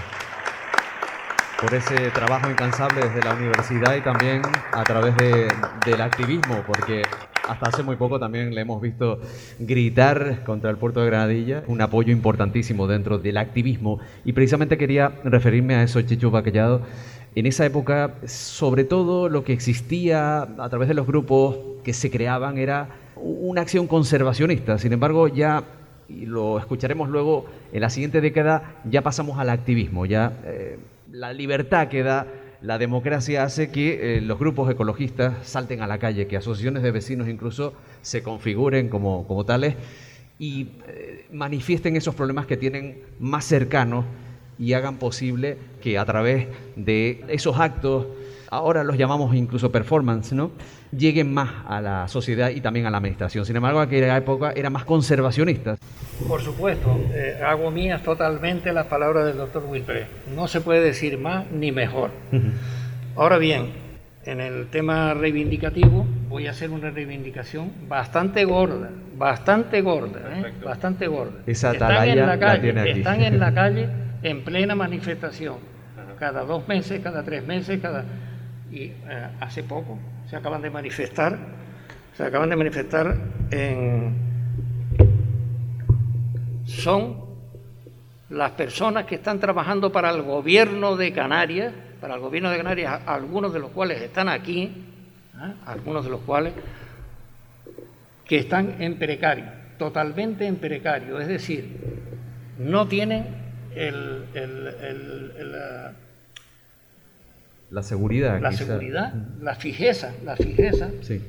por 1.60 1.74
ese 1.74 1.96
trabajo 2.12 2.50
incansable 2.50 3.02
desde 3.02 3.24
la 3.24 3.34
universidad 3.34 3.98
y 3.98 4.02
también 4.02 4.42
a 4.72 4.86
través 4.86 5.18
de, 5.18 5.52
del 5.86 6.00
activismo, 6.00 6.64
porque 6.66 7.02
hasta 7.46 7.68
hace 7.68 7.84
muy 7.84 7.98
poco 7.98 8.18
también 8.18 8.56
le 8.56 8.62
hemos 8.62 8.82
visto 8.82 9.20
gritar 9.60 10.46
contra 10.46 10.70
el 10.70 10.78
puerto 10.78 11.02
de 11.02 11.08
Granadilla, 11.08 11.64
un 11.68 11.82
apoyo 11.82 12.14
importantísimo 12.14 12.88
dentro 12.88 13.18
del 13.18 13.36
activismo. 13.36 14.00
Y 14.24 14.32
precisamente 14.32 14.78
quería 14.78 15.12
referirme 15.26 15.76
a 15.76 15.84
eso, 15.84 16.02
Chicho 16.04 16.32
Baquellado, 16.32 16.84
en 17.38 17.46
esa 17.46 17.68
época, 17.68 18.16
sobre 18.26 18.84
todo 18.84 19.30
lo 19.30 19.44
que 19.44 19.54
existía 19.54 20.42
a 20.42 20.70
través 20.70 20.88
de 20.88 20.96
los 20.96 21.06
grupos 21.06 21.56
que 21.84 21.94
se 21.94 22.10
creaban 22.10 22.58
era 22.58 22.90
una 23.16 23.62
acción 23.62 23.86
conservacionista. 23.86 24.80
Sin 24.80 24.92
embargo, 24.92 25.28
ya, 25.28 25.64
y 26.10 26.26
lo 26.26 26.58
escucharemos 26.58 27.10
luego, 27.10 27.46
en 27.72 27.82
la 27.82 27.92
siguiente 27.92 28.22
década 28.22 28.82
ya 28.90 29.04
pasamos 29.04 29.38
al 29.38 29.52
activismo. 29.52 30.08
Ya 30.08 30.34
eh, 30.46 30.80
la 31.12 31.32
libertad 31.32 31.90
que 31.90 32.02
da 32.02 32.26
la 32.64 32.80
democracia 32.80 33.44
hace 33.44 33.70
que 33.70 34.18
eh, 34.18 34.22
los 34.22 34.40
grupos 34.40 34.72
ecologistas 34.72 35.48
salten 35.48 35.84
a 35.84 35.88
la 35.88 36.00
calle, 36.00 36.26
que 36.26 36.38
asociaciones 36.38 36.82
de 36.82 36.90
vecinos 36.90 37.28
incluso 37.28 37.76
se 38.02 38.24
configuren 38.24 38.90
como, 38.90 39.28
como 39.28 39.46
tales 39.46 39.76
y 40.40 40.70
eh, 40.88 41.28
manifiesten 41.32 41.98
esos 41.98 42.16
problemas 42.16 42.48
que 42.48 42.58
tienen 42.58 42.98
más 43.20 43.46
cercanos 43.46 44.06
y 44.60 44.74
hagan 44.74 44.98
posible 44.98 45.58
que 45.82 45.98
a 45.98 46.06
través 46.06 46.48
de 46.76 47.24
esos 47.28 47.60
actos, 47.60 48.08
ahora 48.50 48.84
los 48.84 48.98
llamamos 48.98 49.36
incluso 49.36 49.72
performance, 49.72 50.34
¿no? 50.34 50.52
lleguen 50.92 51.34
más 51.34 51.50
a 51.68 51.82
la 51.82 52.08
sociedad 52.08 52.50
y 52.50 52.62
también 52.62 52.86
a 52.86 52.90
la 52.90 52.98
administración. 52.98 53.46
Sin 53.46 53.56
embargo, 53.56 53.80
aquella 53.80 54.16
época 54.18 54.52
era 54.56 54.70
más 54.70 54.86
conservacionista. 54.86 55.78
Por 56.28 56.42
supuesto, 56.42 57.00
eh, 57.14 57.40
hago 57.46 57.72
mías 57.72 58.04
totalmente 58.04 58.72
las 58.74 58.88
palabras 58.88 59.26
del 59.26 59.38
doctor 59.38 59.64
Wilpre. 59.68 60.08
No 60.36 60.48
se 60.48 60.62
puede 60.62 60.82
decir 60.82 61.18
más 61.18 61.50
ni 61.52 61.72
mejor. 61.72 62.12
Ahora 63.16 63.38
bien, 63.38 63.72
en 64.26 64.42
el 64.42 64.68
tema 64.68 65.14
reivindicativo 65.14 66.06
voy 66.30 66.48
a 66.48 66.52
hacer 66.52 66.70
una 66.70 66.90
reivindicación 66.90 67.72
bastante 67.88 68.46
gorda, 68.46 68.90
bastante 69.18 69.82
gorda, 69.82 70.20
¿eh? 70.20 70.54
bastante 70.64 71.08
gorda. 71.08 71.40
Esa 71.46 71.72
están 71.72 72.08
en 72.08 72.26
la 72.26 72.38
calle, 72.38 72.92
están 72.92 73.22
en 73.22 73.40
la 73.40 73.54
calle 73.54 73.90
en 74.30 74.44
plena 74.44 74.76
manifestación, 74.76 75.58
cada 76.20 76.44
dos 76.44 76.68
meses, 76.68 77.02
cada 77.02 77.24
tres 77.24 77.46
meses, 77.46 77.80
cada 77.82 78.04
y 78.70 78.84
eh, 78.84 78.94
hace 79.40 79.64
poco 79.64 79.98
se 80.30 80.36
acaban 80.36 80.62
de 80.62 80.70
manifestar, 80.70 81.38
se 82.16 82.24
acaban 82.24 82.50
de 82.50 82.56
manifestar 82.58 83.16
en 83.52 84.28
son 86.66 87.26
las 88.30 88.52
personas 88.52 89.06
que 89.06 89.16
están 89.16 89.40
trabajando 89.40 89.92
para 89.94 90.10
el 90.10 90.22
gobierno 90.24 90.98
de 90.98 91.14
Canarias, 91.14 91.74
para 92.02 92.16
el 92.16 92.20
gobierno 92.20 92.50
de 92.50 92.58
Canarias, 92.58 93.02
algunos 93.06 93.54
de 93.54 93.60
los 93.60 93.72
cuales 93.72 94.02
están 94.02 94.28
aquí, 94.28 94.64
¿eh? 94.64 95.54
algunos 95.66 96.04
de 96.04 96.12
los 96.12 96.20
cuales 96.22 96.54
que 98.26 98.40
están 98.40 98.82
en 98.82 99.00
precario, 99.00 99.46
totalmente 99.78 100.46
en 100.46 100.58
precario, 100.58 101.22
es 101.22 101.30
decir, 101.30 101.78
no 102.58 102.90
tienen 102.90 103.47
el, 103.78 104.26
la, 107.70 107.84
seguridad. 107.84 108.40
La 108.42 108.52
seguridad, 108.52 109.14
la 109.42 109.56
fijeza, 109.56 110.14
la 110.24 110.36
fijeza. 110.36 110.90
Sí. 111.02 111.22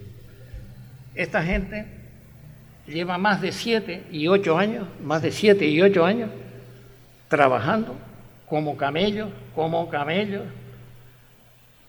Esta 1.14 1.42
gente 1.42 1.86
lleva 2.86 3.18
más 3.18 3.40
de 3.40 3.52
siete 3.52 4.04
y 4.10 4.28
ocho 4.28 4.58
años, 4.58 4.86
más 5.02 5.22
de 5.22 5.32
siete 5.32 5.66
y 5.66 5.80
ocho 5.82 6.04
años 6.04 6.30
trabajando 7.28 7.94
como 8.48 8.76
camellos, 8.76 9.28
como 9.54 9.88
camellos, 9.90 10.44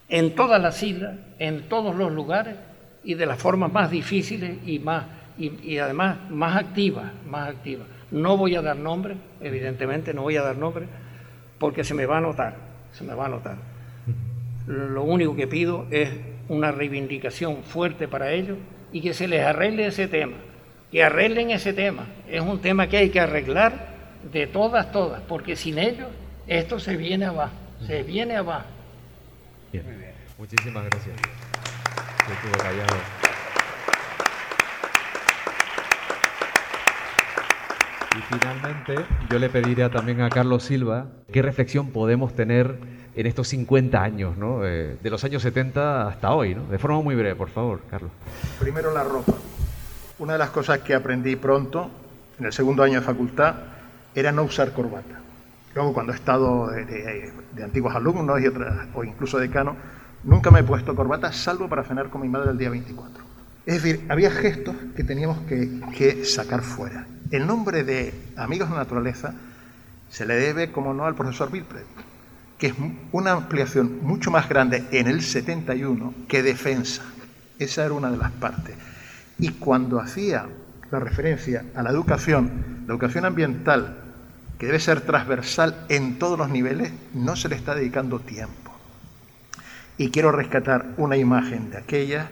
en 0.09 0.35
todas 0.35 0.61
las 0.61 0.81
islas, 0.83 1.15
en 1.37 1.69
todos 1.69 1.95
los 1.95 2.11
lugares 2.11 2.55
y 3.03 3.13
de 3.13 3.25
las 3.25 3.39
formas 3.39 3.71
más 3.71 3.89
difíciles 3.89 4.57
y 4.65 4.79
más 4.79 5.05
y, 5.37 5.77
además 5.77 6.17
más 6.29 6.57
activas, 6.57 7.11
más 7.25 7.49
activas. 7.49 7.87
No 8.11 8.37
voy 8.37 8.55
a 8.55 8.61
dar 8.61 8.77
nombre, 8.77 9.15
evidentemente 9.41 10.13
no 10.13 10.23
voy 10.23 10.37
a 10.37 10.41
dar 10.41 10.57
nombre, 10.57 10.85
porque 11.59 11.83
se 11.83 11.93
me 11.93 12.05
va 12.05 12.17
a 12.17 12.21
notar, 12.21 12.55
se 12.93 13.03
me 13.03 13.13
va 13.13 13.27
a 13.27 13.29
notar. 13.29 13.57
Lo 14.67 15.03
único 15.03 15.35
que 15.35 15.47
pido 15.47 15.85
es 15.91 16.09
una 16.47 16.71
reivindicación 16.71 17.63
fuerte 17.63 18.07
para 18.07 18.31
ellos 18.31 18.57
y 18.91 19.01
que 19.01 19.13
se 19.13 19.27
les 19.27 19.45
arregle 19.45 19.87
ese 19.87 20.07
tema, 20.07 20.37
que 20.91 21.03
arreglen 21.03 21.51
ese 21.51 21.73
tema. 21.73 22.07
Es 22.27 22.41
un 22.41 22.59
tema 22.59 22.87
que 22.87 22.97
hay 22.97 23.09
que 23.09 23.19
arreglar 23.19 23.89
de 24.31 24.47
todas, 24.47 24.91
todas, 24.91 25.21
porque 25.21 25.55
sin 25.55 25.77
ellos 25.77 26.07
esto 26.47 26.79
se 26.79 26.97
viene 26.97 27.25
abajo, 27.25 27.53
se 27.85 28.03
viene 28.03 28.35
abajo. 28.35 28.65
Bien. 29.71 29.85
Muchísimas 30.39 30.85
gracias. 30.85 31.15
callado. 32.57 33.28
Y 38.17 38.21
finalmente, 38.33 38.95
yo 39.29 39.39
le 39.39 39.49
pediría 39.49 39.89
también 39.89 40.21
a 40.21 40.29
Carlos 40.29 40.63
Silva 40.63 41.07
qué 41.31 41.41
reflexión 41.41 41.91
podemos 41.91 42.35
tener 42.35 42.79
en 43.15 43.25
estos 43.25 43.49
50 43.49 44.01
años, 44.01 44.37
¿no? 44.37 44.65
Eh, 44.65 44.97
de 45.01 45.09
los 45.09 45.23
años 45.23 45.43
70 45.43 46.07
hasta 46.07 46.33
hoy, 46.33 46.55
¿no? 46.55 46.63
De 46.65 46.79
forma 46.79 47.01
muy 47.01 47.15
breve, 47.15 47.35
por 47.35 47.49
favor, 47.49 47.81
Carlos. 47.89 48.11
Primero 48.59 48.93
la 48.93 49.03
ropa. 49.03 49.33
Una 50.19 50.33
de 50.33 50.39
las 50.39 50.49
cosas 50.49 50.79
que 50.79 50.93
aprendí 50.93 51.35
pronto, 51.35 51.89
en 52.39 52.45
el 52.45 52.53
segundo 52.53 52.83
año 52.83 52.99
de 52.99 53.05
facultad, 53.05 53.55
era 54.15 54.31
no 54.31 54.43
usar 54.43 54.73
corbata. 54.73 55.19
Luego, 55.75 55.93
cuando 55.93 56.13
he 56.13 56.15
estado 56.15 56.67
de, 56.71 57.31
antiguos 57.63 57.95
alumnos 57.95 58.41
y 58.41 58.47
otras, 58.47 58.87
o 58.93 59.03
incluso 59.03 59.37
decano, 59.37 59.75
nunca 60.23 60.49
me 60.51 60.59
he 60.59 60.63
puesto 60.63 60.95
corbata, 60.95 61.31
salvo 61.31 61.69
para 61.69 61.83
cenar 61.83 62.09
con 62.09 62.21
mi 62.21 62.27
madre 62.27 62.51
el 62.51 62.57
día 62.57 62.69
24. 62.69 63.23
Es 63.65 63.83
decir, 63.83 64.05
había 64.09 64.31
gestos 64.31 64.75
que 64.95 65.03
teníamos 65.03 65.37
que, 65.41 66.25
sacar 66.25 66.61
fuera. 66.61 67.05
El 67.31 67.45
nombre 67.45 67.83
de 67.83 68.11
Amigos 68.37 68.69
de 68.69 68.73
la 68.73 68.81
Naturaleza 68.81 69.33
se 70.09 70.25
le 70.25 70.33
debe, 70.33 70.71
como 70.71 70.95
no, 70.95 71.05
al 71.05 71.13
profesor 71.13 71.49
Wilpred, 71.51 71.83
que 72.57 72.67
es 72.67 72.73
una 73.11 73.33
ampliación 73.33 73.99
mucho 74.01 74.31
más 74.31 74.49
grande 74.49 74.85
en 74.91 75.07
el 75.07 75.21
71 75.21 76.13
que 76.27 76.41
defensa. 76.41 77.03
Esa 77.59 77.85
era 77.85 77.93
una 77.93 78.09
de 78.09 78.17
las 78.17 78.31
partes. 78.31 78.75
Y 79.37 79.49
cuando 79.49 79.99
hacía 79.99 80.47
la 80.89 80.99
referencia 80.99 81.65
a 81.75 81.83
la 81.83 81.91
educación, 81.91 82.83
la 82.87 82.93
educación 82.93 83.25
ambiental, 83.25 83.97
que 84.57 84.65
debe 84.65 84.79
ser 84.79 85.01
transversal 85.01 85.85
en 85.87 86.17
todos 86.17 86.37
los 86.37 86.49
niveles, 86.49 86.91
no 87.13 87.35
se 87.35 87.47
le 87.47 87.55
está 87.55 87.75
dedicando 87.75 88.19
tiempo. 88.19 88.73
Y 89.99 90.09
quiero 90.09 90.31
rescatar 90.31 90.87
una 90.97 91.15
imagen 91.15 91.69
de 91.69 91.77
aquella 91.77 92.31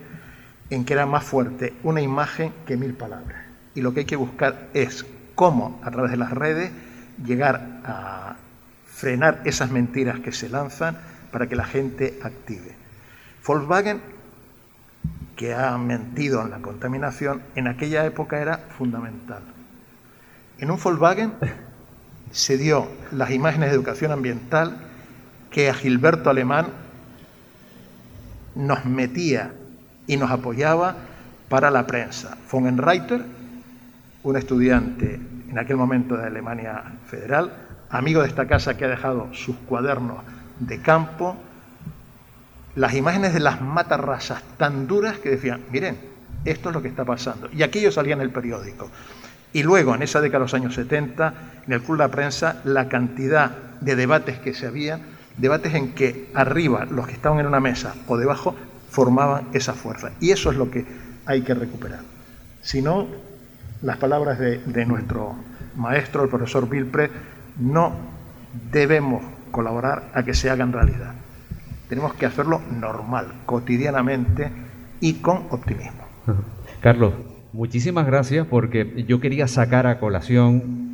en 0.71 0.85
que 0.85 0.93
era 0.93 1.05
más 1.05 1.23
fuerte 1.23 1.75
una 1.83 2.01
imagen 2.01 2.51
que 2.65 2.77
mil 2.77 2.93
palabras. 2.95 3.46
Y 3.77 3.81
lo 3.81 3.93
que 3.93 3.99
hay 3.99 4.05
que 4.07 4.15
buscar 4.15 4.69
es 4.73 5.05
cómo, 5.35 5.79
a 5.83 5.91
través 5.91 6.09
de 6.09 6.17
las 6.17 6.31
redes, 6.31 6.71
llegar 7.23 7.81
a 7.85 8.35
frenar 8.87 9.41
esas 9.45 9.69
mentiras 9.69 10.19
que 10.19 10.31
se 10.31 10.49
lanzan 10.49 10.97
para 11.31 11.45
que 11.45 11.55
la 11.55 11.63
gente 11.63 12.17
active. 12.23 12.75
Volkswagen 13.45 14.01
que 15.35 15.53
ha 15.53 15.77
mentido 15.77 16.41
en 16.41 16.49
la 16.49 16.57
contaminación, 16.57 17.43
en 17.53 17.67
aquella 17.67 18.03
época 18.03 18.41
era 18.41 18.57
fundamental. 18.57 19.43
En 20.57 20.71
un 20.71 20.79
Volkswagen 20.79 21.33
se 22.31 22.57
dio 22.57 22.87
las 23.11 23.29
imágenes 23.29 23.69
de 23.69 23.75
educación 23.75 24.11
ambiental 24.11 24.75
que 25.51 25.69
a 25.69 25.75
Gilberto 25.75 26.31
Alemán 26.31 26.65
nos 28.55 28.85
metía 28.85 29.53
y 30.07 30.17
nos 30.17 30.31
apoyaba 30.31 30.95
para 31.47 31.69
la 31.69 31.85
prensa. 31.85 32.39
Von 32.51 32.75
Reiter, 32.75 33.36
un 34.23 34.37
estudiante 34.37 35.19
en 35.49 35.57
aquel 35.57 35.77
momento 35.77 36.17
de 36.17 36.27
Alemania 36.27 36.83
Federal, 37.07 37.51
amigo 37.89 38.21
de 38.21 38.27
esta 38.27 38.47
casa 38.47 38.75
que 38.75 38.85
ha 38.85 38.89
dejado 38.89 39.33
sus 39.33 39.55
cuadernos 39.55 40.17
de 40.59 40.81
campo, 40.81 41.37
las 42.75 42.93
imágenes 42.93 43.33
de 43.33 43.39
las 43.39 43.61
matarrasas 43.61 44.43
tan 44.57 44.87
duras 44.87 45.19
que 45.19 45.29
decían, 45.29 45.61
miren, 45.71 45.97
esto 46.45 46.69
es 46.69 46.75
lo 46.75 46.81
que 46.81 46.87
está 46.87 47.05
pasando. 47.05 47.49
Y 47.51 47.63
aquello 47.63 47.91
salía 47.91 48.13
en 48.13 48.21
el 48.21 48.29
periódico. 48.29 48.89
Y 49.53 49.63
luego, 49.63 49.95
en 49.95 50.03
esa 50.03 50.21
década 50.21 50.39
de 50.39 50.45
los 50.45 50.53
años 50.53 50.75
70, 50.75 51.33
en 51.65 51.73
el 51.73 51.81
Club 51.81 51.97
de 51.97 52.03
la 52.03 52.11
Prensa, 52.11 52.61
la 52.63 52.87
cantidad 52.87 53.51
de 53.81 53.95
debates 53.95 54.39
que 54.39 54.53
se 54.53 54.67
había, 54.67 54.99
debates 55.37 55.73
en 55.73 55.93
que 55.93 56.29
arriba, 56.33 56.85
los 56.85 57.07
que 57.07 57.13
estaban 57.13 57.39
en 57.39 57.47
una 57.47 57.59
mesa 57.59 57.95
o 58.07 58.17
debajo, 58.17 58.55
formaban 58.89 59.47
esa 59.53 59.73
fuerza. 59.73 60.11
Y 60.19 60.31
eso 60.31 60.51
es 60.51 60.57
lo 60.57 60.69
que 60.69 60.85
hay 61.25 61.41
que 61.41 61.53
recuperar. 61.53 62.01
Si 62.61 62.81
no, 62.81 63.07
las 63.81 63.97
palabras 63.97 64.39
de, 64.39 64.59
de 64.59 64.85
nuestro 64.85 65.35
maestro, 65.75 66.23
el 66.23 66.29
profesor 66.29 66.69
Vilpre, 66.69 67.09
no 67.59 67.93
debemos 68.71 69.23
colaborar 69.51 70.11
a 70.13 70.23
que 70.23 70.33
se 70.33 70.49
hagan 70.49 70.73
realidad. 70.73 71.13
Tenemos 71.89 72.13
que 72.15 72.25
hacerlo 72.25 72.61
normal, 72.79 73.27
cotidianamente 73.45 74.49
y 74.99 75.15
con 75.15 75.43
optimismo. 75.49 76.03
Carlos, 76.81 77.13
muchísimas 77.53 78.05
gracias 78.05 78.45
porque 78.47 79.03
yo 79.07 79.19
quería 79.19 79.47
sacar 79.47 79.87
a 79.87 79.99
colación 79.99 80.87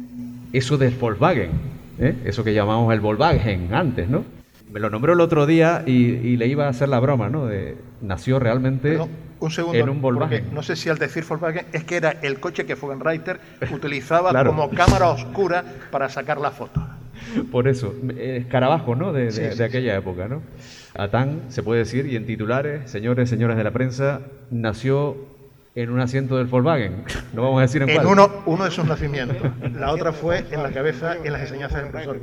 eso 0.53 0.77
del 0.77 0.93
Volkswagen, 0.95 1.51
¿eh? 1.99 2.15
eso 2.25 2.43
que 2.43 2.53
llamamos 2.53 2.93
el 2.93 2.99
Volkswagen 2.99 3.73
antes, 3.73 4.07
¿no? 4.07 4.23
Me 4.71 4.79
lo 4.79 4.89
nombró 4.89 5.13
el 5.13 5.21
otro 5.21 5.45
día 5.45 5.83
y, 5.85 6.35
le 6.35 6.47
iba 6.47 6.65
a 6.65 6.69
hacer 6.69 6.89
la 6.89 6.99
broma, 6.99 7.29
¿no? 7.29 7.45
De, 7.45 7.77
nació 8.01 8.39
realmente 8.39 8.97
un 9.43 9.51
segundo, 9.51 9.77
en 9.77 9.89
un 9.89 10.01
Volkswagen. 10.01 10.53
No 10.53 10.63
sé 10.63 10.75
si 10.75 10.89
al 10.89 10.97
decir 10.97 11.25
Volkswagen 11.27 11.65
es 11.73 11.83
que 11.83 11.97
era 11.97 12.11
el 12.21 12.39
coche 12.39 12.65
que 12.65 12.75
Reiter 12.75 13.39
utilizaba 13.71 14.43
como 14.45 14.69
cámara 14.69 15.09
oscura 15.09 15.63
para 15.91 16.09
sacar 16.09 16.39
la 16.39 16.51
foto. 16.51 16.81
Por 17.51 17.67
eso, 17.67 17.93
escarabajo, 18.17 18.95
¿no? 18.95 19.11
De, 19.11 19.31
de 19.31 19.63
aquella 19.63 19.95
época, 19.95 20.27
¿no? 20.27 20.41
Atán, 20.95 21.41
se 21.49 21.63
puede 21.63 21.79
decir, 21.79 22.05
y 22.05 22.15
en 22.15 22.25
titulares, 22.25 22.89
señores, 22.89 23.29
señoras 23.29 23.57
de 23.57 23.63
la 23.63 23.71
prensa, 23.71 24.21
nació 24.51 25.32
en 25.75 25.89
un 25.89 25.99
asiento 25.99 26.37
del 26.37 26.47
Volkswagen. 26.47 27.03
No 27.33 27.41
vamos 27.43 27.59
a 27.59 27.61
decir 27.63 27.81
en, 27.81 27.89
en 27.89 28.05
Uno, 28.05 28.29
uno 28.45 28.65
de 28.65 28.71
sus 28.71 28.85
nacimientos. 28.85 29.37
La 29.73 29.91
otra 29.91 30.13
fue 30.13 30.45
en 30.51 30.61
la 30.61 30.71
cabeza 30.71 31.15
en 31.23 31.33
las 31.33 31.41
enseñanzas 31.41 31.81
del 31.81 31.89
profesor 31.89 32.17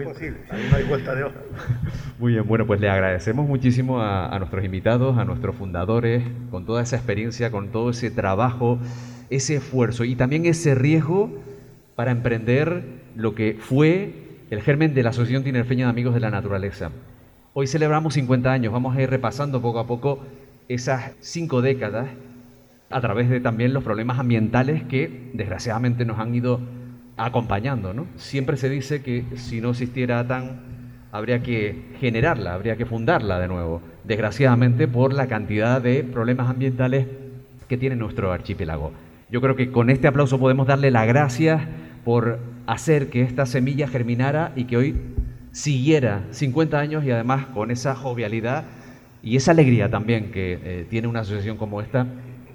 Ahí 0.51 0.69
no 0.71 0.77
hay 0.77 0.85
vuelta 0.85 1.15
de 1.15 1.25
hoja. 1.25 1.35
Muy 2.19 2.33
bien, 2.33 2.47
bueno, 2.47 2.67
pues 2.67 2.81
le 2.81 2.89
agradecemos 2.89 3.49
muchísimo 3.49 4.01
a, 4.01 4.35
a 4.35 4.39
nuestros 4.39 4.65
invitados, 4.65 5.19
a 5.19 5.25
nuestros 5.25 5.57
fundadores, 5.57 6.23
con 6.51 6.65
toda 6.65 6.83
esa 6.83 6.97
experiencia, 6.97 7.51
con 7.51 7.71
todo 7.71 7.91
ese 7.91 8.11
trabajo, 8.11 8.79
ese 9.31 9.57
esfuerzo 9.57 10.05
y 10.05 10.15
también 10.15 10.47
ese 10.47 10.75
riesgo 10.75 11.31
para 11.97 12.13
emprender 12.13 12.85
lo 13.17 13.35
que 13.35 13.57
fue 13.59 14.15
el 14.51 14.63
germen 14.63 14.95
de 14.95 15.03
la 15.03 15.11
Asociación 15.11 15.43
Tinerfeña 15.43 15.87
de 15.87 15.91
Amigos 15.91 16.15
de 16.15 16.21
la 16.21 16.31
Naturaleza. 16.31 16.91
Hoy 17.53 17.67
celebramos 17.67 18.15
50 18.15 18.53
años, 18.53 18.73
vamos 18.73 18.97
a 18.97 19.03
ir 19.03 19.11
repasando 19.11 19.61
poco 19.61 19.81
a 19.81 19.87
poco 19.87 20.21
esas 20.69 21.13
cinco 21.19 21.63
décadas 21.63 22.07
a 22.91 23.01
través 23.01 23.31
de 23.31 23.41
también 23.41 23.73
los 23.73 23.85
problemas 23.85 24.19
ambientales 24.19 24.83
que 24.83 25.31
desgraciadamente 25.33 26.05
nos 26.05 26.19
han 26.19 26.35
ido 26.35 26.61
acompañando. 27.17 27.95
¿no? 27.95 28.07
Siempre 28.17 28.57
se 28.57 28.69
dice 28.69 29.03
que 29.03 29.25
si 29.37 29.61
no 29.61 29.71
existiera 29.71 30.27
tan 30.27 30.69
habría 31.13 31.43
que 31.43 31.91
generarla, 31.99 32.55
habría 32.55 32.77
que 32.77 32.87
fundarla 32.87 33.41
de 33.41 33.49
nuevo, 33.49 33.83
desgraciadamente 34.05 34.87
por 34.87 35.13
la 35.13 35.27
cantidad 35.27 35.81
de 35.83 36.05
problemas 36.05 36.49
ambientales 36.49 37.07
que 37.69 37.77
tiene 37.77 37.97
nuestro 37.97 38.33
archipiélago. 38.33 38.93
Yo 39.31 39.41
creo 39.41 39.57
que 39.57 39.71
con 39.71 39.91
este 39.91 40.09
aplauso 40.09 40.39
podemos 40.39 40.67
darle 40.67 40.91
las 40.91 41.07
gracias 41.07 41.63
por 42.05 42.39
hacer 42.67 43.11
que 43.11 43.23
esta 43.23 43.47
semilla 43.47 43.89
germinara 43.89 44.53
y 44.57 44.65
que 44.65 44.77
hoy 44.77 44.97
siguiera 45.53 46.23
50 46.31 46.79
años 46.79 47.05
y 47.05 47.11
además 47.11 47.47
con 47.47 47.71
esa 47.71 47.95
jovialidad 47.95 48.65
y 49.23 49.37
esa 49.37 49.51
alegría 49.51 49.91
también 49.91 50.31
que 50.31 50.59
eh, 50.63 50.87
tiene 50.89 51.09
una 51.09 51.21
asociación 51.21 51.57
como 51.57 51.81
esta 51.81 52.07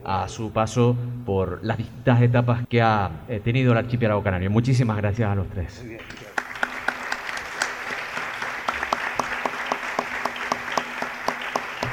a 0.05 0.27
su 0.27 0.51
paso 0.51 0.95
por 1.25 1.63
las 1.63 1.77
distintas 1.77 2.21
etapas 2.21 2.67
que 2.67 2.81
ha 2.81 3.09
eh, 3.27 3.41
tenido 3.43 3.71
el 3.71 3.77
archipiélago 3.79 4.23
canario. 4.23 4.49
Muchísimas 4.51 4.97
gracias 4.97 5.29
a 5.29 5.35
los 5.35 5.47
tres. 5.47 5.83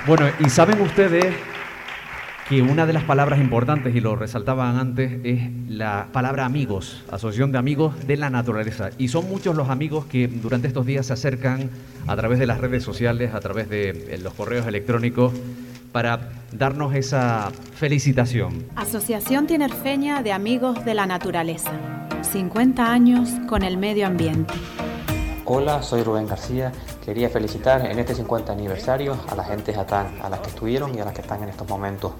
Bueno, 0.04 0.26
y 0.40 0.50
saben 0.50 0.80
ustedes 0.80 1.32
que 2.48 2.60
una 2.60 2.86
de 2.86 2.92
las 2.92 3.04
palabras 3.04 3.40
importantes, 3.40 3.94
y 3.94 4.00
lo 4.00 4.16
resaltaban 4.16 4.76
antes, 4.76 5.20
es 5.22 5.48
la 5.68 6.08
palabra 6.12 6.44
amigos, 6.44 7.04
asociación 7.10 7.52
de 7.52 7.58
amigos 7.58 8.06
de 8.06 8.16
la 8.16 8.28
naturaleza. 8.28 8.90
Y 8.98 9.08
son 9.08 9.28
muchos 9.28 9.54
los 9.56 9.70
amigos 9.70 10.06
que 10.06 10.26
durante 10.26 10.66
estos 10.66 10.84
días 10.84 11.06
se 11.06 11.12
acercan 11.12 11.70
a 12.06 12.16
través 12.16 12.40
de 12.40 12.46
las 12.46 12.60
redes 12.60 12.82
sociales, 12.82 13.32
a 13.32 13.40
través 13.40 13.68
de 13.70 13.90
eh, 13.90 14.18
los 14.20 14.34
correos 14.34 14.66
electrónicos, 14.66 15.32
para 15.92 16.30
darnos 16.50 16.94
esa 16.94 17.52
felicitación. 17.74 18.66
Asociación 18.74 19.46
Tinerfeña 19.46 20.22
de 20.22 20.32
Amigos 20.32 20.84
de 20.84 20.94
la 20.94 21.06
Naturaleza. 21.06 21.72
50 22.22 22.90
años 22.90 23.28
con 23.48 23.62
el 23.62 23.76
medio 23.76 24.06
ambiente. 24.06 24.54
Hola, 25.44 25.82
soy 25.82 26.02
Rubén 26.02 26.26
García. 26.26 26.72
Quería 27.04 27.28
felicitar 27.28 27.84
en 27.84 27.98
este 27.98 28.14
50 28.14 28.52
aniversario 28.52 29.18
a 29.28 29.34
la 29.34 29.44
gente 29.44 29.72
de 29.72 29.78
Jatán, 29.78 30.18
a 30.22 30.30
las 30.30 30.40
que 30.40 30.48
estuvieron 30.48 30.94
y 30.96 31.00
a 31.00 31.04
las 31.04 31.12
que 31.12 31.20
están 31.20 31.42
en 31.42 31.48
estos 31.48 31.68
momentos. 31.68 32.12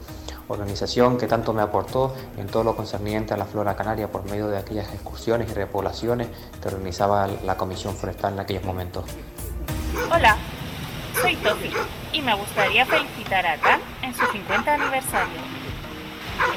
Organización 0.49 1.16
que 1.16 1.27
tanto 1.27 1.53
me 1.53 1.62
aportó 1.62 2.14
en 2.37 2.49
todo 2.49 2.64
lo 2.64 2.77
concerniente 2.77 3.33
a 3.33 3.37
la 3.37 3.47
flora 3.47 3.77
canaria 3.77 4.11
por 4.11 4.29
medio 4.29 4.49
de 4.49 4.59
aquellas 4.59 4.93
excursiones 4.93 5.51
y 5.51 5.55
repoblaciones 5.55 6.29
que 6.61 6.68
organizaba 6.68 7.29
la 7.47 7.57
Comisión 7.57 7.95
Forestal 7.95 8.35
en 8.35 8.41
aquellos 8.41 8.64
momentos. 8.64 9.05
Hola, 10.12 10.37
soy 11.21 11.37
Tofi 11.37 11.71
y 12.13 12.21
me 12.21 12.35
gustaría 12.35 12.87
felicitar 12.87 13.47
a 13.47 13.57
TAN 13.59 13.81
en 14.03 14.15
su 14.15 14.25
50 14.27 14.75
aniversario. 14.75 15.41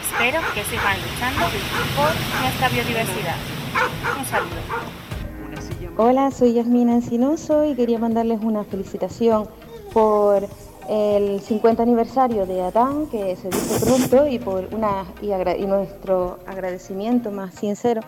Espero 0.02 0.42
que 0.54 0.64
sigan 0.64 0.98
luchando 1.02 1.46
por 1.96 2.42
nuestra 2.42 2.70
biodiversidad. 2.70 3.36
Un 4.18 4.26
saludo. 4.26 5.96
Hola, 5.98 6.32
soy 6.32 6.54
Yasmina 6.54 6.94
Encinoso 6.94 7.66
y 7.66 7.76
quería 7.76 8.00
mandarles 8.00 8.42
una 8.42 8.64
felicitación 8.64 9.48
por 9.94 10.48
el 10.90 11.42
50 11.42 11.84
aniversario 11.84 12.46
de 12.46 12.62
Atán, 12.62 13.08
que 13.08 13.36
se 13.36 13.50
dice 13.50 13.86
pronto, 13.86 14.28
y 14.28 14.40
por 14.40 14.68
una 14.74 15.06
y, 15.22 15.32
y 15.32 15.66
nuestro 15.66 16.40
agradecimiento 16.46 17.32
más 17.32 17.56
sincero 17.56 18.02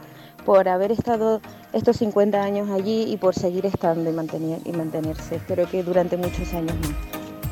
por 0.47 0.69
haber 0.69 0.93
estado 0.93 1.41
estos 1.73 1.97
50 1.97 2.41
años 2.41 2.69
allí 2.69 3.03
y 3.11 3.17
por 3.17 3.35
seguir 3.35 3.65
estando 3.65 4.09
y, 4.09 4.13
mantener, 4.13 4.59
y 4.63 4.71
mantenerse. 4.71 5.35
Espero 5.35 5.69
que 5.69 5.83
durante 5.83 6.15
muchos 6.15 6.53
años 6.53 6.73
más. 6.79 6.93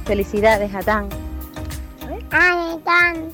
Felicidades, 0.06 0.74
Atán. 0.74 1.10
Atán. 2.32 3.32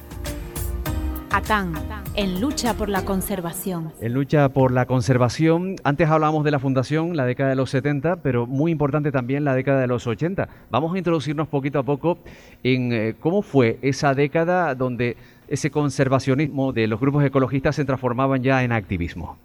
Atán, 1.30 1.74
en 2.16 2.42
lucha 2.42 2.74
por 2.74 2.90
la 2.90 3.06
conservación. 3.06 3.94
En 4.02 4.14
lucha 4.14 4.50
por 4.50 4.72
la 4.72 4.88
conservación. 4.88 5.76
Antes 5.84 6.10
hablábamos 6.10 6.44
de 6.44 6.50
la 6.50 6.58
fundación, 6.58 7.16
la 7.16 7.26
década 7.26 7.52
de 7.52 7.56
los 7.56 7.70
70, 7.70 8.18
pero 8.24 8.48
muy 8.48 8.72
importante 8.72 9.12
también 9.12 9.46
la 9.46 9.54
década 9.54 9.80
de 9.80 9.88
los 9.88 10.08
80. 10.08 10.50
Vamos 10.72 10.94
a 10.96 10.98
introducirnos 10.98 11.48
poquito 11.48 11.78
a 11.78 11.84
poco 11.84 12.18
en 12.64 12.92
eh, 12.92 13.16
cómo 13.20 13.44
fue 13.44 13.78
esa 13.84 14.16
década 14.16 14.74
donde 14.74 15.16
ese 15.52 15.70
conservacionismo 15.70 16.72
de 16.72 16.88
los 16.88 17.00
grupos 17.00 17.26
ecologistas 17.26 17.76
se 17.76 17.84
transformaban 17.84 18.42
ya 18.42 18.64
en 18.64 18.72
activismo. 18.72 19.38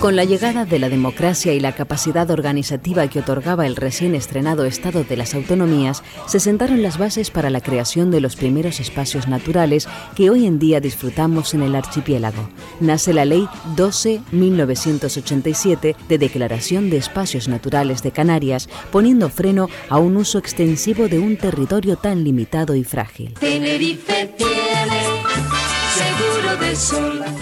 Con 0.00 0.14
la 0.14 0.24
llegada 0.24 0.64
de 0.64 0.78
la 0.78 0.88
democracia 0.88 1.52
y 1.52 1.58
la 1.58 1.72
capacidad 1.72 2.30
organizativa 2.30 3.08
que 3.08 3.18
otorgaba 3.18 3.66
el 3.66 3.74
recién 3.74 4.14
estrenado 4.14 4.64
Estado 4.64 5.02
de 5.02 5.16
las 5.16 5.34
Autonomías, 5.34 6.04
se 6.26 6.38
sentaron 6.38 6.82
las 6.82 6.98
bases 6.98 7.32
para 7.32 7.50
la 7.50 7.60
creación 7.60 8.12
de 8.12 8.20
los 8.20 8.36
primeros 8.36 8.78
espacios 8.78 9.26
naturales 9.26 9.88
que 10.14 10.30
hoy 10.30 10.46
en 10.46 10.60
día 10.60 10.78
disfrutamos 10.78 11.52
en 11.54 11.62
el 11.62 11.74
archipiélago. 11.74 12.48
Nace 12.78 13.12
la 13.12 13.24
Ley 13.24 13.48
12-1987 13.74 15.96
de 16.08 16.18
Declaración 16.18 16.90
de 16.90 16.98
Espacios 16.98 17.48
Naturales 17.48 18.04
de 18.04 18.12
Canarias, 18.12 18.68
poniendo 18.92 19.28
freno 19.30 19.68
a 19.88 19.98
un 19.98 20.16
uso 20.16 20.38
extensivo 20.38 21.08
de 21.08 21.18
un 21.18 21.36
territorio 21.36 21.96
tan 21.96 22.22
limitado 22.22 22.76
y 22.76 22.84
frágil. 22.84 23.34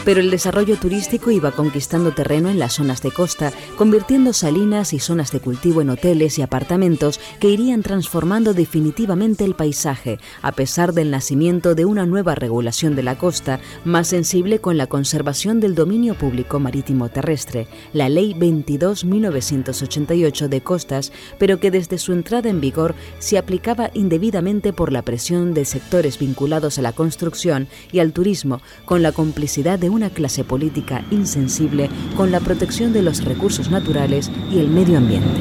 Pero 0.07 0.21
el 0.21 0.31
desarrollo 0.31 0.77
turístico 0.77 1.31
iba 1.33 1.51
conquistando 1.51 2.13
terreno 2.13 2.49
en 2.49 2.61
las 2.61 2.75
zonas 2.75 3.03
de 3.03 3.11
costa, 3.11 3.53
convirtiendo 3.77 4.33
salinas 4.33 4.93
y 4.93 5.01
zonas 5.01 5.33
de 5.33 5.41
cultivo 5.41 5.83
en 5.83 5.91
hoteles 5.91 6.39
y 6.39 6.43
apartamentos 6.43 7.19
que 7.41 7.49
irían 7.49 7.83
transformando 7.83 8.55
definitivamente 8.55 9.45
el 9.45 9.57
paisaje, 9.57 10.21
a 10.43 10.53
pesar 10.53 10.93
del 10.93 11.11
nacimiento 11.11 11.75
de 11.75 11.87
una 11.87 12.07
nueva 12.07 12.37
regulación 12.37 12.95
de 12.95 13.03
la 13.03 13.19
costa, 13.19 13.59
más 13.85 14.07
sensible 14.07 14.61
con 14.61 14.79
la 14.79 14.87
conservación 14.87 15.59
del 15.59 15.75
dominio 15.75 16.15
público 16.15 16.61
marítimo 16.61 17.09
terrestre, 17.09 17.67
la 17.93 18.09
Ley 18.09 18.33
22-1988 18.35 20.47
de 20.47 20.61
costas, 20.61 21.11
pero 21.37 21.59
que 21.59 21.73
desde 21.73 21.99
su 21.99 22.13
entrada 22.13 22.49
en 22.49 22.61
vigor 22.61 22.95
se 23.19 23.39
aplicaba 23.39 23.91
indebidamente 23.93 24.73
por 24.73 24.93
la 24.93 25.03
presión 25.03 25.53
de 25.53 25.65
sectores 25.65 26.17
vinculados 26.17 26.79
a 26.79 26.83
la 26.83 26.93
construcción 26.93 27.67
y 27.91 27.99
al 27.99 28.13
turismo, 28.13 28.61
con 28.85 29.03
la 29.03 29.11
complicidad 29.11 29.81
de 29.81 29.96
una 29.97 30.11
clase 30.11 30.45
política 30.45 31.05
insensible 31.11 31.89
con 32.17 32.31
la 32.31 32.41
protección 32.41 32.93
de 32.93 33.03
los 33.03 33.25
recursos 33.25 33.71
naturales 33.71 34.31
y 34.53 34.59
el 34.59 34.69
medio 34.69 34.99
ambiente. 34.99 35.41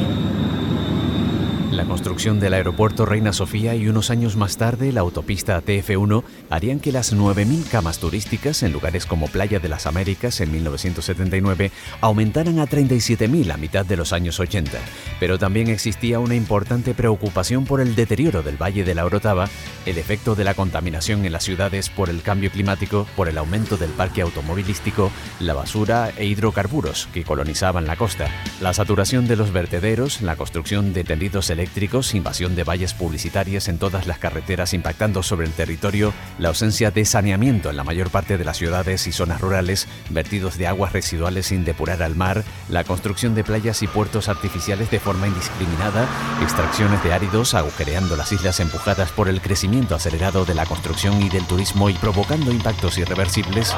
La 1.76 1.84
construcción 1.84 2.40
del 2.40 2.54
aeropuerto 2.54 3.06
Reina 3.06 3.34
Sofía 3.34 3.76
y 3.76 3.90
unos 3.90 4.10
años 4.10 4.38
más 4.38 4.56
tarde 4.56 4.94
la 4.94 5.02
autopista 5.02 5.62
TF1 5.62 6.24
harían 6.50 6.80
que 6.80 6.94
las 6.94 7.14
9.000 7.14 7.68
camas 7.68 8.00
turísticas 8.00 8.64
en 8.64 8.72
lugares 8.72 9.06
como 9.06 9.28
Playa 9.28 9.60
de 9.60 9.68
las 9.68 9.86
Américas 9.86 10.40
en 10.40 10.54
1979 10.54 11.72
aumentaran 12.00 12.60
a 12.60 12.66
37.000 12.66 13.52
a 13.52 13.58
mitad 13.58 13.86
de 13.86 13.98
los 13.98 14.14
años 14.14 14.40
80. 14.40 14.72
Pero 15.20 15.38
también 15.38 15.68
existía 15.68 16.20
una 16.20 16.36
importante 16.36 16.94
preocupación 16.94 17.66
por 17.66 17.82
el 17.82 17.94
deterioro 17.94 18.42
del 18.42 18.56
Valle 18.56 18.86
de 18.86 18.96
la 18.96 19.04
Orotava, 19.04 19.50
el 19.86 19.98
efecto 19.98 20.34
de 20.34 20.46
la 20.46 20.54
contaminación 20.54 21.26
en 21.26 21.34
las 21.34 21.44
ciudades 21.44 21.90
por 21.90 22.10
el 22.10 22.22
cambio 22.22 22.52
climático, 22.52 23.06
por 23.18 23.28
el 23.28 23.38
aumento 23.38 23.76
del 23.76 23.90
parque 23.90 24.22
automovilístico, 24.22 25.12
la 25.42 25.54
basura 25.54 26.14
e 26.16 26.26
hidrocarburos 26.26 27.10
que 27.14 27.26
colonizaban 27.26 27.86
la 27.86 27.98
costa, 27.98 28.30
la 28.62 28.74
saturación 28.74 29.28
de 29.28 29.36
los 29.36 29.52
vertederos, 29.52 30.22
la 30.22 30.38
construcción 30.38 30.94
de 30.94 31.04
tendidos 31.04 31.50
eléctricos 31.50 31.65
invasión 32.14 32.56
de 32.56 32.64
valles 32.64 32.94
publicitarias 32.94 33.68
en 33.68 33.78
todas 33.78 34.08
las 34.08 34.20
carreteras 34.20 34.74
impactando 34.74 35.24
sobre 35.24 35.46
el 35.46 35.54
territorio, 35.54 36.14
la 36.40 36.50
ausencia 36.50 36.92
de 36.92 37.06
saneamiento 37.06 37.70
en 37.70 37.78
la 37.78 37.84
mayor 37.84 38.10
parte 38.10 38.38
de 38.38 38.46
las 38.46 38.58
ciudades 38.58 39.08
y 39.08 39.12
zonas 39.12 39.42
rurales, 39.42 39.88
vertidos 40.10 40.58
de 40.58 40.68
aguas 40.68 40.94
residuales 40.94 41.48
sin 41.48 41.66
depurar 41.66 42.04
al 42.04 42.16
mar, 42.16 42.44
la 42.70 42.84
construcción 42.84 43.36
de 43.36 43.44
playas 43.44 43.82
y 43.84 43.88
puertos 43.88 44.30
artificiales 44.30 44.92
de 44.92 45.00
forma 45.00 45.28
indiscriminada, 45.28 46.08
extracciones 46.42 47.04
de 47.04 47.14
áridos 47.14 47.54
agujereando 47.54 48.16
las 48.16 48.32
islas 48.32 48.60
empujadas 48.60 49.12
por 49.12 49.30
el 49.30 49.42
crecimiento 49.42 49.96
acelerado 49.96 50.46
de 50.46 50.56
la 50.56 50.66
construcción 50.66 51.22
y 51.22 51.30
del 51.30 51.46
turismo 51.46 51.90
y 51.90 51.94
provocando 51.94 52.52
impactos 52.52 52.98
irreversibles 52.98 53.74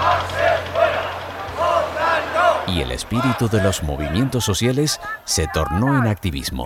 y 2.67 2.81
el 2.81 2.91
espíritu 2.91 3.47
de 3.49 3.61
los 3.63 3.81
movimientos 3.83 4.43
sociales 4.43 4.99
se 5.25 5.47
tornó 5.47 5.97
en 5.97 6.07
activismo. 6.07 6.65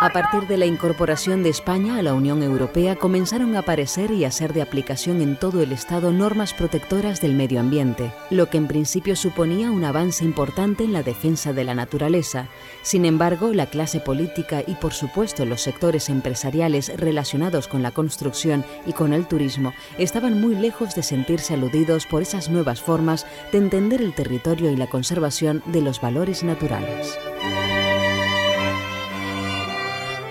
A 0.00 0.10
partir 0.10 0.46
de 0.46 0.56
la 0.56 0.66
incorporación 0.66 1.42
de 1.42 1.48
España 1.48 1.98
a 1.98 2.02
la 2.02 2.14
Unión 2.14 2.44
Europea 2.44 2.94
comenzaron 2.94 3.56
a 3.56 3.60
aparecer 3.60 4.12
y 4.12 4.24
a 4.24 4.30
ser 4.30 4.52
de 4.52 4.62
aplicación 4.62 5.20
en 5.20 5.36
todo 5.36 5.60
el 5.60 5.72
Estado 5.72 6.12
normas 6.12 6.54
protectoras 6.54 7.20
del 7.20 7.34
medio 7.34 7.58
ambiente, 7.58 8.12
lo 8.30 8.48
que 8.48 8.58
en 8.58 8.68
principio 8.68 9.16
suponía 9.16 9.72
un 9.72 9.82
avance 9.82 10.24
importante 10.24 10.84
en 10.84 10.92
la 10.92 11.02
defensa 11.02 11.52
de 11.52 11.64
la 11.64 11.74
naturaleza. 11.74 12.46
Sin 12.82 13.06
embargo, 13.06 13.52
la 13.52 13.66
clase 13.66 13.98
política 13.98 14.62
y 14.64 14.76
por 14.76 14.92
supuesto 14.92 15.44
los 15.44 15.62
sectores 15.62 16.08
empresariales 16.10 16.92
relacionados 16.96 17.66
con 17.66 17.82
la 17.82 17.90
construcción 17.90 18.64
y 18.86 18.92
con 18.92 19.12
el 19.12 19.26
turismo 19.26 19.74
estaban 19.98 20.40
muy 20.40 20.54
lejos 20.54 20.94
de 20.94 21.02
sentirse 21.02 21.54
aludidos 21.54 22.06
por 22.06 22.22
esas 22.22 22.50
nuevas 22.50 22.80
formas 22.80 23.26
de 23.50 23.58
entender 23.58 24.00
el 24.00 24.14
territorio 24.14 24.70
y 24.70 24.76
la 24.76 24.86
conservación 24.86 25.60
de 25.66 25.80
los 25.80 26.00
valores 26.00 26.44
naturales 26.44 27.18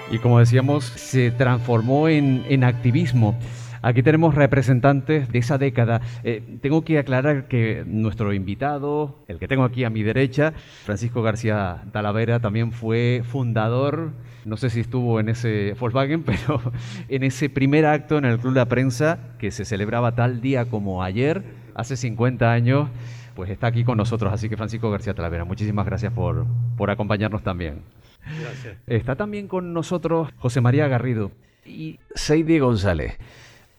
y 0.10 0.20
como 0.20 0.40
decíamos, 0.40 0.86
se 0.86 1.32
transformó 1.32 2.08
en, 2.08 2.64
activismo. 2.64 3.38
Aquí 3.82 4.02
tenemos 4.04 4.36
representantes 4.36 5.30
de 5.30 5.40
esa 5.40 5.58
década. 5.58 6.02
Eh, 6.24 6.42
tengo 6.62 6.84
que 6.84 6.98
aclarar 6.98 7.48
que 7.48 7.84
nuestro 7.86 8.34
invitado, 8.34 9.24
el 9.28 9.38
que 9.38 9.48
tengo 9.48 9.64
aquí 9.64 9.84
a 9.84 9.90
mi 9.90 10.04
derecha, 10.04 10.54
Francisco 10.84 11.22
García 11.22 11.84
Talavera, 11.92 12.40
también 12.40 12.72
fue 12.72 13.22
fundador, 13.30 14.12
no 14.46 14.58
sé 14.58 14.70
si 14.70 14.80
estuvo 14.80 15.20
en 15.20 15.30
ese 15.30 15.76
Volkswagen, 15.80 16.24
pero 16.26 16.62
en 17.10 17.24
ese 17.24 17.50
primer 17.50 17.86
acto 17.86 18.18
en 18.18 18.26
el 18.26 18.40
Club 18.40 18.56
la 18.56 18.66
Prensa 18.66 19.20
que 19.38 19.52
se 19.52 19.66
celebraba 19.66 20.16
tal 20.16 20.42
día 20.42 20.66
como 20.66 21.04
ayer, 21.04 21.44
hace 21.76 21.98
50 21.98 22.52
años, 22.52 22.90
pues 23.38 23.52
está 23.52 23.68
aquí 23.68 23.84
con 23.84 24.00
nosotros. 24.00 24.34
Así 24.34 24.50
que 24.50 24.58
Francisco 24.58 24.90
García 24.90 25.14
Talavera, 25.14 25.46
muchísimas 25.46 25.86
gracias 25.86 26.12
por, 26.12 26.48
por 26.76 26.90
acompañarnos 26.90 27.44
también. 27.44 27.84
Está 28.88 29.16
también 29.16 29.48
con 29.48 29.74
nosotros 29.74 30.30
José 30.40 30.60
María 30.60 30.88
Garrido 30.88 31.32
y 31.64 32.00
Seidi 32.16 32.58
González. 32.58 33.16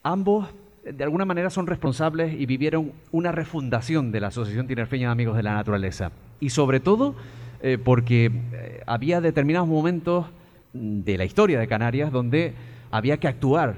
Ambos 0.04 0.46
de 0.84 1.02
alguna 1.02 1.24
manera 1.24 1.50
son 1.50 1.66
responsables 1.66 2.40
y 2.40 2.46
vivieron 2.46 2.92
una 3.10 3.32
refundación 3.32 4.12
de 4.12 4.20
la 4.20 4.28
Asociación 4.28 4.68
Tinerfeña 4.68 5.08
de 5.08 5.12
Amigos 5.12 5.36
de 5.36 5.42
la 5.42 5.54
Naturaleza. 5.54 6.12
Y 6.38 6.50
sobre 6.50 6.78
todo 6.78 7.16
eh, 7.60 7.78
porque 7.82 8.30
eh, 8.52 8.82
había 8.86 9.20
determinados 9.20 9.68
momentos 9.68 10.26
de 10.72 11.18
la 11.18 11.24
historia 11.24 11.58
de 11.58 11.66
Canarias 11.66 12.12
donde 12.12 12.54
había 12.92 13.16
que 13.16 13.26
actuar. 13.26 13.74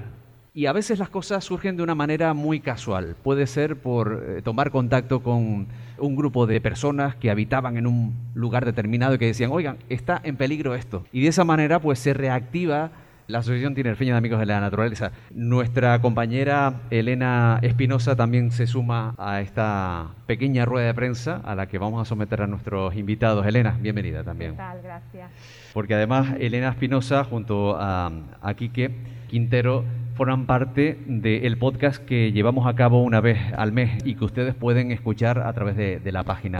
Y 0.53 0.65
a 0.65 0.73
veces 0.73 0.99
las 0.99 1.07
cosas 1.07 1.45
surgen 1.45 1.77
de 1.77 1.83
una 1.83 1.95
manera 1.95 2.33
muy 2.33 2.59
casual. 2.59 3.15
Puede 3.23 3.47
ser 3.47 3.77
por 3.77 4.21
eh, 4.27 4.41
tomar 4.41 4.69
contacto 4.69 5.23
con 5.23 5.67
un 5.97 6.15
grupo 6.17 6.45
de 6.45 6.59
personas 6.59 7.15
que 7.15 7.31
habitaban 7.31 7.77
en 7.77 7.87
un 7.87 8.13
lugar 8.33 8.65
determinado 8.65 9.15
y 9.15 9.17
que 9.17 9.27
decían, 9.27 9.51
oigan, 9.53 9.77
está 9.87 10.19
en 10.25 10.35
peligro 10.35 10.75
esto. 10.75 11.05
Y 11.13 11.21
de 11.21 11.29
esa 11.29 11.45
manera 11.45 11.79
pues 11.79 11.99
se 11.99 12.13
reactiva 12.13 12.91
la 13.27 13.39
Asociación 13.39 13.75
Tinerfeña 13.75 14.11
de 14.11 14.17
Amigos 14.17 14.41
de 14.41 14.45
la 14.45 14.59
Naturaleza. 14.59 15.13
Nuestra 15.33 16.01
compañera 16.01 16.81
Elena 16.89 17.59
Espinosa 17.61 18.17
también 18.17 18.51
se 18.51 18.67
suma 18.67 19.15
a 19.17 19.39
esta 19.39 20.09
pequeña 20.25 20.65
rueda 20.65 20.87
de 20.87 20.93
prensa 20.93 21.39
a 21.45 21.55
la 21.55 21.67
que 21.67 21.77
vamos 21.77 22.01
a 22.01 22.05
someter 22.05 22.41
a 22.41 22.47
nuestros 22.47 22.93
invitados. 22.97 23.45
Elena, 23.45 23.77
bienvenida 23.79 24.25
también. 24.25 24.51
¿Qué 24.51 24.57
tal? 24.57 24.81
Gracias. 24.83 25.31
Porque 25.73 25.93
además 25.93 26.35
Elena 26.41 26.67
Espinosa 26.67 27.23
junto 27.23 27.77
a, 27.79 28.11
a 28.41 28.53
Quique 28.55 28.91
Quintero 29.31 29.85
forman 30.15 30.45
parte 30.45 30.97
del 31.07 31.57
podcast 31.57 32.03
que 32.03 32.33
llevamos 32.33 32.67
a 32.67 32.75
cabo 32.75 33.01
una 33.01 33.21
vez 33.21 33.39
al 33.55 33.71
mes 33.71 34.05
y 34.05 34.15
que 34.15 34.25
ustedes 34.25 34.53
pueden 34.53 34.91
escuchar 34.91 35.39
a 35.39 35.53
través 35.53 35.77
de, 35.77 36.01
de 36.01 36.11
la 36.11 36.23
página. 36.23 36.59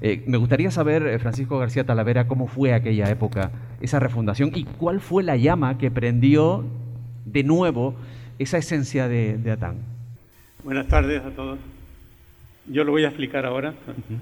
Eh, 0.00 0.24
me 0.26 0.36
gustaría 0.36 0.72
saber, 0.72 1.06
eh, 1.06 1.20
Francisco 1.20 1.60
García 1.60 1.84
Talavera, 1.84 2.26
cómo 2.26 2.48
fue 2.48 2.74
aquella 2.74 3.08
época, 3.08 3.52
esa 3.80 4.00
refundación 4.00 4.50
y 4.52 4.64
cuál 4.64 5.00
fue 5.00 5.22
la 5.22 5.36
llama 5.36 5.78
que 5.78 5.92
prendió 5.92 6.64
de 7.24 7.44
nuevo 7.44 7.94
esa 8.40 8.58
esencia 8.58 9.06
de, 9.06 9.38
de 9.38 9.52
Atán. 9.52 9.76
Buenas 10.64 10.88
tardes 10.88 11.22
a 11.24 11.30
todos. 11.30 11.60
Yo 12.66 12.82
lo 12.82 12.90
voy 12.90 13.04
a 13.04 13.08
explicar 13.08 13.46
ahora. 13.46 13.74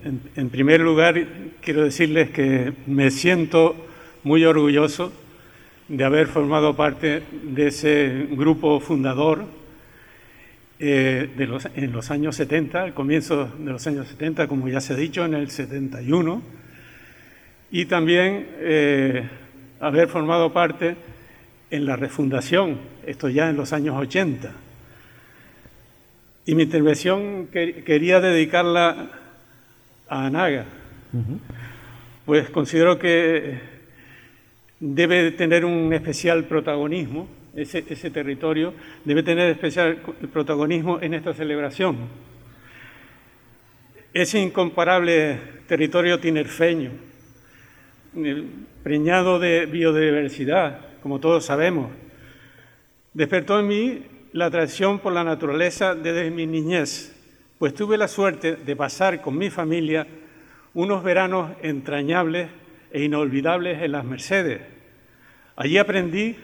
en, 0.05 0.21
en 0.37 0.51
primer 0.51 0.83
lugar, 0.83 1.15
quiero 1.63 1.83
decirles 1.83 2.29
que 2.29 2.75
me 2.87 3.11
siento 3.11 3.75
muy 4.23 4.45
orgulloso 4.45 5.13
de 5.89 6.05
haber 6.05 6.27
formado 6.27 6.75
parte 6.75 7.23
de 7.31 7.69
ese 7.69 8.27
grupo 8.31 8.81
fundador 8.81 9.45
eh, 10.79 11.31
de 11.37 11.47
los, 11.47 11.67
en 11.75 11.93
los 11.93 12.11
años 12.11 12.37
70, 12.37 12.83
al 12.83 12.95
comienzo 12.95 13.47
de 13.59 13.71
los 13.71 13.87
años 13.87 14.09
70, 14.09 14.49
como 14.49 14.69
ya 14.69 14.81
se 14.81 14.95
ha 14.95 14.97
dicho, 14.97 15.25
en 15.25 15.35
el 15.35 15.51
71, 15.51 16.43
y 17.71 17.87
también 17.87 18.47
eh, 18.59 19.29
haber 19.81 20.09
formado 20.09 20.53
parte 20.53 20.97
en 21.71 21.87
la 21.87 21.97
refundación, 21.97 22.79
esto 23.07 23.29
ya 23.29 23.49
en 23.49 23.57
los 23.57 23.73
años 23.73 23.97
80. 23.97 24.53
Y 26.47 26.55
mi 26.55 26.65
intervención 26.65 27.49
que, 27.49 27.83
quería 27.85 28.21
dedicarla 28.21 29.11
a 30.09 30.27
Anaga, 30.27 30.65
pues 32.25 32.51
considero 32.51 32.99
que 32.99 33.76
debe 34.81 35.31
tener 35.33 35.65
un 35.65 35.93
especial 35.93 36.45
protagonismo 36.45 37.29
ese, 37.57 38.11
territorio 38.11 38.75
debe 39.05 39.23
tener 39.23 39.51
especial 39.51 39.97
protagonismo 40.33 41.01
en 41.01 41.15
esta 41.15 41.33
celebración. 41.33 41.97
Ese 44.13 44.41
incomparable 44.41 45.39
territorio 45.67 46.21
tinerfeño, 46.21 46.91
preñado 48.83 49.39
de 49.39 49.67
biodiversidad, 49.67 50.81
como 51.03 51.19
todos 51.19 51.47
sabemos, 51.47 51.91
despertó 53.15 53.59
en 53.59 53.69
mí 53.69 54.03
la 54.33 54.47
atracción 54.47 54.99
por 54.99 55.13
la 55.13 55.25
naturaleza 55.25 55.95
desde 55.95 56.31
mi 56.31 56.47
niñez, 56.47 57.15
pues 57.59 57.75
tuve 57.75 57.97
la 57.97 58.09
suerte 58.09 58.57
de 58.57 58.77
pasar 58.77 59.23
con 59.23 59.37
mi 59.37 59.49
familia 59.49 60.07
unos 60.75 61.03
veranos 61.03 61.53
entrañables 61.63 62.49
e 62.97 63.05
inolvidables 63.05 63.83
en 63.83 63.93
las 63.93 64.07
Mercedes. 64.07 64.63
Allí 65.55 65.77
aprendí 65.77 66.35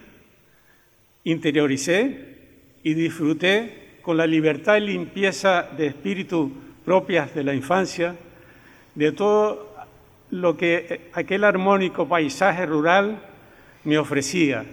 interioricé 1.25 2.37
y 2.83 2.93
disfruté 2.93 4.01
con 4.03 4.19
la 4.19 4.27
libertad 4.27 4.77
y 4.77 4.81
limpieza 4.81 5.63
de 5.63 5.87
espíritu 5.87 6.53
propias 6.85 7.35
de 7.35 7.43
la 7.43 7.55
infancia, 7.55 8.17
de 8.95 9.13
todo 9.13 9.75
lo 10.29 10.55
que 10.59 11.09
aquel 11.15 11.45
armónico 11.45 12.07
paisaje 12.07 12.67
rural 12.67 13.23
me 13.85 13.97
ofrecía, 13.97 14.67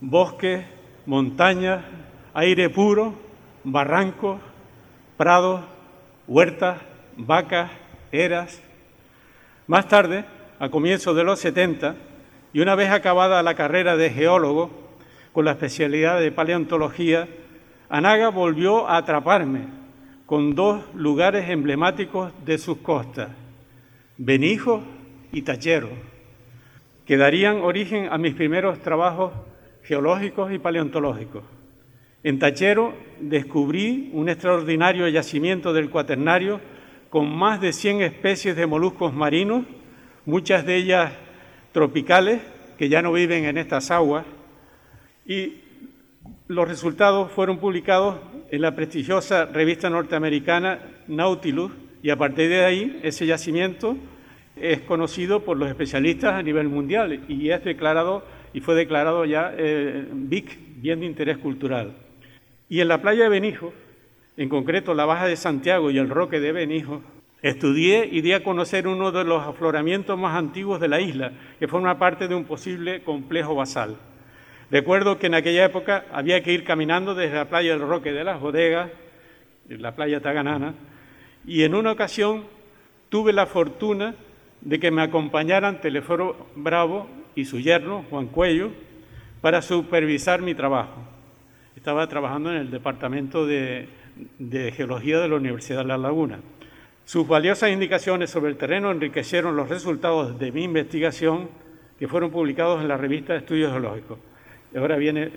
bosques, 0.00 0.66
montañas, 1.04 1.84
aire 2.32 2.70
puro, 2.70 3.18
barrancos, 3.64 4.40
prados, 5.16 5.64
huertas, 6.28 6.78
vacas, 7.16 7.72
eras. 8.12 8.62
Más 9.66 9.88
tarde, 9.88 10.37
a 10.58 10.68
comienzos 10.70 11.14
de 11.16 11.24
los 11.24 11.38
70, 11.40 11.96
y 12.52 12.60
una 12.60 12.74
vez 12.74 12.90
acabada 12.90 13.42
la 13.42 13.54
carrera 13.54 13.96
de 13.96 14.10
geólogo, 14.10 14.70
con 15.32 15.44
la 15.44 15.52
especialidad 15.52 16.20
de 16.20 16.32
paleontología, 16.32 17.28
Anaga 17.88 18.28
volvió 18.28 18.88
a 18.88 18.96
atraparme 18.96 19.66
con 20.26 20.54
dos 20.54 20.82
lugares 20.94 21.48
emblemáticos 21.48 22.32
de 22.44 22.58
sus 22.58 22.78
costas, 22.78 23.30
Benijo 24.16 24.82
y 25.32 25.42
Tachero, 25.42 25.90
que 27.06 27.16
darían 27.16 27.62
origen 27.62 28.08
a 28.10 28.18
mis 28.18 28.34
primeros 28.34 28.80
trabajos 28.80 29.32
geológicos 29.84 30.52
y 30.52 30.58
paleontológicos. 30.58 31.44
En 32.22 32.38
Tachero 32.38 32.94
descubrí 33.20 34.10
un 34.12 34.28
extraordinario 34.28 35.08
yacimiento 35.08 35.72
del 35.72 35.88
cuaternario 35.88 36.60
con 37.08 37.34
más 37.34 37.60
de 37.60 37.72
100 37.72 38.02
especies 38.02 38.56
de 38.56 38.66
moluscos 38.66 39.14
marinos, 39.14 39.64
muchas 40.28 40.66
de 40.66 40.76
ellas 40.76 41.10
tropicales, 41.72 42.42
que 42.76 42.90
ya 42.90 43.00
no 43.00 43.12
viven 43.12 43.46
en 43.46 43.56
estas 43.56 43.90
aguas, 43.90 44.26
y 45.26 45.54
los 46.48 46.68
resultados 46.68 47.32
fueron 47.32 47.56
publicados 47.56 48.16
en 48.50 48.60
la 48.60 48.76
prestigiosa 48.76 49.46
revista 49.46 49.88
norteamericana 49.88 50.80
Nautilus 51.06 51.72
y 52.02 52.10
a 52.10 52.16
partir 52.16 52.50
de 52.50 52.62
ahí 52.62 53.00
ese 53.02 53.24
yacimiento 53.24 53.96
es 54.54 54.80
conocido 54.82 55.44
por 55.44 55.56
los 55.56 55.70
especialistas 55.70 56.34
a 56.34 56.42
nivel 56.42 56.68
mundial 56.68 57.24
y 57.26 57.50
es 57.50 57.64
declarado 57.64 58.22
y 58.52 58.60
fue 58.60 58.74
declarado 58.74 59.24
ya 59.24 59.54
eh, 59.56 60.08
BIC, 60.12 60.80
bien 60.82 61.00
de 61.00 61.06
interés 61.06 61.38
cultural. 61.38 61.96
Y 62.68 62.80
en 62.80 62.88
la 62.88 63.00
playa 63.00 63.24
de 63.24 63.28
Benijo, 63.30 63.72
en 64.36 64.50
concreto 64.50 64.92
la 64.92 65.06
Baja 65.06 65.26
de 65.26 65.36
Santiago 65.36 65.90
y 65.90 65.96
el 65.96 66.10
Roque 66.10 66.38
de 66.38 66.52
Benijo, 66.52 67.02
estudié 67.42 68.08
y 68.10 68.20
di 68.20 68.32
a 68.32 68.42
conocer 68.42 68.88
uno 68.88 69.12
de 69.12 69.24
los 69.24 69.46
afloramientos 69.46 70.18
más 70.18 70.36
antiguos 70.36 70.80
de 70.80 70.88
la 70.88 71.00
isla, 71.00 71.32
que 71.58 71.68
forma 71.68 71.98
parte 71.98 72.28
de 72.28 72.34
un 72.34 72.44
posible 72.44 73.02
complejo 73.02 73.54
basal. 73.54 73.96
Recuerdo 74.70 75.18
que 75.18 75.28
en 75.28 75.34
aquella 75.34 75.64
época 75.64 76.04
había 76.12 76.42
que 76.42 76.52
ir 76.52 76.64
caminando 76.64 77.14
desde 77.14 77.36
la 77.36 77.48
playa 77.48 77.72
del 77.72 77.88
Roque 77.88 78.12
de 78.12 78.24
las 78.24 78.40
Bodegas, 78.40 78.90
la 79.68 79.94
playa 79.94 80.20
Taganana, 80.20 80.74
y 81.46 81.62
en 81.62 81.74
una 81.74 81.92
ocasión 81.92 82.44
tuve 83.08 83.32
la 83.32 83.46
fortuna 83.46 84.14
de 84.60 84.80
que 84.80 84.90
me 84.90 85.02
acompañaran 85.02 85.80
Teleforo 85.80 86.48
Bravo 86.56 87.08
y 87.34 87.44
su 87.44 87.60
yerno, 87.60 88.04
Juan 88.10 88.26
Cuello, 88.26 88.70
para 89.40 89.62
supervisar 89.62 90.42
mi 90.42 90.54
trabajo. 90.54 91.00
Estaba 91.76 92.06
trabajando 92.08 92.50
en 92.50 92.56
el 92.56 92.70
Departamento 92.70 93.46
de, 93.46 93.88
de 94.38 94.72
Geología 94.72 95.20
de 95.20 95.28
la 95.28 95.36
Universidad 95.36 95.78
de 95.78 95.88
La 95.88 95.96
Laguna. 95.96 96.40
Sus 97.08 97.26
valiosas 97.26 97.70
indicaciones 97.70 98.28
sobre 98.28 98.50
el 98.50 98.58
terreno 98.58 98.90
enriquecieron 98.90 99.56
los 99.56 99.70
resultados 99.70 100.38
de 100.38 100.52
mi 100.52 100.64
investigación 100.64 101.48
que 101.98 102.06
fueron 102.06 102.30
publicados 102.30 102.82
en 102.82 102.88
la 102.88 102.98
revista 102.98 103.32
de 103.32 103.38
Estudios 103.38 103.72
Geológicos. 103.72 104.18
Ahora 104.76 104.98
viene, 104.98 105.30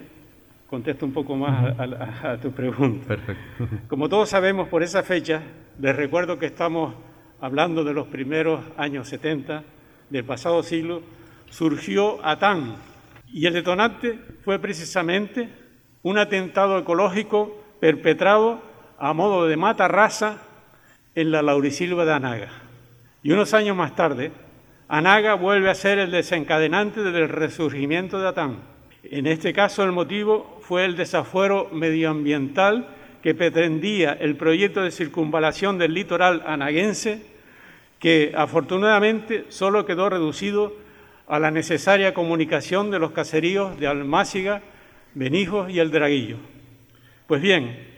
contesto 0.69 1.05
un 1.05 1.13
poco 1.13 1.37
más 1.37 1.73
a, 1.79 2.37
tu 2.41 2.51
pregunta. 2.51 3.07
Perfecto. 3.07 3.69
Como 3.87 4.09
todos 4.09 4.27
sabemos, 4.27 4.67
por 4.67 4.83
esa 4.83 5.01
fecha, 5.01 5.43
les 5.79 5.95
recuerdo 5.95 6.37
que 6.37 6.47
estamos 6.47 6.93
hablando 7.39 7.85
de 7.85 7.93
los 7.93 8.07
primeros 8.07 8.59
años 8.75 9.07
70 9.07 9.63
del 10.09 10.25
pasado 10.25 10.63
siglo, 10.63 11.01
surgió 11.49 12.19
Atán. 12.25 12.75
Y 13.31 13.45
el 13.45 13.53
detonante 13.53 14.19
fue 14.43 14.59
precisamente 14.59 15.47
un 16.03 16.17
atentado 16.17 16.77
ecológico 16.77 17.63
perpetrado 17.79 18.61
a 18.99 19.13
modo 19.13 19.47
de 19.47 19.55
mata 19.55 19.87
raza 19.87 20.50
en 21.15 21.31
la 21.31 21.41
laurisilva 21.41 22.05
de 22.05 22.13
Anaga. 22.13 22.49
Y 23.23 23.31
unos 23.31 23.53
años 23.53 23.75
más 23.75 23.95
tarde, 23.95 24.31
Anaga 24.87 25.35
vuelve 25.35 25.69
a 25.69 25.75
ser 25.75 25.99
el 25.99 26.11
desencadenante 26.11 27.01
del 27.01 27.29
resurgimiento 27.29 28.19
de 28.19 28.27
Atán 28.27 28.71
en 29.03 29.25
este 29.25 29.53
caso 29.53 29.83
el 29.83 29.91
motivo 29.91 30.59
fue 30.61 30.85
el 30.85 30.95
desafuero 30.95 31.69
medioambiental 31.71 32.87
que 33.23 33.33
pretendía 33.33 34.13
el 34.13 34.35
proyecto 34.35 34.83
de 34.83 34.91
circunvalación 34.91 35.77
del 35.77 35.93
litoral 35.93 36.43
anaguense, 36.45 37.21
que 37.99 38.33
afortunadamente 38.35 39.45
solo 39.49 39.85
quedó 39.85 40.09
reducido 40.09 40.75
a 41.27 41.39
la 41.39 41.51
necesaria 41.51 42.13
comunicación 42.13 42.91
de 42.91 42.99
los 42.99 43.11
caseríos 43.11 43.79
de 43.79 43.87
Almáciga, 43.87 44.61
Benijos 45.13 45.69
y 45.69 45.79
El 45.79 45.91
Draguillo. 45.91 46.37
Pues 47.27 47.41
bien, 47.41 47.90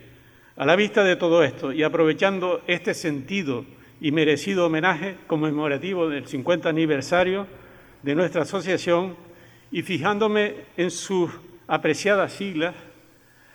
a 0.56 0.66
la 0.66 0.76
vista 0.76 1.04
de 1.04 1.16
todo 1.16 1.44
esto 1.44 1.72
y 1.72 1.84
aprovechando 1.84 2.62
este 2.68 2.94
sentido 2.94 3.66
y 4.00 4.12
merecido 4.12 4.68
homenaje 4.68 5.18
conmemorativo 5.28 6.10
del 6.10 6.28
50 6.28 6.70
aniversario 6.70 7.48
de 8.04 8.16
nuestra 8.16 8.42
asociación, 8.42 9.16
y 9.74 9.82
fijándome 9.82 10.54
en 10.78 10.92
sus 10.92 11.32
apreciadas 11.68 12.34
siglas, 12.34 12.76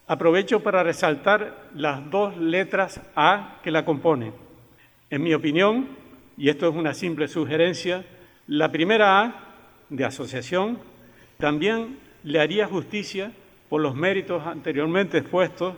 aprovecho 0.09 0.61
para 0.61 0.82
resaltar 0.82 1.68
las 1.76 2.11
dos 2.11 2.36
letras 2.36 3.01
A 3.14 3.61
que 3.62 3.70
la 3.70 3.84
componen. 3.84 4.32
En 5.11 5.22
mi 5.22 5.32
opinión, 5.32 5.86
y 6.36 6.49
esto 6.49 6.68
es 6.68 6.74
una 6.74 6.92
simple 6.92 7.28
sugerencia, 7.28 8.05
la 8.49 8.72
primera 8.72 9.20
A 9.20 9.44
de 9.90 10.05
asociación 10.05 10.80
también 11.38 12.01
le 12.24 12.40
haría 12.40 12.66
justicia 12.66 13.30
por 13.68 13.80
los 13.80 13.94
méritos 13.94 14.44
anteriormente 14.44 15.18
expuestos 15.18 15.74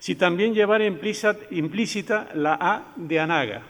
si 0.00 0.14
también 0.14 0.54
llevara 0.54 0.84
implícita 0.86 2.28
la 2.34 2.56
A 2.58 2.92
de 2.96 3.20
Anaga. 3.20 3.62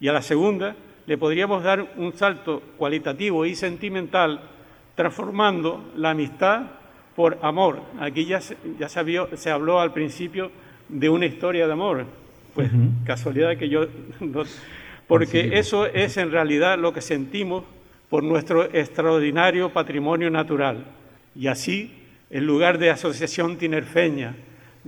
Y 0.00 0.08
a 0.08 0.12
la 0.14 0.22
segunda 0.22 0.74
le 1.06 1.18
podríamos 1.18 1.62
dar 1.62 1.92
un 1.96 2.14
salto 2.14 2.62
cualitativo 2.78 3.44
y 3.44 3.54
sentimental 3.54 4.40
transformando 4.94 5.92
la 5.94 6.10
amistad 6.10 6.62
por 7.14 7.38
amor. 7.42 7.82
Aquí 8.00 8.24
ya, 8.24 8.40
se, 8.40 8.56
ya 8.78 8.88
se, 8.88 9.50
habló 9.50 9.80
al 9.80 9.92
principio 9.92 10.50
de 10.88 11.10
una 11.10 11.26
historia 11.26 11.66
de 11.66 11.72
amor. 11.72 12.06
Pues 12.54 12.70
casualidad 13.04 13.56
que 13.58 13.68
yo... 13.68 13.86
porque 15.06 15.58
eso 15.58 15.86
es 15.86 16.16
en 16.16 16.30
realidad 16.30 16.78
lo 16.78 16.94
que 16.94 17.02
sentimos 17.02 17.64
por 18.08 18.22
nuestro 18.22 18.64
extraordinario 18.64 19.70
patrimonio 19.70 20.30
natural. 20.30 20.86
Y 21.34 21.48
así, 21.48 21.92
en 22.30 22.46
lugar 22.46 22.78
de 22.78 22.90
Asociación 22.90 23.58
Tinerfeña 23.58 24.34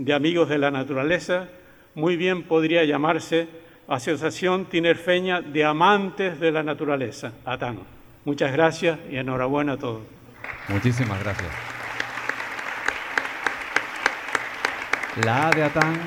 de 0.00 0.14
Amigos 0.14 0.48
de 0.48 0.56
la 0.56 0.70
Naturaleza, 0.70 1.48
muy 1.94 2.16
bien 2.16 2.44
podría 2.44 2.84
llamarse 2.84 3.48
Asociación 3.86 4.64
Tinerfeña 4.64 5.42
de 5.42 5.62
Amantes 5.62 6.40
de 6.40 6.50
la 6.50 6.62
Naturaleza, 6.62 7.32
ATAN. 7.44 7.80
Muchas 8.24 8.50
gracias 8.50 8.98
y 9.10 9.16
enhorabuena 9.16 9.72
a 9.72 9.76
todos. 9.76 10.00
Muchísimas 10.68 11.22
gracias. 11.22 11.50
La 15.22 15.50
de 15.50 15.64
Atán 15.64 16.00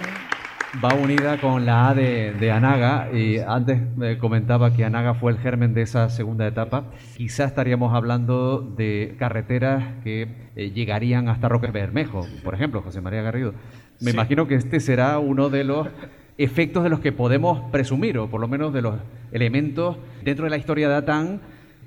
va 0.82 0.94
unida 0.96 1.40
con 1.40 1.66
la 1.66 1.90
A 1.90 1.96
de, 1.96 2.52
Anaga 2.52 3.10
y 3.14 3.40
antes 3.40 3.80
me 3.96 4.18
comentaba 4.18 4.74
que 4.74 4.86
Anaga 4.86 5.14
fue 5.14 5.32
el 5.32 5.38
germen 5.38 5.74
de 5.74 5.82
esa 5.82 6.10
segunda 6.10 6.48
etapa. 6.48 6.86
Quizás 7.18 7.48
estaríamos 7.48 7.94
hablando 7.94 8.60
de 8.60 9.16
carreteras 9.20 9.84
que 10.04 10.28
eh, 10.56 10.72
llegarían 10.72 11.30
hasta 11.30 11.50
Roque 11.50 11.68
Bermejo, 11.68 12.26
por 12.44 12.54
ejemplo, 12.56 12.82
José 12.82 13.02
María 13.02 13.22
Garrido. 13.22 13.54
Me 14.00 14.12
imagino 14.12 14.48
que 14.48 14.56
este 14.56 14.80
será 14.80 15.20
uno 15.20 15.50
de 15.50 15.64
los 15.64 15.88
efectos 16.38 16.84
de 16.84 16.90
los 16.90 17.00
que 17.00 17.12
podemos 17.12 17.70
presumir, 17.72 18.18
o 18.18 18.30
por 18.30 18.42
lo 18.42 18.48
menos 18.48 18.74
de 18.74 18.82
los 18.82 18.96
elementos 19.32 19.98
dentro 20.24 20.46
de 20.46 20.50
la 20.50 20.58
historia 20.58 20.90
de 20.90 20.96
Atán 20.96 21.42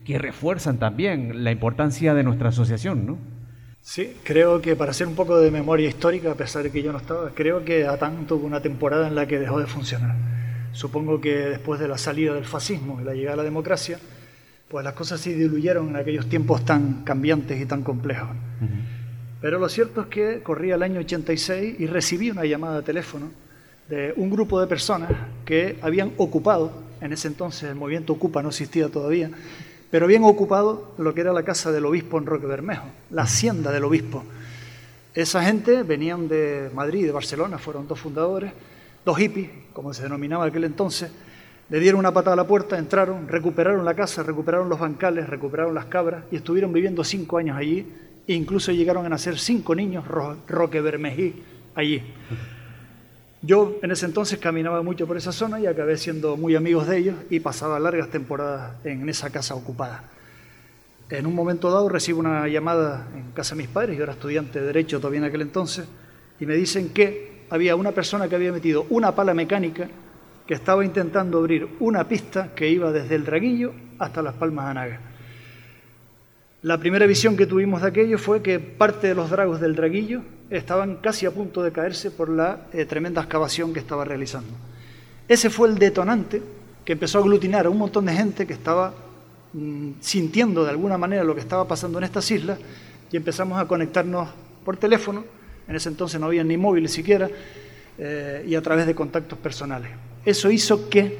que 0.04 0.18
refuerzan 0.18 0.78
también 0.78 1.42
la 1.42 1.50
importancia 1.50 2.14
de 2.14 2.22
nuestra 2.22 2.50
asociación, 2.50 3.06
¿no? 3.06 3.35
Sí, 3.86 4.16
creo 4.24 4.60
que 4.60 4.74
para 4.74 4.90
hacer 4.90 5.06
un 5.06 5.14
poco 5.14 5.38
de 5.38 5.48
memoria 5.52 5.88
histórica, 5.88 6.32
a 6.32 6.34
pesar 6.34 6.64
de 6.64 6.72
que 6.72 6.82
yo 6.82 6.90
no 6.90 6.98
estaba, 6.98 7.30
creo 7.30 7.64
que 7.64 7.86
ATAN 7.86 8.26
tuvo 8.26 8.44
una 8.44 8.60
temporada 8.60 9.06
en 9.06 9.14
la 9.14 9.28
que 9.28 9.38
dejó 9.38 9.60
de 9.60 9.66
funcionar. 9.66 10.16
Supongo 10.72 11.20
que 11.20 11.36
después 11.36 11.78
de 11.78 11.86
la 11.86 11.96
salida 11.96 12.34
del 12.34 12.46
fascismo 12.46 13.00
y 13.00 13.04
la 13.04 13.14
llegada 13.14 13.34
a 13.34 13.36
la 13.36 13.42
democracia, 13.44 14.00
pues 14.68 14.84
las 14.84 14.94
cosas 14.94 15.20
se 15.20 15.36
diluyeron 15.36 15.90
en 15.90 15.96
aquellos 15.96 16.28
tiempos 16.28 16.64
tan 16.64 17.04
cambiantes 17.04 17.60
y 17.60 17.64
tan 17.64 17.84
complejos. 17.84 18.30
Pero 19.40 19.60
lo 19.60 19.68
cierto 19.68 20.00
es 20.00 20.06
que 20.08 20.42
corría 20.42 20.74
el 20.74 20.82
año 20.82 20.98
86 20.98 21.76
y 21.78 21.86
recibí 21.86 22.32
una 22.32 22.44
llamada 22.44 22.78
de 22.78 22.82
teléfono 22.82 23.30
de 23.88 24.12
un 24.16 24.30
grupo 24.30 24.60
de 24.60 24.66
personas 24.66 25.12
que 25.44 25.78
habían 25.80 26.10
ocupado, 26.16 26.72
en 27.00 27.12
ese 27.12 27.28
entonces 27.28 27.70
el 27.70 27.76
movimiento 27.76 28.14
Ocupa 28.14 28.42
no 28.42 28.48
existía 28.48 28.88
todavía, 28.88 29.30
pero 29.90 30.06
bien 30.06 30.24
ocupado 30.24 30.94
lo 30.98 31.14
que 31.14 31.20
era 31.20 31.32
la 31.32 31.42
casa 31.42 31.72
del 31.72 31.86
obispo 31.86 32.18
en 32.18 32.26
Roque 32.26 32.46
Bermejo, 32.46 32.86
la 33.10 33.22
hacienda 33.22 33.72
del 33.72 33.84
obispo. 33.84 34.24
Esa 35.14 35.42
gente 35.42 35.82
venían 35.82 36.28
de 36.28 36.70
Madrid 36.74 37.00
y 37.00 37.04
de 37.04 37.12
Barcelona, 37.12 37.58
fueron 37.58 37.88
dos 37.88 38.00
fundadores, 38.00 38.52
dos 39.04 39.16
hippies, 39.16 39.50
como 39.72 39.94
se 39.94 40.02
denominaba 40.02 40.44
aquel 40.44 40.64
entonces, 40.64 41.10
le 41.68 41.80
dieron 41.80 41.98
una 41.98 42.12
patada 42.12 42.34
a 42.34 42.36
la 42.36 42.46
puerta, 42.46 42.78
entraron, 42.78 43.26
recuperaron 43.26 43.84
la 43.84 43.94
casa, 43.94 44.22
recuperaron 44.22 44.68
los 44.68 44.78
bancales, 44.78 45.28
recuperaron 45.28 45.74
las 45.74 45.86
cabras 45.86 46.24
y 46.30 46.36
estuvieron 46.36 46.72
viviendo 46.72 47.02
cinco 47.02 47.38
años 47.38 47.56
allí 47.56 47.86
e 48.26 48.34
incluso 48.34 48.72
llegaron 48.72 49.04
a 49.04 49.08
nacer 49.08 49.38
cinco 49.38 49.74
niños 49.74 50.04
Roque 50.06 50.80
Bermejí 50.80 51.42
allí. 51.74 52.02
Yo 53.46 53.78
en 53.80 53.92
ese 53.92 54.06
entonces 54.06 54.40
caminaba 54.40 54.82
mucho 54.82 55.06
por 55.06 55.16
esa 55.16 55.30
zona 55.30 55.60
y 55.60 55.66
acabé 55.66 55.96
siendo 55.98 56.36
muy 56.36 56.56
amigos 56.56 56.88
de 56.88 56.98
ellos 56.98 57.14
y 57.30 57.38
pasaba 57.38 57.78
largas 57.78 58.10
temporadas 58.10 58.84
en 58.84 59.08
esa 59.08 59.30
casa 59.30 59.54
ocupada. 59.54 60.02
En 61.10 61.26
un 61.26 61.34
momento 61.36 61.70
dado 61.70 61.88
recibo 61.88 62.18
una 62.18 62.48
llamada 62.48 63.06
en 63.14 63.30
casa 63.30 63.54
de 63.54 63.62
mis 63.62 63.68
padres, 63.68 63.96
yo 63.96 64.02
era 64.02 64.14
estudiante 64.14 64.60
de 64.60 64.66
Derecho 64.66 64.98
todavía 64.98 65.20
en 65.20 65.26
aquel 65.26 65.42
entonces, 65.42 65.86
y 66.40 66.46
me 66.46 66.54
dicen 66.54 66.88
que 66.88 67.44
había 67.48 67.76
una 67.76 67.92
persona 67.92 68.28
que 68.28 68.34
había 68.34 68.50
metido 68.50 68.84
una 68.90 69.14
pala 69.14 69.32
mecánica 69.32 69.86
que 70.44 70.54
estaba 70.54 70.84
intentando 70.84 71.38
abrir 71.38 71.68
una 71.78 72.08
pista 72.08 72.52
que 72.52 72.68
iba 72.68 72.90
desde 72.90 73.14
el 73.14 73.24
Draguillo 73.24 73.72
hasta 74.00 74.22
las 74.22 74.34
Palmas 74.34 74.64
de 74.64 74.70
Anaga. 74.72 75.00
La 76.62 76.78
primera 76.78 77.06
visión 77.06 77.36
que 77.36 77.46
tuvimos 77.46 77.82
de 77.82 77.88
aquello 77.88 78.18
fue 78.18 78.42
que 78.42 78.58
parte 78.58 79.06
de 79.06 79.14
los 79.14 79.30
dragos 79.30 79.60
del 79.60 79.76
Draguillo 79.76 80.22
estaban 80.50 80.96
casi 80.96 81.26
a 81.26 81.30
punto 81.30 81.62
de 81.62 81.72
caerse 81.72 82.10
por 82.10 82.28
la 82.28 82.66
eh, 82.72 82.84
tremenda 82.84 83.22
excavación 83.22 83.72
que 83.72 83.80
estaba 83.80 84.04
realizando. 84.04 84.50
Ese 85.28 85.50
fue 85.50 85.68
el 85.68 85.78
detonante 85.78 86.42
que 86.84 86.92
empezó 86.92 87.18
a 87.18 87.20
aglutinar 87.22 87.66
a 87.66 87.70
un 87.70 87.78
montón 87.78 88.06
de 88.06 88.12
gente 88.12 88.46
que 88.46 88.52
estaba 88.52 88.94
mm, 89.52 89.92
sintiendo 90.00 90.64
de 90.64 90.70
alguna 90.70 90.96
manera 90.96 91.24
lo 91.24 91.34
que 91.34 91.40
estaba 91.40 91.66
pasando 91.66 91.98
en 91.98 92.04
estas 92.04 92.30
islas 92.30 92.58
y 93.10 93.16
empezamos 93.16 93.58
a 93.58 93.66
conectarnos 93.66 94.28
por 94.64 94.76
teléfono, 94.76 95.24
en 95.68 95.76
ese 95.76 95.88
entonces 95.88 96.20
no 96.20 96.26
había 96.26 96.44
ni 96.44 96.56
móviles 96.56 96.92
siquiera, 96.92 97.28
eh, 97.98 98.44
y 98.46 98.54
a 98.54 98.62
través 98.62 98.86
de 98.86 98.94
contactos 98.94 99.38
personales. 99.38 99.90
Eso 100.24 100.50
hizo 100.50 100.88
que 100.88 101.18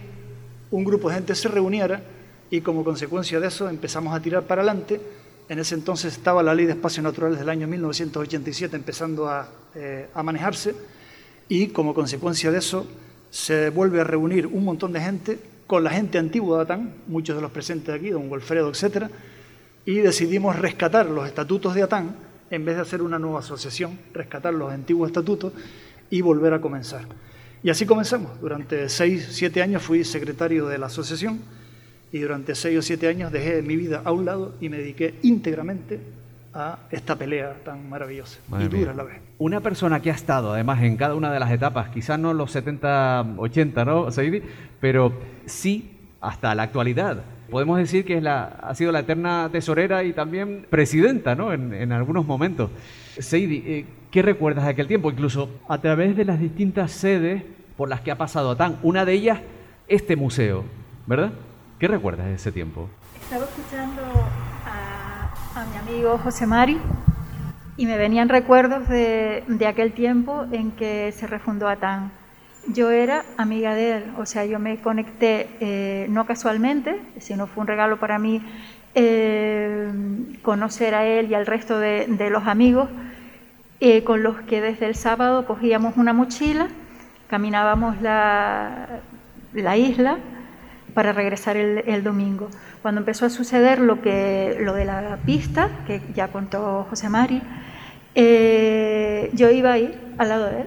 un 0.71 0.85
grupo 0.85 1.09
de 1.09 1.17
gente 1.17 1.35
se 1.35 1.49
reuniera 1.49 2.03
y 2.51 2.61
como 2.61 2.85
consecuencia 2.85 3.41
de 3.41 3.49
eso 3.49 3.69
empezamos 3.69 4.15
a 4.15 4.21
tirar 4.21 4.45
para 4.45 4.63
adelante 4.63 5.01
en 5.49 5.59
ese 5.59 5.75
entonces 5.75 6.15
estaba 6.15 6.43
la 6.43 6.55
ley 6.55 6.67
de 6.67 6.73
espacios 6.73 7.05
naturales 7.05 7.39
del 7.39 7.49
año 7.49 7.67
1987 7.69 8.77
empezando 8.77 9.31
eh, 9.75 10.09
a, 10.13 10.23
manejarse 10.23 10.75
y 11.49 11.69
como 11.69 11.95
consecuencia 11.95 12.51
de 12.51 12.59
eso 12.59 12.87
se 13.31 13.71
vuelve 13.71 14.01
a 14.01 14.05
reunir 14.05 14.47
un 14.47 14.65
montón 14.65 14.93
de 14.93 15.01
gente 15.01 15.39
con 15.67 15.85
la 15.85 15.91
gente 15.91 16.19
antigua 16.19 16.59
de 16.59 16.63
Atán, 16.65 16.95
muchos 17.07 17.37
de 17.37 17.43
los 17.43 17.51
presentes 17.51 17.95
aquí, 17.95 18.11
don 18.11 18.29
Wolfredo, 18.29 18.71
etc., 18.71 19.07
y 19.85 19.97
decidimos 19.99 20.57
rescatar 20.57 21.07
los 21.07 21.27
estatutos 21.27 21.75
de 21.75 21.83
Atán 21.83 22.17
en 22.51 22.65
vez 22.65 22.77
de 22.77 22.83
hacer 22.83 23.03
una 23.03 23.19
nueva 23.19 23.41
asociación, 23.41 23.99
rescatar 24.13 24.55
los 24.55 24.73
antiguos 24.73 25.09
estatutos 25.09 25.53
y 26.09 26.21
volver 26.21 26.55
a 26.55 26.61
comenzar. 26.61 27.07
Y 27.63 27.71
así 27.71 27.85
comenzamos. 27.85 28.41
Durante 28.41 28.89
seis, 28.89 29.29
siete 29.31 29.63
años 29.63 29.83
fui 29.83 30.05
secretario 30.05 30.67
de 30.67 30.79
la 30.79 30.87
asociación 30.87 31.41
y 32.17 32.21
durante 32.21 32.55
seis 32.55 32.79
o 32.79 32.83
siete 32.83 33.09
años 33.09 33.31
dejé 33.31 33.63
mi 33.63 33.77
vida 33.77 34.01
a 34.05 34.11
un 34.11 34.25
lado 34.25 34.55
y 34.61 34.69
me 34.69 34.79
dediqué 34.79 35.15
íntegramente 35.23 36.01
a 36.55 36.79
esta 36.91 37.17
pelea 37.17 37.55
tan 37.65 37.89
maravillosa 37.91 38.39
y 38.59 38.69
dura 38.69 38.93
a 38.93 38.95
la 38.95 39.03
vez. 39.03 39.21
Una 39.39 39.61
persona 39.61 40.01
que 40.01 40.11
ha 40.11 40.15
estado 40.15 40.55
además 40.55 40.83
en 40.83 40.97
cada 40.97 41.15
una 41.15 41.31
de 41.31 41.39
las 41.39 41.51
etapas, 41.51 41.91
quizás 41.91 42.19
no 42.19 42.33
los 42.33 42.51
70, 42.51 43.35
80, 43.37 43.85
¿no, 43.85 44.11
Seidi? 44.11 44.43
Pero 44.81 45.13
sí 45.45 45.91
hasta 46.23 46.55
la 46.55 46.63
actualidad. 46.63 47.23
Podemos 47.51 47.77
decir 47.79 48.07
que 48.07 48.17
es 48.17 48.23
la, 48.23 48.45
ha 48.45 48.75
sido 48.75 48.91
la 48.91 49.01
eterna 49.01 49.51
tesorera 49.53 50.03
y 50.03 50.15
también 50.15 50.67
presidenta, 50.71 51.35
¿no? 51.35 51.53
En, 51.53 51.75
en 51.75 51.93
algunos 51.93 52.25
momentos. 52.27 52.71
Seidi, 53.19 53.63
eh, 53.67 53.85
¿qué 54.11 54.23
recuerdas 54.23 54.65
de 54.65 54.71
aquel 54.71 54.87
tiempo? 54.87 55.11
Incluso 55.11 55.51
a 55.69 55.79
través 55.83 56.17
de 56.17 56.25
las 56.25 56.41
distintas 56.41 56.91
sedes 56.93 57.43
por 57.77 57.91
las 57.91 58.01
que 58.01 58.11
ha 58.11 58.17
pasado 58.17 58.57
TAN. 58.57 58.79
Una 58.83 59.05
de 59.05 59.13
ellas, 59.13 59.41
este 59.87 60.17
museo, 60.17 60.65
¿verdad? 61.07 61.33
¿Qué 61.79 61.89
recuerdas 61.89 62.27
de 62.27 62.35
ese 62.35 62.53
tiempo? 62.53 62.89
Estaba 63.21 63.45
escuchando 63.45 64.01
a, 64.65 65.67
mi 65.71 65.77
amigo 65.77 66.17
José 66.17 66.47
Mari 66.47 66.79
y 67.77 67.85
me 67.85 67.99
venían 67.99 68.31
recuerdos 68.31 68.89
de, 68.89 69.45
aquel 69.69 69.93
tiempo 69.93 70.47
en 70.53 70.71
que 70.71 71.13
se 71.13 71.27
refundó 71.27 71.69
ATAN. 71.69 72.13
Yo 72.69 72.91
era 72.91 73.27
amiga 73.37 73.75
de 73.75 73.99
él, 73.99 74.05
o 74.17 74.25
sea, 74.25 74.47
yo 74.47 74.59
me 74.59 74.79
conecté 74.79 75.51
eh, 75.61 76.07
no 76.09 76.25
casualmente, 76.25 76.99
sino 77.19 77.47
fue 77.47 77.61
un 77.61 77.67
regalo 77.67 77.99
para 77.99 78.19
mí 78.19 78.41
eh, 78.95 79.93
conocer 80.41 80.95
a 80.95 81.05
él 81.05 81.31
y 81.31 81.35
al 81.35 81.45
resto 81.45 81.79
de, 81.79 82.07
los 82.31 82.47
amigos 82.47 82.89
eh, 83.81 84.03
con 84.03 84.23
los 84.23 84.41
que 84.43 84.63
desde 84.63 84.87
el 84.87 84.95
sábado 84.95 85.45
cogíamos 85.45 85.99
una 85.99 86.15
mochila, 86.15 86.69
caminábamos 87.29 88.01
la, 88.01 89.01
la 89.53 89.77
isla 89.77 90.19
para 90.97 91.13
regresar 91.13 91.59
el, 91.59 92.03
domingo. 92.03 92.49
Cuando 92.81 93.03
empezó 93.03 93.27
a 93.27 93.29
suceder 93.29 93.81
lo, 93.81 94.01
que, 94.01 94.57
lo 94.63 94.73
de 94.73 94.87
la 94.87 95.19
pista, 95.27 95.69
que 95.87 96.01
ya 96.15 96.29
contó 96.29 96.87
José 96.89 97.11
Mari, 97.11 97.43
eh, 98.15 99.31
yo 99.35 99.51
iba 99.51 99.73
ahí 99.73 99.95
al 100.17 100.29
lado 100.31 100.47
de 100.47 100.63
él. 100.63 100.67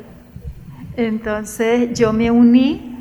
Entonces 0.97 1.97
yo 1.97 2.13
me 2.13 2.29
uní 2.29 2.95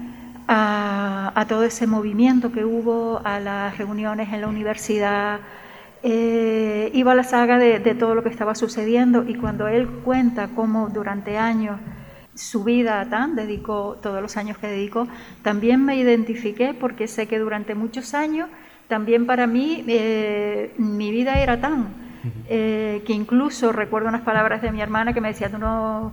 a, 0.48 1.44
todo 1.50 1.64
ese 1.64 1.86
movimiento 1.86 2.50
que 2.50 2.64
hubo, 2.64 3.20
a 3.22 3.40
las 3.40 3.76
reuniones 3.76 4.32
en 4.32 4.40
la 4.40 4.48
universidad, 4.48 5.40
eh, 6.02 6.90
iba 6.94 7.12
a 7.12 7.14
la 7.14 7.24
saga 7.24 7.58
de, 7.58 7.78
todo 7.94 8.14
lo 8.14 8.22
que 8.22 8.30
estaba 8.30 8.54
sucediendo 8.54 9.24
y 9.28 9.34
cuando 9.34 9.68
él 9.68 9.86
cuenta 10.02 10.48
cómo 10.56 10.88
durante 10.88 11.36
años 11.36 11.78
su 12.38 12.64
vida 12.64 13.00
a 13.00 13.08
TAN, 13.10 13.36
dedicó 13.36 13.98
todos 14.02 14.22
los 14.22 14.36
años 14.36 14.58
que 14.58 14.66
dedicó, 14.66 15.08
también 15.42 15.84
me 15.84 15.96
identifiqué 15.96 16.74
porque 16.74 17.08
sé 17.08 17.26
que 17.26 17.38
durante 17.38 17.74
muchos 17.74 18.14
años 18.14 18.48
también 18.88 19.26
para 19.26 19.46
mí 19.46 19.84
eh, 19.86 20.72
mi 20.78 21.10
vida 21.10 21.38
era 21.40 21.60
TAN, 21.60 21.88
eh, 22.48 23.02
que 23.06 23.12
incluso 23.12 23.72
recuerdo 23.72 24.08
unas 24.08 24.22
palabras 24.22 24.62
de 24.62 24.72
mi 24.72 24.80
hermana 24.80 25.12
que 25.12 25.20
me 25.20 25.28
decía, 25.28 25.50
tú 25.50 25.58
no 25.58 26.12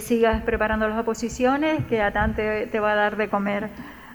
sigas 0.00 0.42
preparando 0.42 0.88
las 0.88 0.98
oposiciones, 0.98 1.84
que 1.86 2.00
a 2.00 2.12
TAN 2.12 2.36
te 2.36 2.80
va 2.80 2.92
a 2.92 2.94
dar 2.94 3.16
de 3.16 3.28
comer 3.28 3.68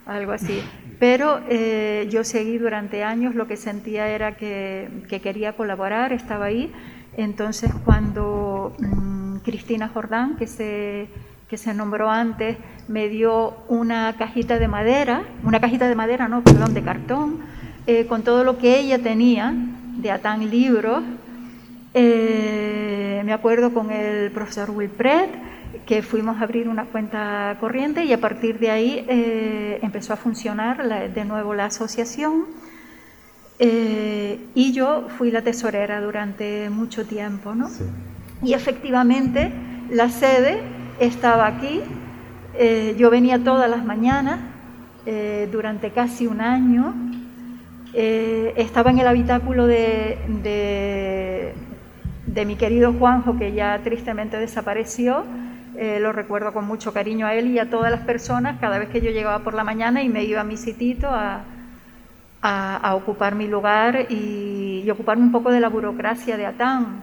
algo 0.06 0.32
así. 0.32 0.64
Pero 1.00 1.42
eh, 1.50 2.08
yo 2.12 2.24
seguí 2.24 2.58
durante 2.58 3.04
años, 3.04 3.36
lo 3.36 3.48
que 3.48 3.58
sentía 3.58 4.08
era 4.08 4.36
que, 4.36 4.88
quería 5.24 5.54
colaborar, 5.54 6.14
estaba 6.14 6.46
ahí. 6.46 6.72
Entonces 7.18 7.72
cuando 7.86 8.76
mm, 8.80 9.38
Cristina 9.38 9.90
Jordán, 9.90 10.38
que 10.38 10.48
se, 10.48 11.08
que 11.52 11.58
se 11.58 11.74
nombró 11.74 12.10
antes, 12.10 12.56
me 12.88 13.10
dio 13.10 13.58
una 13.68 14.16
cajita 14.18 14.58
de 14.58 14.70
madera, 14.70 15.24
una 15.44 15.60
cajita 15.60 15.90
de 15.90 15.96
madera, 15.96 16.30
no, 16.30 16.42
perdón, 16.44 16.74
de 16.74 16.82
cartón, 16.82 17.40
eh, 17.88 18.06
con 18.08 18.24
todo 18.24 18.46
lo 18.46 18.58
que 18.58 18.80
ella 18.80 19.00
tenía 19.00 19.54
de 19.98 20.12
Atán 20.12 20.50
Libros. 20.50 21.04
Eh, 21.94 23.22
me 23.26 23.34
acuerdo 23.34 23.74
con 23.74 23.92
el 23.92 24.32
profesor 24.32 24.70
Wilpret, 24.70 25.30
que 25.86 26.02
fuimos 26.02 26.40
a 26.40 26.44
abrir 26.44 26.70
una 26.70 26.86
cuenta 26.86 27.58
corriente 27.60 28.06
y 28.06 28.14
a 28.14 28.22
partir 28.22 28.58
de 28.58 28.72
ahí 28.72 29.06
eh, 29.10 29.80
empezó 29.82 30.14
a 30.14 30.16
funcionar 30.16 31.12
de 31.14 31.26
nuevo 31.26 31.54
la 31.54 31.66
asociación 31.66 32.46
eh, 33.60 34.40
y 34.56 34.72
yo 34.72 35.08
fui 35.18 35.32
la 35.32 35.42
tesorera 35.42 36.00
durante 36.00 36.70
mucho 36.70 37.06
tiempo. 37.06 37.54
¿no? 37.54 37.70
Y 38.42 38.54
efectivamente 38.54 39.52
la 39.90 40.10
sede 40.10 40.80
estaba 41.00 41.48
aquí, 41.48 41.82
eh, 42.58 42.96
yo 42.98 43.10
venía 43.10 43.44
todas 43.44 43.70
las 43.70 43.86
mañanas 43.86 44.40
durante 45.52 45.90
casi 45.90 46.28
un 46.28 46.42
año, 46.42 46.94
estaba 47.92 48.92
en 48.92 49.00
el 49.00 49.08
habitáculo 49.08 49.66
de, 49.66 50.20
de, 52.28 52.46
mi 52.46 52.56
querido 52.56 52.94
Juanjo 52.94 53.36
que 53.38 53.54
ya 53.54 53.80
tristemente 53.84 54.38
desapareció. 54.38 55.26
Eh, 55.78 56.00
lo 56.02 56.12
recuerdo 56.12 56.54
con 56.54 56.68
mucho 56.68 56.94
cariño 56.94 57.26
a 57.26 57.34
él 57.34 57.48
y 57.48 57.60
a 57.60 57.70
todas 57.70 57.92
las 57.92 58.02
personas 58.02 58.60
cada 58.60 58.78
vez 58.78 58.90
que 58.90 59.02
yo 59.02 59.10
llegaba 59.10 59.40
por 59.40 59.54
la 59.54 59.64
mañana 59.64 60.04
y 60.04 60.10
me 60.10 60.24
iba 60.24 60.42
a 60.42 60.44
mi 60.44 60.58
sitito 60.58 61.10
a, 61.10 61.44
ocupar 62.94 63.36
mi 63.36 63.48
lugar 63.48 64.08
y, 64.10 64.88
ocuparme 64.90 65.24
un 65.24 65.32
poco 65.32 65.52
de 65.52 65.60
la 65.60 65.70
burocracia 65.70 66.38
de 66.38 66.46
Atán. 66.46 67.02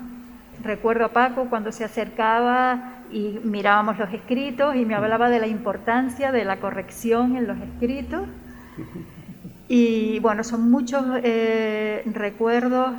Recuerdo 0.62 1.06
a 1.06 1.08
Paco 1.08 1.46
cuando 1.48 1.72
se 1.72 1.84
acercaba 1.84 2.97
y 3.10 3.40
mirábamos 3.42 3.98
los 3.98 4.12
escritos 4.12 4.76
y 4.76 4.84
me 4.84 4.94
hablaba 4.94 5.30
de 5.30 5.40
la 5.40 5.46
importancia 5.46 6.32
de 6.32 6.44
la 6.44 6.58
corrección 6.60 7.36
en 7.36 7.46
los 7.46 7.58
escritos. 7.58 8.22
Y 9.70 10.18
bueno, 10.20 10.44
son 10.44 10.70
muchos 10.70 11.04
eh, 11.22 12.02
recuerdos 12.06 12.90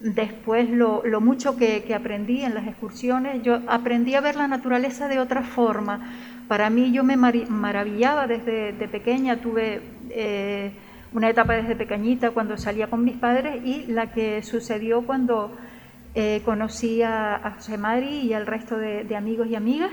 Después 0.00 0.70
lo, 0.70 1.02
mucho 1.20 1.58
que, 1.58 1.94
aprendí 1.94 2.40
en 2.40 2.54
las 2.54 2.66
excursiones, 2.66 3.42
yo 3.42 3.60
aprendí 3.66 4.14
a 4.14 4.22
ver 4.22 4.34
la 4.34 4.48
naturaleza 4.48 5.08
de 5.08 5.18
otra 5.18 5.42
forma. 5.42 6.10
Para 6.48 6.70
mí 6.70 6.90
yo 6.90 7.04
me 7.04 7.18
maravillaba 7.18 8.26
desde 8.26 8.72
pequeña, 8.88 9.42
tuve 9.42 9.82
eh, 10.08 10.72
una 11.12 11.28
etapa 11.28 11.52
desde 11.52 11.76
pequeñita 11.76 12.30
cuando 12.30 12.56
salía 12.56 12.88
con 12.88 13.04
mis 13.04 13.16
padres 13.18 13.62
y 13.62 13.84
la 13.88 14.10
que 14.10 14.42
sucedió 14.42 15.02
cuando 15.02 15.54
eh, 16.14 16.42
conocí 16.44 17.02
a, 17.02 17.52
José 17.56 17.78
Mari 17.78 18.20
y 18.20 18.32
al 18.32 18.46
resto 18.46 18.76
de, 18.76 19.14
amigos 19.16 19.48
y 19.48 19.56
amigas 19.56 19.90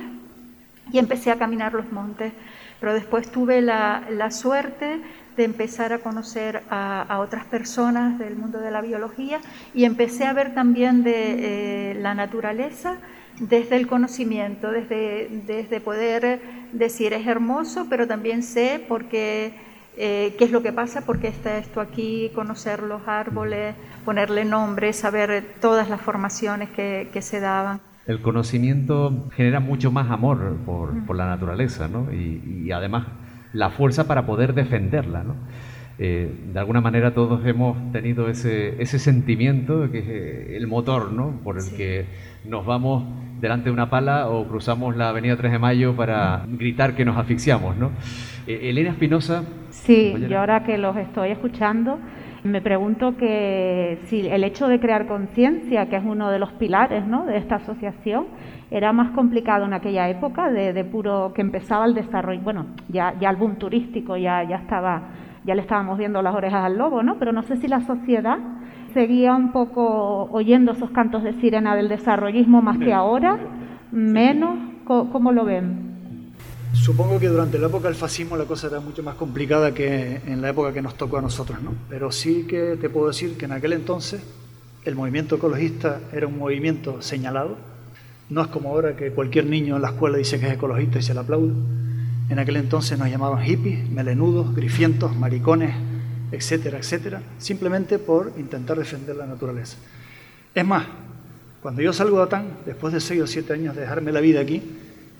y 0.92 1.00
empecé 1.00 1.32
a 1.32 1.38
caminar 1.38 1.74
los 1.74 1.92
montes. 1.92 2.34
Pero 2.80 2.94
después 2.94 3.32
tuve 3.32 3.62
la, 3.62 4.04
la 4.10 4.32
suerte 4.32 5.02
de 5.38 5.44
empezar 5.44 5.94
a 5.94 6.00
conocer 6.00 6.64
a, 6.70 7.20
otras 7.20 7.46
personas 7.46 8.18
del 8.18 8.36
mundo 8.36 8.60
de 8.60 8.72
la 8.72 8.82
biología 8.82 9.40
y 9.74 9.86
empecé 9.86 10.26
a 10.26 10.34
ver 10.34 10.54
también 10.54 11.04
de 11.04 11.92
eh, 11.92 11.94
la 11.96 12.16
naturaleza 12.16 12.98
desde 13.40 13.76
el 13.76 13.88
conocimiento, 13.88 14.72
desde, 14.72 15.28
desde 15.46 15.80
poder 15.80 16.42
decir 16.72 17.14
es 17.14 17.28
hermoso, 17.28 17.86
pero 17.88 18.08
también 18.08 18.42
sé 18.42 18.84
por 18.88 19.06
qué, 19.06 19.54
eh, 19.98 20.36
qué 20.38 20.46
es 20.46 20.52
lo 20.52 20.62
que 20.62 20.72
pasa, 20.72 21.06
por 21.06 21.20
qué 21.20 21.28
está 21.28 21.58
esto 21.58 21.82
aquí, 21.82 22.32
conocer 22.34 22.84
los 22.84 23.08
árboles, 23.08 23.76
ponerle 24.06 24.46
nombre, 24.46 24.94
saber 24.94 25.56
todas 25.60 25.90
las 25.90 26.02
formaciones 26.02 26.70
que, 26.70 27.10
que 27.12 27.22
se 27.22 27.40
daban. 27.40 27.82
El 28.06 28.22
conocimiento 28.22 29.28
genera 29.36 29.60
mucho 29.60 29.92
más 29.92 30.10
amor 30.10 30.56
por, 30.66 31.06
por 31.06 31.16
la 31.16 31.26
naturaleza, 31.26 31.88
¿no? 31.88 32.14
Y, 32.14 32.64
y 32.66 32.72
además 32.72 33.08
la 33.54 33.70
fuerza 33.70 34.08
para 34.08 34.26
poder 34.26 34.54
defenderla. 34.54 35.24
¿no? 35.24 35.36
Eh, 36.00 36.32
de 36.54 36.60
alguna 36.60 36.82
manera 36.82 37.14
todos 37.14 37.46
hemos 37.46 37.92
tenido 37.92 38.30
ese, 38.30 38.82
ese 38.82 39.00
sentimiento 39.00 39.90
que 39.92 40.00
es 40.00 40.08
eh, 40.08 40.58
el 40.58 40.68
motor 40.68 41.12
¿no? 41.12 41.40
por 41.44 41.58
el 41.58 41.76
que 41.76 42.06
nos 42.46 42.66
vamos 42.66 43.04
delante 43.42 43.66
de 43.66 43.72
una 43.72 43.90
pala 43.90 44.28
o 44.30 44.48
cruzamos 44.48 44.96
la 44.96 45.10
avenida 45.10 45.36
3 45.36 45.54
de 45.54 45.60
Mayo 45.60 45.96
para 45.96 46.46
gritar 46.48 46.96
que 46.96 47.04
nos 47.04 47.18
asfixiamos. 47.18 47.76
¿no? 47.78 47.92
Eh, 48.48 48.70
Elena 48.70 48.92
Espinosa. 48.92 49.44
Sí, 49.70 50.16
yo 50.30 50.40
ahora 50.40 50.64
que 50.64 50.78
los 50.78 50.96
estoy 50.96 51.30
escuchando, 51.30 52.00
me 52.44 52.62
pregunto 52.62 53.18
que 53.18 54.00
si 54.06 54.26
el 54.28 54.44
hecho 54.46 54.68
de 54.68 54.80
crear 54.80 55.06
conciencia, 55.06 55.88
que 55.90 55.98
es 55.98 56.04
uno 56.06 56.32
de 56.32 56.40
los 56.40 56.54
pilares 56.54 57.06
¿no? 57.06 57.26
de 57.26 57.38
esta 57.38 57.56
asociación, 57.56 58.28
era 58.72 58.94
más 58.94 59.12
complicado 59.12 59.66
en 59.66 59.74
aquella 59.74 60.10
época, 60.10 60.50
de, 60.50 60.84
puro 60.86 61.34
que 61.36 61.42
empezaba 61.42 61.86
el 61.86 61.94
desarrollo, 61.94 62.42
bueno, 62.42 62.68
ya, 62.88 63.14
ya 63.20 63.30
el 63.30 63.36
boom 63.36 63.58
turístico 63.58 64.16
ya, 64.18 64.44
ya 64.44 64.58
estaba, 64.58 65.10
ya 65.46 65.54
le 65.54 65.62
estábamos 65.62 65.98
viendo 65.98 66.22
las 66.22 66.34
orejas 66.34 66.64
al 66.64 66.78
lobo, 66.78 67.04
¿no? 67.04 67.18
Pero 67.20 67.32
no 67.32 67.44
sé 67.44 67.58
si 67.58 67.68
la 67.68 67.82
sociedad 67.82 68.38
seguía 68.94 69.36
un 69.36 69.52
poco 69.52 70.30
oyendo 70.32 70.72
esos 70.72 70.92
cantos 70.92 71.24
de 71.24 71.34
sirena 71.34 71.76
del 71.76 71.90
desarrollismo 71.90 72.62
más 72.62 72.78
que 72.78 72.94
ahora, 72.94 73.38
menos, 73.92 74.58
¿cómo, 74.86 75.32
lo 75.32 75.46
ven? 75.46 75.87
Supongo 76.82 77.20
que 77.20 77.28
durante 77.28 77.60
la 77.60 77.68
época 77.68 77.90
del 77.90 77.96
fascismo 77.96 78.38
la 78.38 78.46
cosa 78.46 78.68
era 78.68 78.80
mucho 78.80 79.04
más 79.04 79.16
complicada 79.16 79.74
que 79.74 80.22
en 80.26 80.42
la 80.42 80.50
época 80.50 80.72
que 80.72 80.82
nos 80.82 80.96
tocó 80.96 81.18
a 81.18 81.22
nosotros, 81.22 81.62
¿no? 81.62 81.74
Pero 81.90 82.12
sí 82.12 82.46
que 82.48 82.78
te 82.80 82.90
puedo 82.90 83.08
decir 83.08 83.38
que 83.38 83.46
en 83.46 83.52
aquel 83.52 83.74
entonces 83.74 84.22
el 84.86 84.96
movimiento 84.96 85.36
ecologista 85.36 86.00
era 86.14 86.28
un 86.28 86.38
movimiento 86.38 87.02
señalado, 87.02 87.58
no 88.30 88.42
es 88.42 88.48
como 88.48 88.70
ahora 88.70 88.96
que 88.96 89.12
cualquier 89.12 89.48
niño 89.48 89.76
en 89.76 89.82
la 89.82 89.90
escuela 89.90 90.18
dice 90.18 90.40
que 90.40 90.48
es 90.48 90.54
ecologista 90.54 91.00
y 91.00 91.02
se 91.02 91.14
le 91.14 91.20
aplaude. 91.20 91.54
En 92.30 92.40
aquel 92.40 92.56
entonces 92.56 92.98
nos 92.98 93.10
llamaban 93.10 93.44
hippies, 93.44 93.90
melenudos, 93.90 94.56
grifientos, 94.56 95.16
maricones, 95.16 95.76
etcétera, 96.32 96.78
etcétera, 96.78 97.22
simplemente 97.38 98.00
por 98.00 98.32
intentar 98.38 98.78
defender 98.78 99.16
la 99.16 99.26
naturaleza. 99.26 99.78
Es 100.56 100.66
más, 100.66 100.86
cuando 101.62 101.82
yo 101.82 101.92
salgo 101.92 102.18
de 102.18 102.24
Atán, 102.24 102.48
después 102.66 102.94
de 102.94 103.02
seis 103.02 103.22
o 103.22 103.28
siete 103.28 103.54
años 103.54 103.76
de 103.76 103.82
dejarme 103.82 104.12
la 104.12 104.22
vida 104.22 104.40
aquí, 104.40 104.62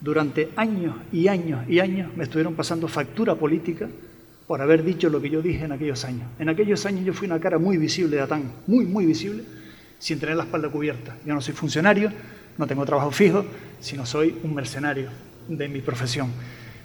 durante 0.02 0.50
años 0.56 0.96
y 1.12 1.28
años 1.28 1.68
y 1.68 1.80
años 1.80 2.16
me 2.16 2.24
estuvieron 2.24 2.56
pasando 2.56 2.88
factura 2.88 3.36
política 3.36 3.88
por 4.48 4.62
haber 4.62 4.84
dicho 4.84 5.10
lo 5.10 5.22
que 5.22 5.30
yo 5.30 5.42
dije 5.42 5.66
en 5.66 5.74
aquellos 5.74 6.06
años. 6.06 6.28
En 6.40 6.50
aquellos 6.50 6.86
años 6.86 7.06
yo 7.06 7.14
fui 7.14 7.28
una 7.28 7.40
cara 7.40 7.58
muy 7.58 7.78
visible 7.78 8.16
de 8.16 8.22
Atán, 8.22 8.52
muy, 8.66 8.86
muy 8.86 9.06
visible, 9.06 9.44
sin 10.00 10.20
tener 10.20 10.38
la 10.38 10.44
espalda 10.44 10.70
cubierta. 10.70 11.18
Yo 11.26 11.34
no 11.34 11.42
soy 11.42 11.54
funcionario, 11.54 12.12
no 12.58 12.66
tengo 12.66 12.86
trabajo 12.86 13.12
fijo, 13.12 13.46
sino 13.80 14.06
soy 14.06 14.38
un 14.44 14.56
mercenario 14.56 15.10
de 15.50 15.68
mi 15.68 15.82
profesión. 15.82 16.32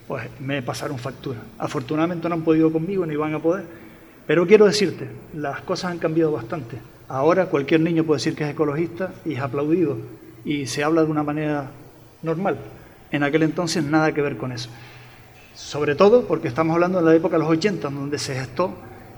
Pues 0.09 0.29
me 0.41 0.61
pasaron 0.63 0.99
factura. 0.99 1.41
Afortunadamente 1.59 2.29
no 2.29 2.35
han 2.35 2.43
podido 2.43 2.73
conmigo 2.73 3.07
ni 3.07 3.15
van 3.15 3.35
a 3.35 3.39
poder, 3.39 3.65
pero 4.27 4.47
quiero 4.47 4.67
decirte, 4.67 5.07
las 5.35 5.61
cosas 5.61 5.93
han 5.93 5.99
cambiado 5.99 6.33
bastante. 6.33 6.79
Ahora 7.09 7.47
cualquier 7.47 7.81
niño 7.81 8.05
puede 8.05 8.19
decir 8.19 8.35
que 8.35 8.45
es 8.45 8.51
ecologista 8.51 9.15
y 9.25 9.35
es 9.35 9.41
aplaudido 9.41 9.99
y 10.45 10.67
se 10.67 10.83
habla 10.83 11.05
de 11.05 11.11
una 11.11 11.23
manera 11.23 11.71
normal. 12.23 12.59
En 13.13 13.23
aquel 13.23 13.45
entonces 13.45 13.85
nada 13.85 14.13
que 14.13 14.23
ver 14.23 14.37
con 14.37 14.51
eso. 14.51 14.71
Sobre 15.55 15.95
todo 15.95 16.27
porque 16.27 16.49
estamos 16.49 16.75
hablando 16.75 16.99
de 16.99 17.05
la 17.05 17.15
época 17.15 17.37
de 17.37 17.45
los 17.45 17.51
80, 17.51 17.91
donde 17.91 18.19
se 18.19 18.35
gestó 18.35 18.75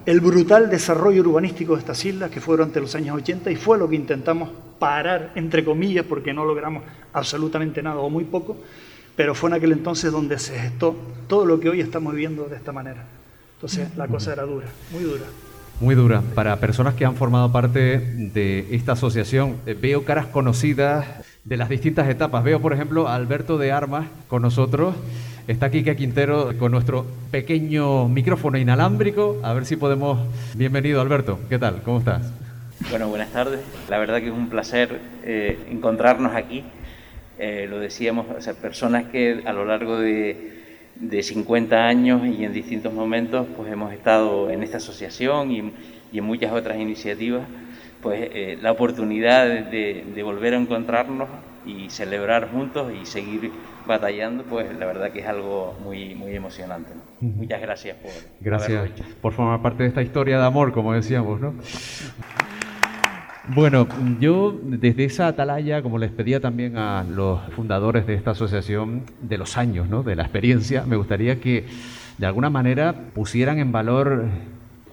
el 0.07 0.21
brutal 0.21 0.69
desarrollo 0.69 1.23
urbanístico 1.23 1.75
de 1.75 1.81
estas 1.81 2.05
islas 2.05 2.31
que 2.31 2.41
fue 2.41 2.57
durante 2.57 2.81
los 2.81 2.95
años 2.95 3.17
80 3.17 3.51
y 3.51 3.57
fue 3.57 3.79
lo 3.79 3.89
que 3.89 3.97
intentamos 3.97 4.51
parar, 4.79 5.33
entre 5.35 5.65
comillas, 5.65 6.05
porque 6.07 6.35
no 6.35 6.45
logramos 6.45 6.83
absolutamente 7.13 7.83
nada 7.83 7.97
o 7.97 8.11
muy 8.11 8.25
poco, 8.25 8.57
pero 9.17 9.35
fue 9.35 9.49
en 9.51 9.55
aquel 9.55 9.73
entonces 9.73 10.13
donde 10.13 10.39
se 10.39 10.59
gestó 10.59 10.95
todo 11.27 11.47
lo 11.47 11.59
que 11.59 11.71
hoy 11.71 11.81
estamos 11.81 12.13
viviendo 12.13 12.45
de 12.45 12.57
esta 12.57 12.73
manera. 12.73 13.05
Entonces 13.55 13.97
la 13.97 14.09
cosa 14.09 14.33
era 14.33 14.43
dura, 14.43 14.67
muy 14.91 15.05
dura. 15.05 15.25
Muy 15.81 15.95
dura. 15.95 16.23
Para 16.35 16.61
personas 16.61 16.95
que 16.95 17.05
han 17.05 17.17
formado 17.17 17.51
parte 17.51 17.99
de 17.99 18.69
esta 18.71 18.93
asociación, 18.93 19.57
eh, 19.67 19.75
veo 19.75 20.05
caras 20.05 20.27
conocidas 20.27 21.07
de 21.45 21.59
las 21.59 21.69
distintas 21.69 22.09
etapas. 22.09 22.43
Veo, 22.43 22.61
por 22.61 22.73
ejemplo, 22.73 23.07
a 23.07 23.15
Alberto 23.15 23.59
de 23.59 23.71
Armas 23.71 24.07
con 24.29 24.43
nosotros. 24.43 24.95
Está 25.47 25.71
Quique 25.71 25.95
Quintero 25.95 26.57
con 26.59 26.73
nuestro 26.73 27.05
pequeño 27.31 28.09
micrófono 28.09 28.57
inalámbrico. 28.57 29.41
A 29.43 29.53
ver 29.53 29.67
si 29.67 29.77
podemos... 29.77 30.19
Bienvenido, 30.55 31.03
Alberto. 31.03 31.39
¿Qué 31.51 31.59
tal? 31.59 31.83
¿Cómo 31.83 31.99
estás? 31.99 32.33
Bueno, 32.89 33.09
buenas 33.09 33.31
tardes. 33.31 33.61
La 33.91 33.99
verdad 33.99 34.21
que 34.21 34.29
es 34.29 34.33
un 34.33 34.49
placer 34.49 35.01
eh, 35.23 35.59
encontrarnos 35.71 36.35
aquí. 36.35 36.65
Eh, 37.39 37.67
lo 37.69 37.79
decíamos, 37.79 38.27
o 38.37 38.41
sea, 38.41 38.55
personas 38.55 39.05
que 39.11 39.43
a 39.45 39.53
lo 39.53 39.67
largo 39.67 39.99
de, 39.99 40.63
de, 40.95 41.23
50 41.23 41.77
años 41.77 42.27
y 42.27 42.45
en 42.45 42.53
distintos 42.53 42.93
momentos 42.93 43.47
pues 43.57 43.71
hemos 43.71 43.93
estado 43.93 44.51
en 44.51 44.63
esta 44.63 44.77
asociación 44.77 45.51
y, 45.51 45.73
y 46.13 46.19
en 46.19 46.25
muchas 46.25 46.53
otras 46.53 46.79
iniciativas, 46.79 47.43
pues 48.05 48.29
eh, 48.35 48.59
la 48.61 48.71
oportunidad 48.71 49.47
de, 49.47 50.05
de, 50.15 50.23
volver 50.23 50.53
a 50.53 50.59
encontrarnos 50.59 51.27
y 51.65 51.89
celebrar 51.89 52.51
juntos 52.51 52.93
y 52.93 53.07
seguir 53.07 53.51
batallando, 53.87 54.45
pues 54.45 54.67
la 54.79 54.85
verdad 54.85 55.11
que 55.11 55.21
es 55.21 55.27
algo 55.27 55.75
muy, 55.83 56.15
muy 56.15 56.37
emocionante. 56.37 56.93
Muchas 57.21 57.63
gracias 57.63 57.97
por 57.97 58.13
Gracias 58.43 58.91
por 59.23 59.33
formar 59.33 59.63
parte 59.63 59.85
de 59.85 59.89
esta 59.89 60.03
historia 60.03 60.39
de 60.39 60.45
amor, 60.45 60.73
como 60.73 60.93
decíamos, 60.93 61.41
¿no? 61.41 61.55
Bueno, 63.49 63.89
yo 64.21 64.55
desde 64.63 65.05
esa 65.05 65.27
atalaya, 65.27 65.83
como 65.83 65.97
les 65.97 66.11
pedía 66.11 66.41
también 66.41 66.77
a 66.77 67.05
los 67.05 67.41
fundadores 67.55 68.07
de 68.07 68.15
esta 68.15 68.33
asociación, 68.33 69.05
de 69.23 69.39
los 69.39 69.57
años, 69.57 69.89
¿no? 69.89 70.03
de 70.03 70.15
la 70.15 70.25
experiencia, 70.25 70.85
me 70.87 70.97
gustaría 70.97 71.41
que 71.41 71.65
de 72.19 72.27
alguna 72.27 72.51
manera 72.51 72.95
pusieran 73.15 73.59
en 73.59 73.73
valor 73.73 74.27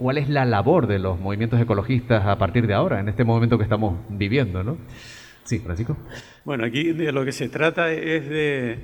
cuál 0.01 0.17
es 0.17 0.29
la 0.29 0.45
labor 0.45 0.87
de 0.87 0.97
los 0.97 1.19
movimientos 1.19 1.61
ecologistas 1.61 2.25
a 2.25 2.35
partir 2.39 2.65
de 2.65 2.73
ahora, 2.73 2.99
en 2.99 3.07
este 3.07 3.23
momento 3.23 3.59
que 3.59 3.63
estamos 3.63 3.99
viviendo. 4.09 4.63
¿no? 4.63 4.77
Sí, 5.43 5.59
Francisco. 5.59 5.95
Bueno, 6.43 6.65
aquí 6.65 6.91
de 6.91 7.11
lo 7.11 7.23
que 7.23 7.31
se 7.31 7.49
trata 7.49 7.91
es 7.91 8.27
de, 8.27 8.79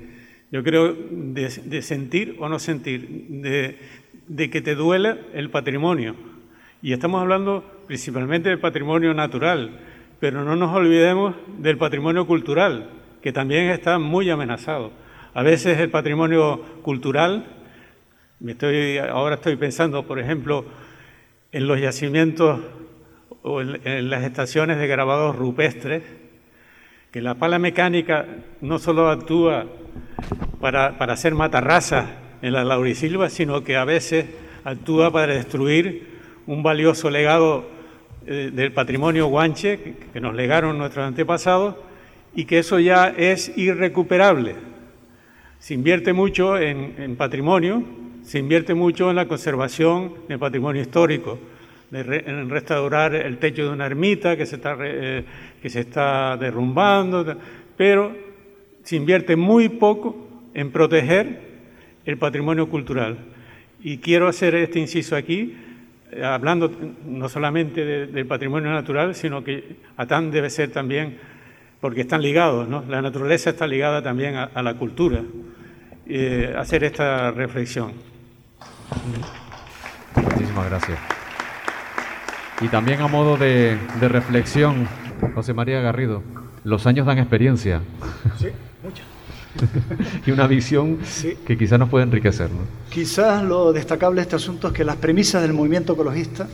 yo 0.52 0.64
creo, 0.64 0.94
de, 0.94 1.82
sentir 1.82 2.38
o 2.40 2.48
no 2.48 2.60
sentir, 2.60 3.26
de, 3.30 3.80
de 4.28 4.50
que 4.52 4.62
te 4.62 4.76
duele 4.76 5.16
el 5.34 5.50
patrimonio. 5.50 6.16
Y 6.84 6.94
estamos 6.94 7.20
hablando 7.20 7.66
principalmente 7.88 8.50
del 8.50 8.60
patrimonio 8.60 9.16
natural, 9.16 9.72
pero 10.20 10.44
no 10.44 10.56
nos 10.56 10.72
olvidemos 10.76 11.36
del 11.58 11.80
patrimonio 11.80 12.28
cultural, 12.28 12.92
que 13.24 13.34
también 13.34 13.72
está 13.72 13.98
muy 13.98 14.30
amenazado. 14.30 14.92
A 15.34 15.42
veces 15.42 15.80
el 15.80 15.90
patrimonio 15.90 16.62
cultural, 16.84 17.44
me 18.40 18.52
estoy, 18.52 19.00
ahora 19.00 19.36
estoy 19.36 19.56
pensando, 19.56 20.06
por 20.06 20.20
ejemplo, 20.20 20.64
en 21.58 21.66
los 21.66 21.82
yacimientos 21.82 22.60
o 23.42 23.62
en, 23.62 24.10
las 24.12 24.24
estaciones 24.24 24.78
de 24.78 24.86
grabados 24.86 25.36
rupestres, 25.36 26.04
que 27.12 27.20
la 27.20 27.34
pala 27.34 27.58
mecánica 27.58 28.28
no 28.62 28.78
solo 28.78 29.10
actúa 29.10 29.66
para, 30.62 31.00
para 31.00 31.14
hacer 31.14 31.34
matarrazas 31.34 32.06
en 32.44 32.54
la 32.54 32.64
laurisilva, 32.64 33.32
sino 33.32 33.64
que 33.64 33.76
a 33.76 33.86
veces 33.86 34.28
actúa 34.64 35.12
para 35.12 35.34
destruir 35.34 36.08
un 36.46 36.62
valioso 36.62 37.10
legado 37.10 37.66
eh, 38.28 38.52
del 38.54 38.72
patrimonio 38.72 39.26
guanche 39.26 39.96
que, 40.14 40.22
nos 40.22 40.36
legaron 40.36 40.78
nuestros 40.78 41.08
antepasados 41.08 41.76
y 42.36 42.46
que 42.46 42.60
eso 42.60 42.78
ya 42.78 43.08
es 43.18 43.52
irrecuperable. 43.58 44.54
Se 45.58 45.74
invierte 45.74 46.14
mucho 46.14 46.56
en, 46.60 47.16
patrimonio, 47.16 47.84
se 48.28 48.40
invierte 48.40 48.74
mucho 48.74 49.10
en 49.10 49.16
la 49.16 49.26
conservación 49.26 50.14
del 50.28 50.38
patrimonio 50.38 50.82
histórico, 50.82 51.40
en 51.94 52.50
restaurar 52.50 53.16
el 53.16 53.38
techo 53.38 53.64
de 53.64 53.70
una 53.70 53.86
ermita 53.86 54.36
que 54.36 54.46
se 54.46 54.58
está, 54.58 54.76
eh, 54.82 55.24
que 55.62 55.70
se 55.70 55.80
está 55.80 56.36
derrumbando, 56.36 57.38
pero 57.78 58.14
se 58.84 58.98
invierte 58.98 59.38
muy 59.38 59.70
poco 59.70 60.28
en 60.54 60.72
proteger 60.72 61.40
el 62.06 62.18
patrimonio 62.18 62.68
cultural. 62.68 63.18
Y 63.82 64.00
quiero 64.00 64.28
hacer 64.28 64.56
este 64.56 64.80
inciso 64.80 65.16
aquí 65.16 65.56
eh, 66.12 66.22
hablando 66.22 66.70
no 67.06 67.30
solamente 67.30 68.08
del 68.08 68.26
patrimonio 68.26 68.72
natural, 68.72 69.16
sino 69.16 69.42
que 69.42 69.78
ATAN 69.96 70.32
debe 70.32 70.50
ser 70.50 70.70
también, 70.72 71.18
porque 71.80 72.02
están 72.02 72.22
ligados, 72.22 72.68
¿no? 72.68 72.84
la 72.90 73.02
naturaleza 73.02 73.52
está 73.52 73.66
ligada 73.68 74.02
también 74.02 74.36
a, 74.36 74.62
la 74.62 74.74
cultura, 74.74 75.24
eh, 76.06 76.54
hacer 76.58 76.84
esta 76.84 77.32
reflexión. 77.32 78.17
Muchísimas 80.16 80.70
gracias. 80.70 81.00
Y 82.62 82.68
también 82.70 83.02
a 83.02 83.08
modo 83.08 83.38
de, 83.38 83.78
de 84.00 84.08
reflexión, 84.08 84.88
José 85.36 85.54
María 85.54 85.80
Garrido, 85.82 86.24
los 86.64 86.88
años 86.88 87.06
dan 87.06 87.20
experiencia. 87.20 87.82
Sí, 88.40 88.48
muchas. 88.84 89.06
y 90.26 90.32
una 90.32 90.48
visión 90.48 91.00
que 91.46 91.58
quizás 91.58 91.80
nos 91.80 91.90
puede 91.90 92.06
enriquecer. 92.06 92.50
¿no? 92.52 92.60
Quizás 92.90 93.44
lo 93.44 93.74
destacable 93.74 94.18
de 94.18 94.24
este 94.24 94.36
asunto 94.36 94.68
es 94.68 94.74
que 94.74 94.84
las 94.84 94.98
premisas 94.98 95.42
del 95.42 95.54
movimiento 95.54 95.94
ecologista 95.94 96.48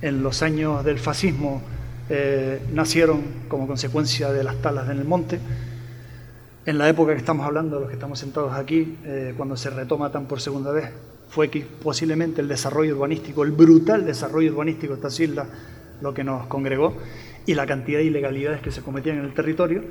en 0.00 0.22
los 0.22 0.42
años 0.42 0.84
del 0.84 0.98
fascismo 0.98 1.62
eh, 2.08 2.60
nacieron 2.72 3.22
como 3.48 3.66
consecuencia 3.66 4.30
de 4.32 4.44
las 4.44 4.56
talas 4.56 4.88
en 4.90 4.98
el 4.98 5.04
monte. 5.04 5.38
En 6.66 6.78
la 6.78 6.88
época 6.88 7.12
que 7.12 7.18
estamos 7.18 7.46
hablando, 7.46 7.80
los 7.80 7.88
que 7.88 7.94
estamos 7.94 8.18
sentados 8.18 8.52
aquí, 8.52 8.98
eh, 9.04 9.34
cuando 9.36 9.56
se 9.56 9.70
retoma 9.70 10.10
tan 10.10 10.26
por 10.26 10.40
segunda 10.40 10.70
vez, 10.70 10.90
fue 11.28 11.50
que 11.50 11.60
posiblemente 11.60 12.40
el 12.40 12.48
desarrollo 12.48 12.96
urbanístico, 12.96 13.44
el 13.44 13.52
brutal 13.52 14.04
desarrollo 14.04 14.52
urbanístico 14.52 14.94
de 14.94 14.98
estas 14.98 15.20
islas, 15.20 15.48
lo 16.00 16.14
que 16.14 16.24
nos 16.24 16.46
congregó, 16.46 16.96
y 17.46 17.54
la 17.54 17.66
cantidad 17.66 17.98
de 17.98 18.06
ilegalidades 18.06 18.60
que 18.60 18.70
se 18.70 18.82
cometían 18.82 19.18
en 19.18 19.24
el 19.24 19.34
territorio, 19.34 19.82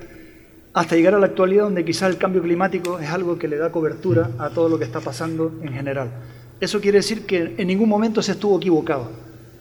hasta 0.73 0.95
llegar 0.95 1.15
a 1.15 1.19
la 1.19 1.27
actualidad 1.27 1.63
donde 1.63 1.85
quizá 1.85 2.07
el 2.07 2.17
cambio 2.17 2.41
climático 2.41 2.99
es 2.99 3.09
algo 3.09 3.38
que 3.39 3.47
le 3.47 3.57
da 3.57 3.71
cobertura 3.71 4.29
a 4.38 4.49
todo 4.49 4.69
lo 4.69 4.77
que 4.77 4.85
está 4.85 4.99
pasando 4.99 5.51
en 5.63 5.73
general. 5.73 6.11
Eso 6.59 6.81
quiere 6.81 6.99
decir 6.99 7.25
que 7.25 7.55
en 7.57 7.67
ningún 7.67 7.89
momento 7.89 8.21
se 8.21 8.33
estuvo 8.33 8.57
equivocado. 8.57 9.09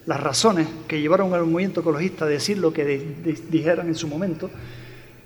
Las 0.06 0.20
razones 0.20 0.68
que 0.86 1.00
llevaron 1.00 1.32
al 1.34 1.46
movimiento 1.46 1.80
ecologista 1.80 2.26
a 2.26 2.28
decir 2.28 2.58
lo 2.58 2.72
que 2.72 3.16
dijeran 3.50 3.88
en 3.88 3.94
su 3.94 4.08
momento 4.08 4.50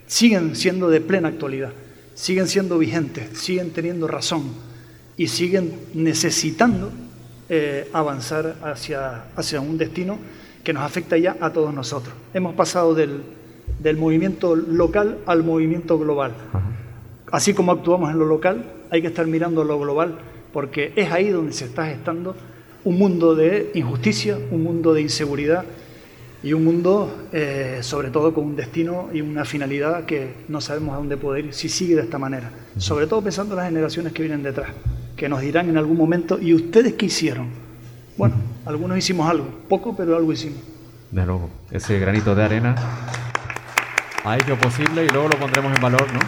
siguen 0.06 0.56
siendo 0.56 0.88
de 0.88 1.00
plena 1.00 1.28
actualidad, 1.28 1.72
siguen 2.14 2.48
siendo 2.48 2.78
vigentes, 2.78 3.38
siguen 3.38 3.70
teniendo 3.70 4.08
razón 4.08 4.69
y 5.16 5.28
siguen 5.28 5.72
necesitando 5.94 6.90
eh, 7.48 7.88
avanzar 7.92 8.56
hacia, 8.62 9.24
hacia 9.36 9.60
un 9.60 9.76
destino 9.76 10.18
que 10.62 10.72
nos 10.72 10.82
afecta 10.82 11.16
ya 11.18 11.36
a 11.40 11.52
todos 11.52 11.74
nosotros. 11.74 12.14
Hemos 12.32 12.54
pasado 12.54 12.94
del, 12.94 13.22
del 13.80 13.96
movimiento 13.96 14.54
local 14.54 15.18
al 15.26 15.42
movimiento 15.42 15.98
global. 15.98 16.32
Así 17.30 17.54
como 17.54 17.72
actuamos 17.72 18.10
en 18.10 18.18
lo 18.18 18.26
local, 18.26 18.64
hay 18.90 19.02
que 19.02 19.08
estar 19.08 19.26
mirando 19.26 19.64
lo 19.64 19.78
global, 19.78 20.18
porque 20.52 20.92
es 20.96 21.10
ahí 21.12 21.28
donde 21.28 21.52
se 21.52 21.64
está 21.64 21.86
gestando 21.86 22.34
un 22.84 22.98
mundo 22.98 23.34
de 23.34 23.70
injusticia, 23.74 24.38
un 24.50 24.62
mundo 24.62 24.94
de 24.94 25.02
inseguridad 25.02 25.64
y 26.42 26.54
un 26.54 26.64
mundo 26.64 27.28
eh, 27.32 27.80
sobre 27.82 28.10
todo 28.10 28.32
con 28.32 28.44
un 28.44 28.56
destino 28.56 29.10
y 29.12 29.20
una 29.20 29.44
finalidad 29.44 30.04
que 30.06 30.34
no 30.48 30.60
sabemos 30.60 30.94
a 30.94 30.98
dónde 30.98 31.16
poder 31.16 31.46
ir 31.46 31.54
si 31.54 31.68
sigue 31.68 31.94
de 31.94 32.02
esta 32.02 32.18
manera. 32.18 32.50
Sobre 32.78 33.06
todo 33.06 33.22
pensando 33.22 33.54
en 33.54 33.58
las 33.58 33.66
generaciones 33.66 34.12
que 34.12 34.22
vienen 34.22 34.42
detrás, 34.42 34.70
que 35.20 35.28
nos 35.28 35.42
dirán 35.42 35.68
en 35.68 35.76
algún 35.76 35.98
momento, 35.98 36.38
¿y 36.40 36.54
ustedes 36.54 36.94
qué 36.94 37.04
hicieron? 37.04 37.48
Bueno, 38.16 38.36
algunos 38.64 38.96
hicimos 38.96 39.28
algo, 39.28 39.46
poco, 39.68 39.94
pero 39.94 40.16
algo 40.16 40.32
hicimos. 40.32 40.60
De 41.10 41.26
nuevo, 41.26 41.50
ese 41.70 41.98
granito 41.98 42.34
de 42.34 42.42
arena 42.42 42.74
ha 44.24 44.36
hecho 44.36 44.56
posible 44.56 45.04
y 45.04 45.08
luego 45.08 45.28
lo 45.28 45.36
pondremos 45.36 45.76
en 45.76 45.82
valor, 45.82 46.10
¿no? 46.14 46.20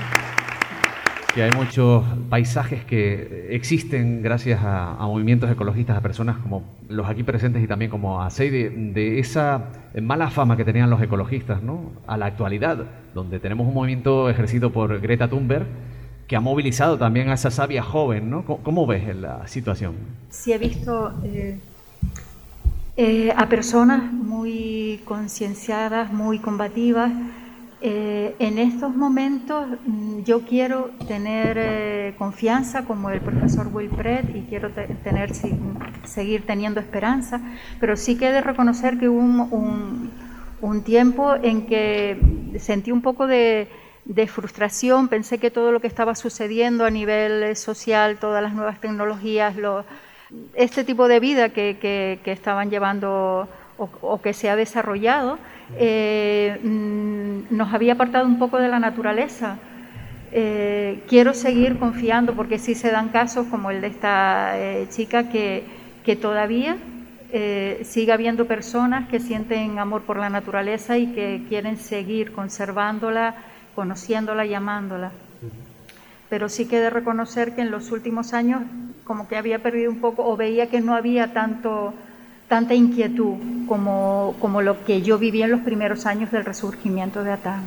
Que 1.34 1.42
hay 1.42 1.50
muchos 1.52 2.04
paisajes 2.28 2.84
que 2.84 3.46
existen 3.52 4.20
gracias 4.20 4.60
a, 4.62 4.98
movimientos 5.00 5.50
ecologistas, 5.50 5.96
a 5.96 6.02
personas 6.02 6.36
como 6.36 6.62
los 6.90 7.08
aquí 7.08 7.22
presentes 7.22 7.64
y 7.64 7.66
también 7.66 7.90
como 7.90 8.22
a 8.22 8.28
Seide, 8.28 8.68
de 8.68 9.18
esa 9.18 9.70
mala 10.02 10.28
fama 10.28 10.58
que 10.58 10.66
tenían 10.66 10.90
los 10.90 11.00
ecologistas, 11.00 11.62
¿no? 11.62 11.92
A 12.06 12.18
la 12.18 12.26
actualidad, 12.26 12.84
donde 13.14 13.40
tenemos 13.40 13.66
un 13.66 13.72
movimiento 13.72 14.28
ejercido 14.28 14.70
por 14.70 15.00
Greta 15.00 15.28
Thunberg 15.28 15.64
que 16.32 16.36
ha 16.36 16.40
movilizado 16.40 16.96
también 16.96 17.28
a 17.28 17.34
esa 17.34 17.50
sabia 17.50 17.82
joven, 17.82 18.30
¿no? 18.30 18.46
¿Cómo, 18.46 18.86
ves 18.86 19.14
la 19.14 19.46
situación? 19.46 19.96
Sí, 20.30 20.50
he 20.50 20.56
visto 20.56 21.12
eh, 21.24 21.60
eh, 22.96 23.34
a 23.36 23.50
personas 23.50 24.10
muy 24.10 25.02
concienciadas, 25.04 26.10
muy 26.10 26.38
combativas, 26.38 27.12
eh, 27.82 28.34
en 28.38 28.56
estos 28.56 28.96
momentos 28.96 29.66
mm, 29.84 30.22
yo 30.22 30.40
quiero 30.46 30.92
tener 31.06 31.58
eh, 31.60 32.14
confianza 32.16 32.86
como 32.86 33.10
el 33.10 33.20
profesor 33.20 33.68
Wilfred 33.70 34.34
y 34.34 34.40
quiero 34.48 34.70
tener, 34.70 35.32
seguir 36.04 36.46
teniendo 36.46 36.80
esperanza, 36.80 37.42
pero 37.78 37.94
sí 37.98 38.16
que 38.16 38.28
he 38.28 38.32
de 38.32 38.40
reconocer 38.40 38.98
que 38.98 39.10
hubo 39.10 39.20
un, 39.20 40.82
tiempo 40.82 41.34
en 41.34 41.66
que 41.66 42.18
sentí 42.58 42.90
un 42.90 43.02
poco 43.02 43.26
de, 43.26 43.68
frustración, 44.26 45.08
pensé 45.08 45.38
que 45.38 45.50
todo 45.50 45.72
lo 45.72 45.80
que 45.80 45.86
estaba 45.86 46.14
sucediendo 46.14 46.84
a 46.84 46.90
nivel 46.90 47.42
eh, 47.42 47.54
social, 47.54 48.18
todas 48.18 48.42
las 48.42 48.52
nuevas 48.52 48.80
tecnologías, 48.80 49.54
este 50.54 50.84
tipo 50.84 51.08
de 51.08 51.20
vida 51.20 51.50
que, 51.50 52.20
estaban 52.24 52.70
llevando 52.70 53.48
o 53.78 54.20
que 54.22 54.32
se 54.32 54.50
ha 54.50 54.56
desarrollado, 54.56 55.38
eh, 55.78 56.58
mm, 56.62 57.56
nos 57.56 57.72
había 57.72 57.94
apartado 57.94 58.26
un 58.26 58.38
poco 58.38 58.58
de 58.58 58.68
la 58.68 58.78
naturaleza. 58.78 59.58
Eh, 60.32 61.02
quiero 61.08 61.34
seguir 61.34 61.78
confiando 61.78 62.34
porque 62.34 62.58
sí 62.58 62.74
se 62.74 62.90
dan 62.90 63.08
casos 63.10 63.46
como 63.48 63.70
el 63.70 63.80
de 63.80 63.88
esta 63.88 64.58
eh, 64.58 64.86
chica 64.90 65.28
que, 65.28 65.64
que 66.04 66.16
todavía 66.16 66.76
siga 67.82 68.12
habiendo 68.12 68.44
personas 68.46 69.08
que 69.08 69.18
sienten 69.18 69.78
amor 69.78 70.02
por 70.02 70.18
la 70.18 70.28
naturaleza 70.28 70.98
y 70.98 71.14
que 71.14 71.42
quieren 71.48 71.78
seguir 71.78 72.32
conservándola, 72.32 73.34
conociéndola 73.74 74.46
y 74.46 74.54
amándola. 74.54 75.12
Pero 76.28 76.48
sí 76.48 76.66
que 76.66 76.80
de 76.80 76.90
reconocer 76.90 77.54
que 77.54 77.62
en 77.62 77.70
los 77.70 77.90
últimos 77.90 78.32
años 78.32 78.62
como 79.04 79.28
que 79.28 79.36
había 79.36 79.58
perdido 79.58 79.90
un 79.90 80.00
poco 80.00 80.24
o 80.26 80.36
veía 80.36 80.68
que 80.68 80.80
no 80.80 80.94
había 80.94 81.32
tanto 81.32 81.92
tanta 82.48 82.74
inquietud 82.74 83.36
como, 83.66 84.36
como 84.38 84.60
lo 84.60 84.84
que 84.84 85.00
yo 85.00 85.18
viví 85.18 85.42
en 85.42 85.50
los 85.50 85.60
primeros 85.62 86.04
años 86.04 86.30
del 86.30 86.44
resurgimiento 86.44 87.24
de 87.24 87.32
Atán. 87.32 87.62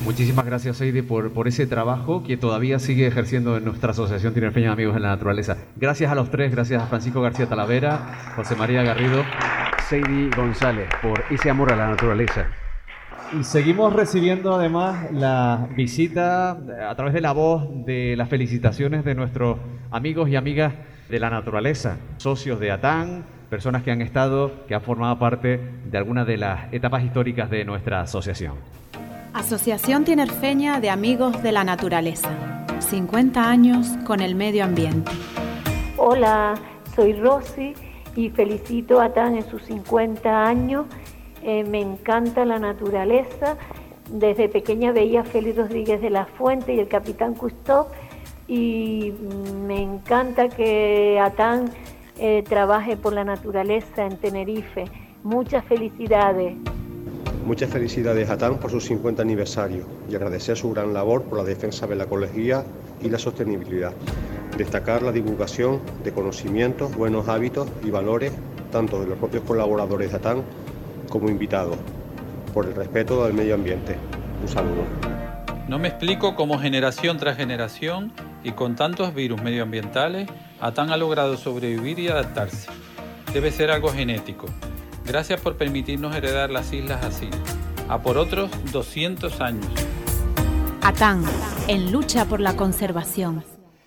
Muchísimas 0.00 0.44
gracias, 0.44 0.80
Heidi, 0.80 1.02
por, 1.02 1.32
por 1.32 1.46
ese 1.46 1.66
trabajo 1.66 2.22
que 2.24 2.36
todavía 2.36 2.78
sigue 2.80 3.06
ejerciendo 3.06 3.56
en 3.56 3.64
nuestra 3.64 3.90
Asociación 3.90 4.34
Tinerfeña 4.34 4.68
de 4.68 4.72
Amigos 4.72 4.94
de 4.94 5.00
la 5.00 5.08
Naturaleza. 5.10 5.56
Gracias 5.76 6.10
a 6.10 6.14
los 6.14 6.30
tres, 6.30 6.50
gracias 6.50 6.82
a 6.82 6.86
Francisco 6.86 7.20
García 7.20 7.46
Talavera, 7.46 8.34
José 8.36 8.56
María 8.56 8.82
Garrido, 8.82 9.24
Heidi 9.90 10.30
González, 10.30 10.88
por 11.00 11.22
ese 11.30 11.50
amor 11.50 11.72
a 11.72 11.76
la 11.76 11.88
naturaleza. 11.88 12.46
Y 13.30 13.44
seguimos 13.44 13.92
recibiendo 13.92 14.54
además 14.54 15.12
la 15.12 15.68
visita 15.76 16.52
a 16.52 16.94
través 16.94 17.12
de 17.12 17.20
la 17.20 17.32
voz 17.32 17.62
de 17.84 18.16
las 18.16 18.28
felicitaciones 18.30 19.04
de 19.04 19.14
nuestros 19.14 19.58
amigos 19.90 20.30
y 20.30 20.36
amigas 20.36 20.72
de 21.10 21.20
la 21.20 21.28
naturaleza, 21.28 21.98
socios 22.16 22.58
de 22.58 22.70
ATAN, 22.70 23.26
personas 23.50 23.82
que 23.82 23.90
han 23.90 24.00
estado, 24.00 24.66
que 24.66 24.74
han 24.74 24.80
formado 24.80 25.18
parte 25.18 25.60
de 25.90 25.98
algunas 25.98 26.26
de 26.26 26.38
las 26.38 26.72
etapas 26.72 27.04
históricas 27.04 27.50
de 27.50 27.66
nuestra 27.66 28.00
asociación. 28.00 28.54
Asociación 29.34 30.04
Tinerfeña 30.04 30.80
de 30.80 30.88
Amigos 30.88 31.42
de 31.42 31.52
la 31.52 31.64
Naturaleza. 31.64 32.30
50 32.78 33.46
años 33.46 33.88
con 34.06 34.20
el 34.20 34.36
medio 34.36 34.64
ambiente. 34.64 35.12
Hola, 35.98 36.54
soy 36.96 37.12
Rosy 37.12 37.74
y 38.16 38.30
felicito 38.30 39.00
a 39.02 39.12
TAN 39.12 39.36
en 39.36 39.48
sus 39.50 39.62
50 39.64 40.46
años. 40.46 40.86
Eh, 41.48 41.64
me 41.64 41.80
encanta 41.80 42.44
la 42.44 42.58
naturaleza. 42.58 43.56
Desde 44.12 44.50
pequeña 44.50 44.92
veía 44.92 45.22
a 45.22 45.24
Félix 45.24 45.56
Rodríguez 45.56 46.02
de 46.02 46.10
la 46.10 46.26
Fuente 46.26 46.74
y 46.74 46.78
el 46.78 46.88
Capitán 46.88 47.34
Cousteau 47.34 47.86
y 48.46 49.14
me 49.66 49.80
encanta 49.80 50.50
que 50.50 51.18
ATAN 51.18 51.70
eh, 52.18 52.44
trabaje 52.46 52.98
por 52.98 53.14
la 53.14 53.24
naturaleza 53.24 54.04
en 54.04 54.18
Tenerife. 54.18 54.84
Muchas 55.22 55.64
felicidades. 55.64 56.54
Muchas 57.46 57.70
felicidades 57.70 58.28
a 58.28 58.36
TAN 58.36 58.58
por 58.58 58.70
su 58.70 58.82
50 58.82 59.22
aniversario 59.22 59.86
y 60.06 60.16
agradecer 60.16 60.54
su 60.54 60.70
gran 60.72 60.92
labor 60.92 61.22
por 61.22 61.38
la 61.38 61.44
defensa 61.44 61.86
de 61.86 61.96
la 61.96 62.04
ecología 62.04 62.62
y 63.00 63.08
la 63.08 63.18
sostenibilidad. 63.18 63.94
Destacar 64.58 65.02
la 65.02 65.12
divulgación 65.12 65.80
de 66.04 66.12
conocimientos, 66.12 66.94
buenos 66.94 67.26
hábitos 67.26 67.70
y 67.82 67.90
valores 67.90 68.34
tanto 68.70 69.00
de 69.00 69.06
los 69.06 69.16
propios 69.16 69.44
colaboradores 69.44 70.10
de 70.10 70.16
ATAN 70.18 70.42
como 71.08 71.28
invitados, 71.28 71.76
por 72.54 72.66
el 72.66 72.74
respeto 72.74 73.24
al 73.24 73.34
medio 73.34 73.54
ambiente. 73.54 73.96
Un 74.42 74.48
saludo. 74.48 74.84
No 75.68 75.78
me 75.78 75.88
explico 75.88 76.34
cómo 76.34 76.58
generación 76.58 77.18
tras 77.18 77.36
generación 77.36 78.12
y 78.42 78.52
con 78.52 78.76
tantos 78.76 79.14
virus 79.14 79.42
medioambientales, 79.42 80.28
ATAN 80.60 80.90
ha 80.90 80.96
logrado 80.96 81.36
sobrevivir 81.36 81.98
y 81.98 82.08
adaptarse. 82.08 82.70
Debe 83.32 83.50
ser 83.50 83.70
algo 83.70 83.90
genético. 83.90 84.46
Gracias 85.04 85.40
por 85.40 85.56
permitirnos 85.56 86.14
heredar 86.14 86.50
las 86.50 86.72
islas 86.72 87.04
así. 87.04 87.28
A 87.88 88.00
por 88.00 88.16
otros 88.16 88.50
200 88.72 89.40
años. 89.40 89.66
ATAN, 90.82 91.22
en 91.66 91.92
lucha 91.92 92.24
por 92.24 92.40
la 92.40 92.56
conservación. 92.56 93.44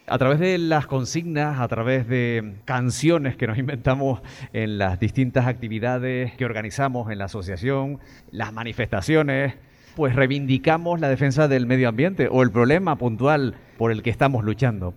A 0.07 0.17
través 0.17 0.39
de 0.39 0.57
las 0.57 0.87
consignas, 0.87 1.59
a 1.59 1.67
través 1.67 2.07
de 2.07 2.55
canciones 2.65 3.35
que 3.35 3.47
nos 3.47 3.57
inventamos 3.59 4.21
en 4.53 4.77
las 4.77 4.99
distintas 4.99 5.47
actividades 5.47 6.33
que 6.35 6.45
organizamos 6.45 7.11
en 7.11 7.19
la 7.19 7.25
asociación, 7.25 7.99
las 8.31 8.51
manifestaciones, 8.51 9.55
pues 9.95 10.15
reivindicamos 10.15 10.99
la 10.99 11.09
defensa 11.09 11.47
del 11.47 11.65
medio 11.65 11.89
ambiente 11.89 12.27
o 12.31 12.43
el 12.43 12.51
problema 12.51 12.97
puntual 12.97 13.55
por 13.77 13.91
el 13.91 14.01
que 14.01 14.09
estamos 14.09 14.43
luchando. 14.43 14.93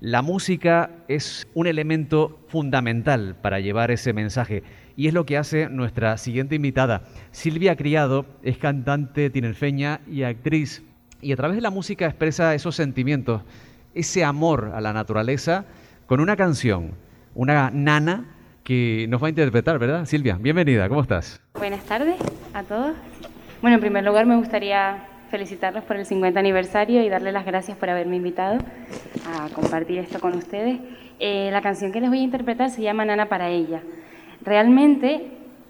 La 0.00 0.22
música 0.22 0.90
es 1.08 1.48
un 1.54 1.66
elemento 1.66 2.38
fundamental 2.46 3.34
para 3.42 3.58
llevar 3.58 3.90
ese 3.90 4.12
mensaje 4.12 4.62
y 4.96 5.08
es 5.08 5.14
lo 5.14 5.26
que 5.26 5.36
hace 5.36 5.68
nuestra 5.68 6.16
siguiente 6.18 6.54
invitada. 6.54 7.02
Silvia 7.32 7.74
Criado 7.74 8.24
es 8.42 8.58
cantante 8.58 9.28
tinerfeña 9.28 10.00
y 10.08 10.22
actriz 10.22 10.84
y 11.20 11.32
a 11.32 11.36
través 11.36 11.56
de 11.56 11.62
la 11.62 11.70
música 11.70 12.06
expresa 12.06 12.54
esos 12.54 12.76
sentimientos, 12.76 13.42
ese 13.98 14.24
amor 14.24 14.70
a 14.74 14.80
la 14.80 14.92
naturaleza 14.92 15.64
con 16.06 16.20
una 16.20 16.36
canción, 16.36 16.92
una 17.34 17.70
nana 17.70 18.26
que 18.62 19.06
nos 19.08 19.20
va 19.20 19.26
a 19.26 19.30
interpretar, 19.30 19.78
¿verdad? 19.80 20.04
Silvia, 20.04 20.38
bienvenida, 20.40 20.88
¿cómo 20.88 21.00
estás? 21.00 21.40
Buenas 21.54 21.82
tardes 21.84 22.14
a 22.54 22.62
todos. 22.62 22.94
Bueno, 23.60 23.74
en 23.74 23.80
primer 23.80 24.04
lugar 24.04 24.24
me 24.24 24.36
gustaría 24.36 25.04
felicitarlos 25.32 25.82
por 25.82 25.96
el 25.96 26.06
50 26.06 26.38
aniversario 26.38 27.02
y 27.02 27.08
darles 27.08 27.32
las 27.32 27.44
gracias 27.44 27.76
por 27.76 27.90
haberme 27.90 28.16
invitado 28.16 28.58
a 29.26 29.48
compartir 29.52 29.98
esto 29.98 30.20
con 30.20 30.34
ustedes. 30.34 30.78
Eh, 31.18 31.48
la 31.50 31.60
canción 31.60 31.90
que 31.90 32.00
les 32.00 32.08
voy 32.08 32.20
a 32.20 32.22
interpretar 32.22 32.70
se 32.70 32.82
llama 32.82 33.04
Nana 33.04 33.28
para 33.28 33.48
ella. 33.48 33.82
Realmente 34.42 35.26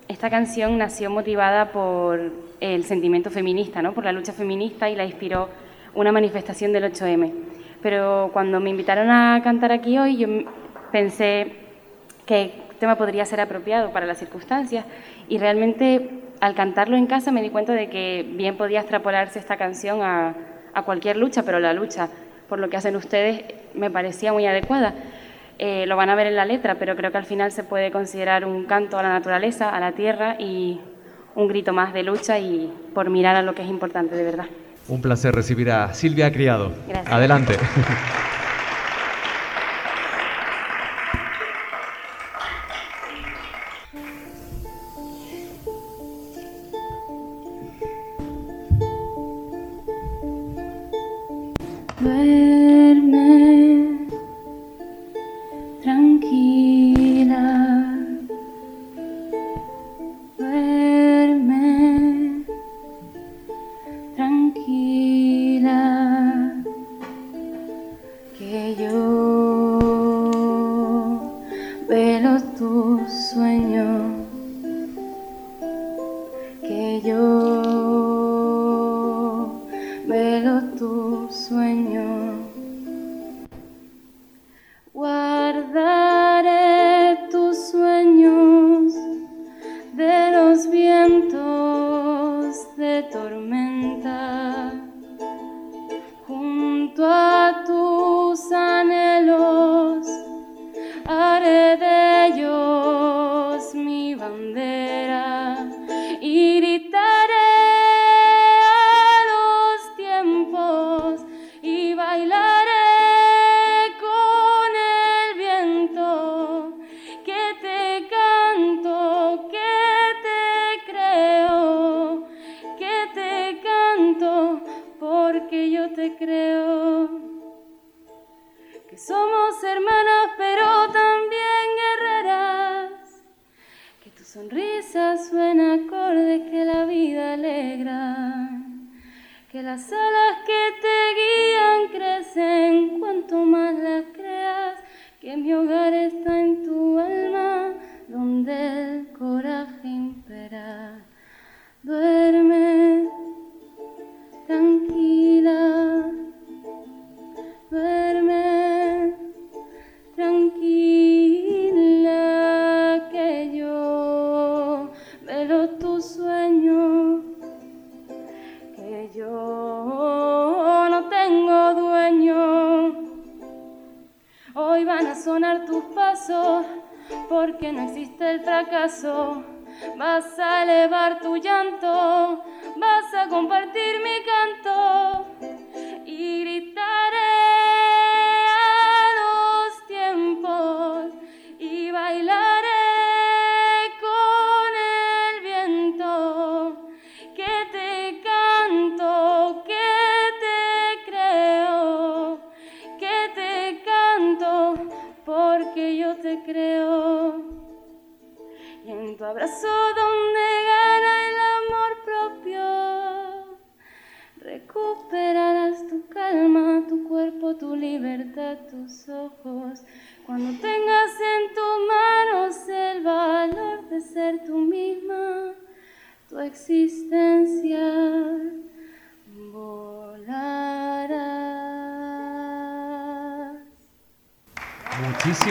esta 0.06 0.28
canción 0.28 0.76
nació 0.76 1.08
motivada 1.08 1.72
por 1.72 2.30
el 2.60 2.84
sentimiento 2.84 3.30
feminista, 3.30 3.80
¿no? 3.80 3.94
por 3.94 4.04
la 4.04 4.12
lucha 4.12 4.34
feminista 4.34 4.90
y 4.90 4.96
la 4.96 5.06
inspiró 5.06 5.48
una 5.94 6.12
manifestación 6.12 6.74
del 6.74 6.92
8M. 6.92 7.32
Pero 7.82 8.30
cuando 8.32 8.60
me 8.60 8.70
invitaron 8.70 9.10
a 9.10 9.40
cantar 9.42 9.72
aquí 9.72 9.98
hoy, 9.98 10.16
yo 10.16 10.28
pensé 10.90 11.52
que 12.26 12.52
tema 12.78 12.96
podría 12.96 13.24
ser 13.24 13.40
apropiado 13.40 13.90
para 13.90 14.06
las 14.06 14.18
circunstancias 14.18 14.84
y 15.28 15.38
realmente 15.38 16.10
al 16.40 16.54
cantarlo 16.54 16.96
en 16.96 17.06
casa 17.06 17.32
me 17.32 17.42
di 17.42 17.50
cuenta 17.50 17.72
de 17.72 17.88
que 17.90 18.24
bien 18.26 18.56
podía 18.56 18.80
extrapolarse 18.80 19.38
esta 19.38 19.56
canción 19.56 20.00
a, 20.02 20.34
cualquier 20.86 21.16
lucha, 21.16 21.42
pero 21.42 21.58
la 21.58 21.72
lucha 21.72 22.08
por 22.48 22.60
lo 22.60 22.70
que 22.70 22.76
hacen 22.76 22.94
ustedes 22.94 23.42
me 23.74 23.90
parecía 23.90 24.32
muy 24.32 24.46
adecuada. 24.46 24.94
Eh, 25.58 25.86
lo 25.88 25.96
van 25.96 26.08
a 26.08 26.14
ver 26.14 26.28
en 26.28 26.36
la 26.36 26.44
letra, 26.44 26.76
pero 26.76 26.94
creo 26.94 27.10
que 27.10 27.18
al 27.18 27.24
final 27.24 27.50
se 27.50 27.64
puede 27.64 27.90
considerar 27.90 28.44
un 28.44 28.64
canto 28.64 28.96
a 28.96 29.02
la 29.02 29.08
naturaleza, 29.08 29.70
a 29.70 29.80
la 29.80 29.90
tierra 29.90 30.36
y 30.38 30.80
un 31.34 31.48
grito 31.48 31.72
más 31.72 31.92
de 31.92 32.04
lucha 32.04 32.38
y 32.38 32.72
por 32.94 33.10
mirar 33.10 33.34
a 33.34 33.42
lo 33.42 33.56
que 33.56 33.62
es 33.62 33.68
importante 33.68 34.14
de 34.14 34.22
verdad. 34.22 34.46
Un 34.88 35.02
placer 35.02 35.34
recibir 35.34 35.70
a 35.70 35.92
Silvia 35.92 36.32
Criado. 36.32 36.72
Adelante. 37.06 37.56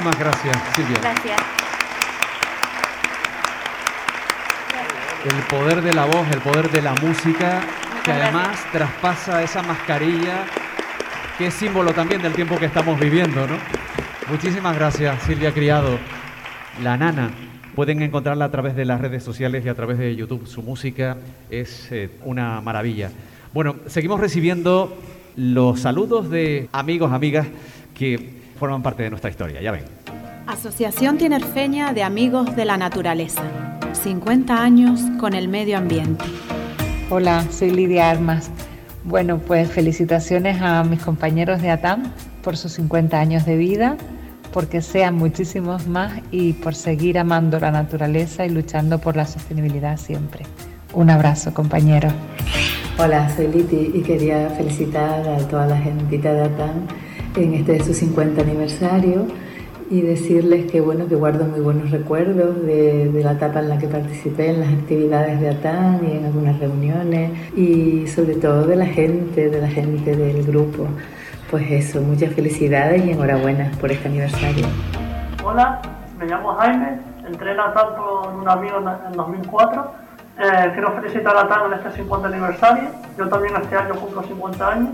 Muchísimas 0.08 0.42
gracias, 0.42 0.58
Silvia. 0.74 1.00
Gracias. 1.02 1.42
El 5.26 5.44
poder 5.50 5.82
de 5.82 5.94
la 5.94 6.06
voz, 6.06 6.26
el 6.32 6.40
poder 6.40 6.72
de 6.72 6.82
la 6.82 6.94
música, 6.96 7.62
que 8.06 8.12
además 8.14 8.58
traspasa 8.72 9.44
esa 9.44 9.62
mascarilla, 9.64 10.46
que 11.38 11.48
es 11.48 11.54
símbolo 11.54 11.92
también 11.92 12.22
del 12.22 12.32
tiempo 12.32 12.58
que 12.58 12.68
estamos 12.68 12.98
viviendo, 12.98 13.46
¿no? 13.48 13.58
Muchísimas 14.30 14.78
gracias, 14.78 15.24
Silvia 15.24 15.54
Criado. 15.54 16.00
La 16.82 16.96
nana, 16.96 17.30
pueden 17.76 18.02
encontrarla 18.02 18.46
a 18.46 18.52
través 18.52 18.78
de 18.78 18.86
las 18.86 19.02
redes 19.02 19.24
sociales 19.24 19.66
y 19.66 19.70
a 19.70 19.76
través 19.76 19.98
de 19.98 20.16
YouTube. 20.16 20.48
Su 20.48 20.62
música 20.62 21.18
es 21.50 21.92
eh, 21.92 22.10
una 22.24 22.62
maravilla. 22.62 23.12
Bueno, 23.54 23.76
seguimos 23.88 24.22
recibiendo 24.22 24.98
los 25.36 25.82
saludos 25.82 26.30
de 26.30 26.70
amigos, 26.72 27.12
amigas 27.12 27.46
que 27.94 28.38
forman 28.58 28.82
parte 28.82 29.04
de 29.04 29.10
nuestra 29.10 29.30
historia, 29.30 29.62
ya 29.62 29.72
ven. 29.72 29.97
Asociación 30.48 31.18
Tinerfeña 31.18 31.92
de 31.92 32.04
Amigos 32.04 32.56
de 32.56 32.64
la 32.64 32.78
Naturaleza. 32.78 33.44
50 33.92 34.64
años 34.64 35.02
con 35.20 35.34
el 35.34 35.50
medio 35.50 35.78
ambiente. 35.78 36.24
Hola, 37.10 37.46
soy 37.52 37.72
Lidia 37.72 38.10
Armas. 38.10 38.50
Bueno, 39.04 39.40
pues 39.40 39.70
felicitaciones 39.70 40.62
a 40.62 40.86
mis 40.86 41.02
compañeros 41.02 41.62
de 41.62 41.70
ATAM 41.70 42.14
por 42.44 42.56
sus 42.56 42.72
50 42.74 43.20
años 43.20 43.46
de 43.46 43.58
vida, 43.58 43.98
porque 44.54 44.82
sean 44.82 45.16
muchísimos 45.16 45.86
más 45.88 46.14
y 46.32 46.54
por 46.54 46.76
seguir 46.76 47.20
amando 47.20 47.60
la 47.60 47.72
naturaleza 47.72 48.46
y 48.46 48.50
luchando 48.50 49.00
por 49.00 49.18
la 49.18 49.28
sostenibilidad 49.28 49.98
siempre. 49.98 50.46
Un 50.94 51.10
abrazo, 51.10 51.54
compañeros. 51.54 52.14
Hola, 52.98 53.30
soy 53.36 53.50
Liti 53.50 53.92
y 53.94 54.02
quería 54.02 54.50
felicitar 54.52 55.28
a 55.28 55.38
toda 55.50 55.68
la 55.68 55.78
gentita 55.78 56.32
de 56.32 56.44
ATAM 56.44 56.88
en 57.36 57.54
este 57.54 57.74
de 57.74 57.84
su 57.84 57.94
50 57.94 58.42
aniversario 58.42 59.28
y 59.90 60.02
decirles 60.02 60.70
que 60.70 60.82
bueno 60.82 61.08
que 61.08 61.16
guardo 61.16 61.46
muy 61.46 61.62
buenos 61.62 61.92
recuerdos 61.92 62.62
de, 62.66 63.10
de, 63.10 63.24
la 63.24 63.34
etapa 63.34 63.60
en 63.60 63.70
la 63.70 63.78
que 63.78 63.88
participé 63.88 64.50
en 64.50 64.60
las 64.60 64.74
actividades 64.74 65.40
de 65.40 65.50
ATAN 65.50 66.02
y 66.04 66.18
en 66.18 66.26
algunas 66.26 66.60
reuniones 66.60 67.32
y 67.56 68.06
sobre 68.08 68.36
todo 68.36 68.66
de 68.68 68.76
la 68.76 68.86
gente, 68.86 69.50
de 69.50 69.62
la 69.62 69.70
gente 69.70 70.16
del 70.16 70.44
grupo. 70.44 70.88
Pues 71.50 71.72
eso, 71.72 72.02
muchas 72.02 72.34
felicidades 72.34 73.06
y 73.06 73.12
enhorabuena 73.12 73.72
por 73.80 73.90
este 73.92 74.10
aniversario. 74.10 74.66
Hola, 75.44 75.82
me 76.20 76.26
llamo 76.26 76.54
Jaime, 76.56 77.00
entré 77.26 77.54
en 77.54 77.60
ATAN 77.60 77.96
con 77.96 78.36
un 78.42 78.50
amigo 78.50 78.78
en 78.80 79.14
2004. 79.14 79.92
Eh, 80.40 80.72
quiero 80.74 80.92
felicitar 80.94 81.36
a 81.38 81.42
ATAN 81.42 81.72
en 81.72 81.80
este 81.80 81.92
50 82.02 82.28
aniversario. 82.28 82.90
Yo 83.18 83.30
también 83.30 83.54
este 83.56 83.76
año 83.78 83.96
cumplo 83.96 84.22
50 84.24 84.68
años 84.68 84.90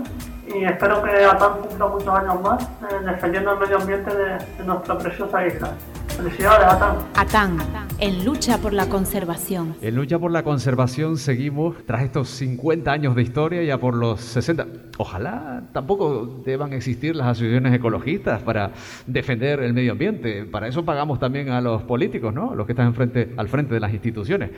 y 0.46 0.64
espero 0.64 1.02
que 1.02 1.10
ATAN 1.10 1.60
cumpla 1.60 1.86
muchos 1.86 2.08
años 2.08 2.40
más 2.42 2.62
eh, 2.62 3.04
defendiendo 3.04 3.52
el 3.52 3.58
medio 3.60 3.76
ambiente 3.78 4.14
de, 4.14 4.38
de, 4.58 4.64
nuestra 4.64 4.98
preciosa 4.98 5.46
isla. 5.46 5.72
Felicidades, 6.08 6.66
ATAN. 6.66 6.96
ATAN, 7.14 7.58
en 7.98 8.24
lucha 8.24 8.58
por 8.58 8.72
la 8.72 8.88
conservación. 8.88 9.74
En 9.80 9.96
lucha 9.96 10.18
por 10.18 10.30
la 10.30 10.42
conservación 10.42 11.16
seguimos 11.16 11.76
tras 11.86 12.02
estos 12.02 12.28
50 12.28 12.92
años 12.92 13.16
de 13.16 13.22
historia 13.22 13.62
ya 13.62 13.78
por 13.78 13.94
los 13.94 14.20
60. 14.20 14.66
Ojalá 14.98 15.62
tampoco 15.72 16.42
deban 16.44 16.72
existir 16.72 17.16
las 17.16 17.28
asociaciones 17.28 17.74
ecologistas 17.74 18.42
para 18.42 18.70
defender 19.06 19.60
el 19.60 19.72
medio 19.72 19.92
ambiente. 19.92 20.44
Para 20.44 20.68
eso 20.68 20.84
pagamos 20.84 21.18
también 21.18 21.50
a 21.50 21.60
los 21.60 21.82
políticos, 21.82 22.32
¿no? 22.32 22.54
Los 22.54 22.66
que 22.66 22.72
están 22.72 22.86
enfrente, 22.86 23.32
al 23.36 23.48
frente 23.48 23.74
de 23.74 23.80
las 23.80 23.92
instituciones. 23.92 24.50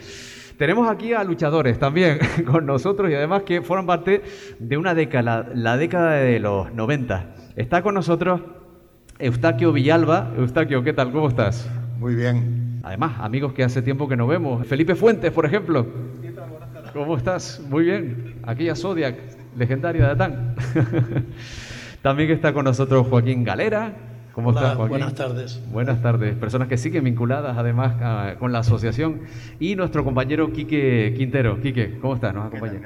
Tenemos 0.56 0.88
aquí 0.88 1.12
a 1.12 1.22
luchadores 1.22 1.78
también 1.78 2.18
con 2.50 2.64
nosotros 2.64 3.10
y 3.10 3.14
además 3.14 3.42
que 3.42 3.60
forman 3.60 3.86
parte 3.86 4.22
de 4.58 4.76
una 4.78 4.94
década, 4.94 5.50
la 5.54 5.76
década 5.76 6.12
de 6.12 6.40
los 6.40 6.72
90. 6.72 7.34
Está 7.56 7.82
con 7.82 7.94
nosotros 7.94 8.40
Eustaquio 9.18 9.72
Villalba. 9.72 10.32
Eustaquio, 10.36 10.82
¿qué 10.82 10.94
tal? 10.94 11.12
¿Cómo 11.12 11.28
estás? 11.28 11.68
Muy 11.98 12.14
bien. 12.14 12.80
Además, 12.82 13.16
amigos 13.20 13.52
que 13.52 13.64
hace 13.64 13.82
tiempo 13.82 14.08
que 14.08 14.16
no 14.16 14.26
vemos. 14.26 14.66
Felipe 14.66 14.94
Fuentes, 14.94 15.30
por 15.30 15.44
ejemplo. 15.44 15.86
¿Cómo 16.94 17.18
estás? 17.18 17.60
Muy 17.68 17.84
bien. 17.84 18.36
Aquella 18.44 18.74
Zodiac, 18.74 19.16
legendaria 19.56 20.06
de 20.06 20.12
Atán. 20.12 20.54
También 22.02 22.30
está 22.30 22.54
con 22.54 22.64
nosotros 22.64 23.06
Joaquín 23.08 23.44
Galera. 23.44 23.92
¿Cómo 24.36 24.50
Hola, 24.50 24.60
estás, 24.60 24.76
Joaquín? 24.76 24.90
Buenas 24.90 25.14
tardes. 25.14 25.62
Buenas 25.72 26.02
tardes. 26.02 26.34
Personas 26.36 26.68
que 26.68 26.76
siguen 26.76 27.04
vinculadas 27.04 27.56
además 27.56 27.96
a, 28.02 28.34
con 28.38 28.52
la 28.52 28.58
asociación. 28.58 29.22
Y 29.58 29.76
nuestro 29.76 30.04
compañero 30.04 30.52
Quique 30.52 31.14
Quintero. 31.16 31.58
Quique, 31.58 31.98
¿cómo 32.02 32.16
estás? 32.16 32.34
¿Nos 32.34 32.48
acompaña? 32.48 32.82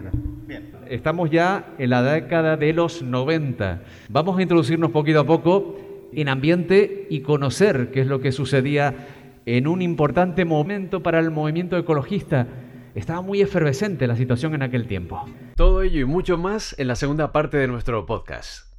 Bien. 0.46 0.70
Estamos 0.88 1.28
ya 1.28 1.74
en 1.76 1.90
la 1.90 2.04
década 2.04 2.56
de 2.56 2.72
los 2.72 3.02
90. 3.02 3.82
Vamos 4.10 4.38
a 4.38 4.42
introducirnos 4.42 4.92
poquito 4.92 5.18
a 5.18 5.26
poco 5.26 5.76
en 6.12 6.28
ambiente 6.28 7.08
y 7.10 7.22
conocer 7.22 7.90
qué 7.90 8.02
es 8.02 8.06
lo 8.06 8.20
que 8.20 8.30
sucedía 8.30 9.08
en 9.44 9.66
un 9.66 9.82
importante 9.82 10.44
momento 10.44 11.02
para 11.02 11.18
el 11.18 11.32
movimiento 11.32 11.76
ecologista. 11.76 12.46
Estaba 12.94 13.22
muy 13.22 13.40
efervescente 13.40 14.06
la 14.06 14.14
situación 14.14 14.54
en 14.54 14.62
aquel 14.62 14.86
tiempo. 14.86 15.24
Todo 15.56 15.82
ello 15.82 15.98
y 15.98 16.04
mucho 16.04 16.38
más 16.38 16.78
en 16.78 16.86
la 16.86 16.94
segunda 16.94 17.32
parte 17.32 17.56
de 17.56 17.66
nuestro 17.66 18.06
podcast. 18.06 18.69